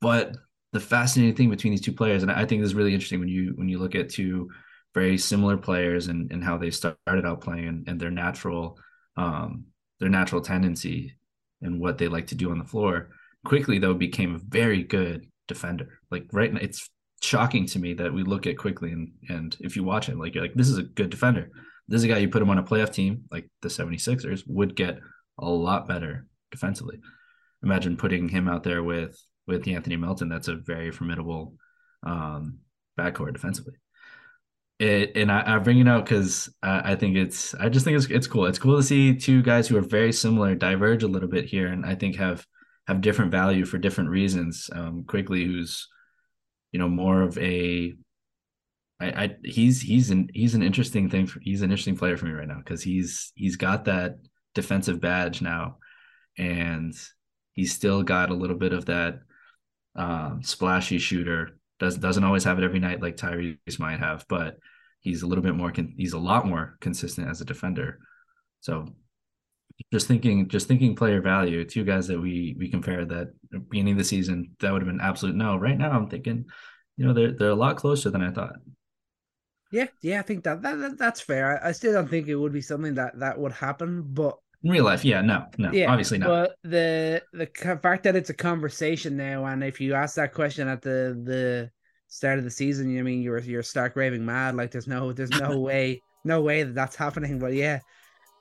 But 0.01 0.37
the 0.73 0.81
fascinating 0.81 1.35
thing 1.35 1.51
between 1.51 1.73
these 1.73 1.81
two 1.81 1.93
players, 1.93 2.23
and 2.23 2.31
I 2.31 2.47
think 2.47 2.63
this 2.63 2.71
is 2.71 2.75
really 2.75 2.95
interesting 2.95 3.21
when 3.21 3.29
you 3.29 3.53
when 3.57 3.69
you 3.69 3.79
look 3.79 3.95
at 3.95 4.09
two 4.09 4.49
very 4.95 5.19
similar 5.19 5.57
players 5.57 6.09
and, 6.09 6.33
and 6.33 6.43
how 6.43 6.59
they 6.59 6.71
started 6.71 7.25
out 7.25 7.41
playing 7.41 7.69
and, 7.69 7.89
and 7.89 8.01
their 8.01 8.11
natural 8.11 8.79
um, 9.17 9.67
their 9.99 10.09
natural 10.09 10.41
tendency 10.41 11.17
and 11.63 11.79
what 11.79 11.99
they 11.99 12.09
like 12.09 12.29
to 12.29 12.35
do 12.35 12.51
on 12.51 12.59
the 12.59 12.65
floor. 12.65 13.11
Quickley 13.45 13.79
though 13.79 13.95
became 13.95 14.35
a 14.35 14.39
very 14.39 14.83
good 14.83 15.27
defender. 15.47 16.00
Like 16.11 16.27
right 16.33 16.53
now, 16.53 16.61
it's 16.61 16.89
shocking 17.23 17.67
to 17.67 17.79
me 17.79 17.95
that 17.95 18.13
we 18.13 18.23
look 18.23 18.47
at 18.47 18.59
Quickley 18.59 18.93
and 18.93 19.13
and 19.29 19.57
if 19.61 19.77
you 19.77 19.85
watch 19.85 20.07
him, 20.07 20.19
like 20.19 20.35
you're 20.35 20.45
like 20.45 20.55
this 20.55 20.69
is 20.69 20.79
a 20.79 20.83
good 20.83 21.11
defender. 21.11 21.51
This 21.89 21.99
is 21.99 22.05
a 22.05 22.09
guy 22.09 22.19
you 22.19 22.29
put 22.29 22.43
him 22.43 22.51
on 22.51 22.59
a 22.59 22.63
playoff 22.63 22.93
team 22.93 23.25
like 23.33 23.49
the 23.63 23.69
76ers 23.69 24.45
would 24.47 24.77
get 24.77 25.01
a 25.39 25.49
lot 25.49 25.89
better 25.89 26.27
defensively. 26.51 27.01
Imagine 27.63 27.97
putting 27.97 28.29
him 28.29 28.49
out 28.49 28.63
there 28.63 28.83
with 28.83 29.21
with 29.47 29.67
Anthony 29.69 29.97
Melton, 29.97 30.29
that's 30.29 30.49
a 30.49 30.55
very 30.55 30.91
formidable 30.91 31.55
um, 32.05 32.59
backcourt 32.99 33.33
defensively. 33.33 33.75
It, 34.79 35.15
and 35.17 35.31
I, 35.31 35.57
I 35.57 35.59
bring 35.59 35.79
it 35.79 35.89
out 35.89 36.07
because 36.07 36.49
I, 36.63 36.93
I, 36.93 36.97
think 36.97 37.17
it's 37.17 37.55
I 37.55 37.69
just 37.69 37.85
think 37.85 37.99
it's 37.99 38.07
it's 38.07 38.27
cool. 38.27 38.47
It's 38.47 38.59
cool 38.59 38.79
to 38.79 38.83
see 38.83 39.15
two 39.15 39.43
guys 39.43 39.69
who 39.69 39.77
are 39.77 39.83
very 39.83 40.13
similar 40.13 40.55
diverge 40.55 41.03
a 41.03 41.09
little 41.09 41.29
bit 41.29 41.45
here, 41.45 41.67
and 41.67 41.85
I 41.85 41.95
think 41.95 42.17
have 42.17 42.47
have 42.87 43.03
different 43.03 43.31
value 43.31 43.67
for 43.67 43.77
different 43.77 44.09
reasons. 44.09 44.71
Um, 44.73 45.05
Quickley, 45.07 45.45
who's 45.45 45.87
you 46.73 46.79
know 46.79 46.89
more 46.89 47.23
of 47.23 47.37
a 47.39 47.95
I, 49.01 49.07
I 49.07 49.37
he's 49.45 49.81
he's 49.81 50.11
an 50.11 50.29
he's 50.35 50.55
an 50.55 50.63
interesting 50.63 51.09
thing. 51.09 51.27
For, 51.27 51.41
he's 51.41 51.63
an 51.63 51.71
interesting 51.71 51.97
player 51.97 52.17
for 52.17 52.27
me 52.27 52.33
right 52.33 52.49
now 52.49 52.59
because 52.59 52.83
he's 52.83 53.33
he's 53.35 53.57
got 53.57 53.87
that 53.87 54.17
defensive 54.55 55.01
badge 55.01 55.41
now, 55.41 55.79
and 56.37 56.95
he's 57.55 57.75
still 57.75 58.03
got 58.03 58.31
a 58.31 58.35
little 58.35 58.57
bit 58.57 58.73
of 58.73 58.87
that 58.87 59.21
um, 59.97 60.43
splashy 60.43 60.99
shooter. 60.99 61.59
Does 61.79 61.97
doesn't 61.97 62.25
always 62.25 62.45
have 62.45 62.59
it 62.59 62.65
every 62.65 62.79
night 62.79 63.01
like 63.01 63.17
Tyrese 63.17 63.79
might 63.79 64.01
have, 64.01 64.27
but 64.29 64.59
he's 65.01 65.23
a 65.23 65.27
little 65.27 65.43
bit 65.43 65.55
more. 65.55 65.73
Con- 65.73 65.95
he's 65.97 66.13
a 66.13 66.19
lot 66.19 66.47
more 66.47 66.77
consistent 66.81 67.29
as 67.29 67.41
a 67.41 67.47
defender. 67.47 68.01
So 68.61 68.87
just 69.93 70.07
thinking, 70.07 70.49
just 70.49 70.69
thinking 70.69 70.95
player 70.95 71.21
value. 71.21 71.65
Two 71.65 71.85
guys 71.85 72.07
that 72.09 72.21
we 72.21 72.57
we 72.59 72.71
compare 72.71 73.05
that 73.05 73.33
beginning 73.69 73.93
of 73.93 73.99
the 73.99 74.05
season 74.05 74.53
that 74.61 74.73
would 74.73 74.83
have 74.83 74.89
been 74.89 75.01
absolute 75.01 75.37
no. 75.37 75.57
Right 75.57 75.79
now, 75.79 75.91
I'm 75.91 76.09
thinking, 76.09 76.45
you 76.97 77.07
know, 77.07 77.13
they're 77.13 77.33
they're 77.33 77.51
a 77.51 77.55
lot 77.55 77.77
closer 77.77 78.11
than 78.11 78.23
I 78.23 78.31
thought. 78.31 78.55
Yeah, 79.73 79.87
yeah, 80.03 80.19
I 80.19 80.23
think 80.23 80.45
that, 80.45 80.63
that, 80.63 80.79
that 80.81 80.99
that's 80.99 81.21
fair. 81.21 81.63
I, 81.63 81.69
I, 81.69 81.73
still 81.73 81.93
don't 81.93 82.11
think 82.11 82.27
it 82.27 82.35
would 82.35 82.53
be 82.53 82.61
something 82.61 82.95
that 82.95 83.21
that 83.21 83.39
would 83.39 83.53
happen, 83.53 84.03
but 84.03 84.37
in 84.65 84.73
real 84.73 84.85
life, 84.85 85.05
yeah, 85.05 85.21
no, 85.23 85.47
no, 85.59 85.71
yeah, 85.71 85.91
obviously 85.91 86.19
not. 86.19 86.29
But 86.29 86.57
the 86.65 87.23
the 87.33 87.47
fact 87.81 88.03
that 88.03 88.17
it's 88.17 88.31
a 88.31 88.35
conversation 88.35 89.17
now, 89.17 89.47
and 89.47 89.63
if 89.63 89.81
you 89.81 89.95
ask 89.95 90.17
that 90.17 90.35
question 90.35 90.69
at 90.69 90.83
the 90.83 91.21
the 91.25 91.71
start 92.09 92.39
of 92.39 92.45
the 92.45 92.51
season, 92.51 92.91
you 92.91 92.99
I 92.99 93.03
mean 93.03 93.23
you're 93.23 93.39
you're 93.39 93.63
stark 93.63 93.97
raving 93.97 94.25
mad. 94.25 94.57
Like 94.57 94.71
there's 94.71 94.89
no 94.89 95.13
there's 95.13 95.31
no 95.31 95.59
way 95.61 96.03
no 96.25 96.43
way 96.43 96.65
that 96.65 96.75
that's 96.75 96.97
happening. 96.97 97.39
But 97.39 97.55
yeah, 97.55 97.79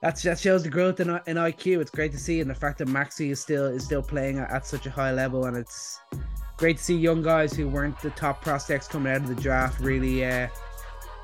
that's 0.02 0.22
that 0.24 0.40
shows 0.40 0.64
the 0.64 0.70
growth 0.70 1.00
in 1.00 1.10
in 1.10 1.38
IQ. 1.38 1.82
It's 1.82 1.92
great 1.92 2.12
to 2.12 2.18
see, 2.18 2.42
and 2.42 2.50
the 2.50 2.56
fact 2.56 2.78
that 2.80 2.88
Maxey 2.88 3.32
is 3.32 3.40
still 3.40 3.66
is 3.66 3.84
still 3.84 4.02
playing 4.02 4.40
at, 4.40 4.66
such 4.66 4.86
a 4.86 4.92
high 4.92 5.12
level, 5.12 5.46
and 5.46 5.58
it's 5.58 6.00
great 6.58 6.78
to 6.78 6.84
see 6.84 6.96
young 6.96 7.22
guys 7.22 7.54
who 7.54 7.68
weren't 7.68 8.00
the 8.02 8.10
top 8.12 8.42
prospects 8.42 8.88
coming 8.88 9.12
out 9.12 9.22
of 9.22 9.28
the 9.28 9.42
draft 9.42 9.80
really. 9.80 10.26
Uh, 10.26 10.48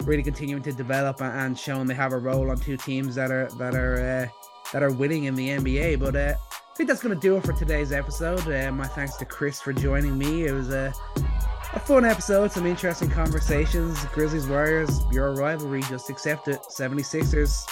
really 0.04 0.24
continuing 0.24 0.62
to 0.62 0.74
develop 0.74 1.22
and 1.22 1.58
showing 1.58 1.88
they 1.88 1.94
have 1.94 2.12
a 2.12 2.18
role 2.18 2.52
on 2.52 2.58
two 2.58 2.76
teams 2.76 3.16
that 3.16 3.32
are 3.32 3.48
that 3.58 3.76
are 3.76 3.96
uh, 3.96 4.72
that 4.74 4.84
are 4.84 4.92
winning 4.92 5.26
in 5.26 5.36
the 5.36 5.50
NBA. 5.50 6.00
But 6.00 6.16
uh, 6.16 6.34
I 6.48 6.76
think 6.76 6.90
that's 6.90 7.02
going 7.02 7.16
to 7.16 7.22
do 7.22 7.38
it 7.38 7.46
for 7.46 7.54
today's 7.54 7.92
episode. 7.92 8.42
Uh, 8.42 8.72
my 8.72 8.88
thanks 8.88 9.16
to 9.18 9.26
Chris 9.26 9.62
for 9.62 9.74
joining 9.74 10.18
me. 10.18 10.46
It 10.46 10.52
was 10.52 10.70
a, 10.70 10.94
a 11.74 11.80
fun 11.80 12.04
episode, 12.04 12.52
some 12.52 12.66
interesting 12.66 13.10
conversations. 13.10 14.04
Grizzlies 14.06 14.48
Warriors, 14.48 15.00
your 15.12 15.34
rivalry, 15.34 15.82
just 15.84 16.10
accept 16.10 16.48
it. 16.50 16.60
76ers, 16.64 17.66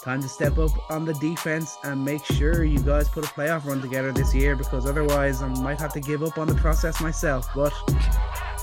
time 0.00 0.22
to 0.22 0.28
step 0.28 0.58
up 0.58 0.70
on 0.90 1.04
the 1.04 1.14
defense 1.14 1.76
and 1.84 2.04
make 2.04 2.24
sure 2.24 2.64
you 2.64 2.78
guys 2.80 3.08
put 3.08 3.24
a 3.24 3.28
playoff 3.28 3.64
run 3.64 3.80
together 3.80 4.12
this 4.12 4.34
year 4.34 4.54
because 4.54 4.86
otherwise 4.86 5.42
I 5.42 5.48
might 5.48 5.80
have 5.80 5.92
to 5.94 6.00
give 6.00 6.22
up 6.22 6.38
on 6.38 6.46
the 6.46 6.54
process 6.54 7.00
myself. 7.00 7.48
But 7.54 7.72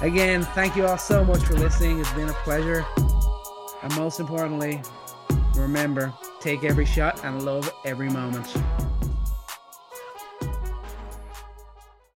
again, 0.01 0.43
thank 0.43 0.75
you 0.75 0.86
all 0.86 0.97
so 0.97 1.23
much 1.23 1.43
for 1.43 1.55
listening. 1.55 1.99
It's 1.99 2.11
been 2.13 2.29
a 2.29 2.33
pleasure. 2.43 2.86
And 3.83 3.95
most 3.95 4.19
importantly, 4.19 4.81
remember 5.55 6.13
take 6.39 6.63
every 6.63 6.86
shot 6.86 7.23
and 7.23 7.43
love 7.43 7.71
every 7.86 8.09
moment. 8.09 8.47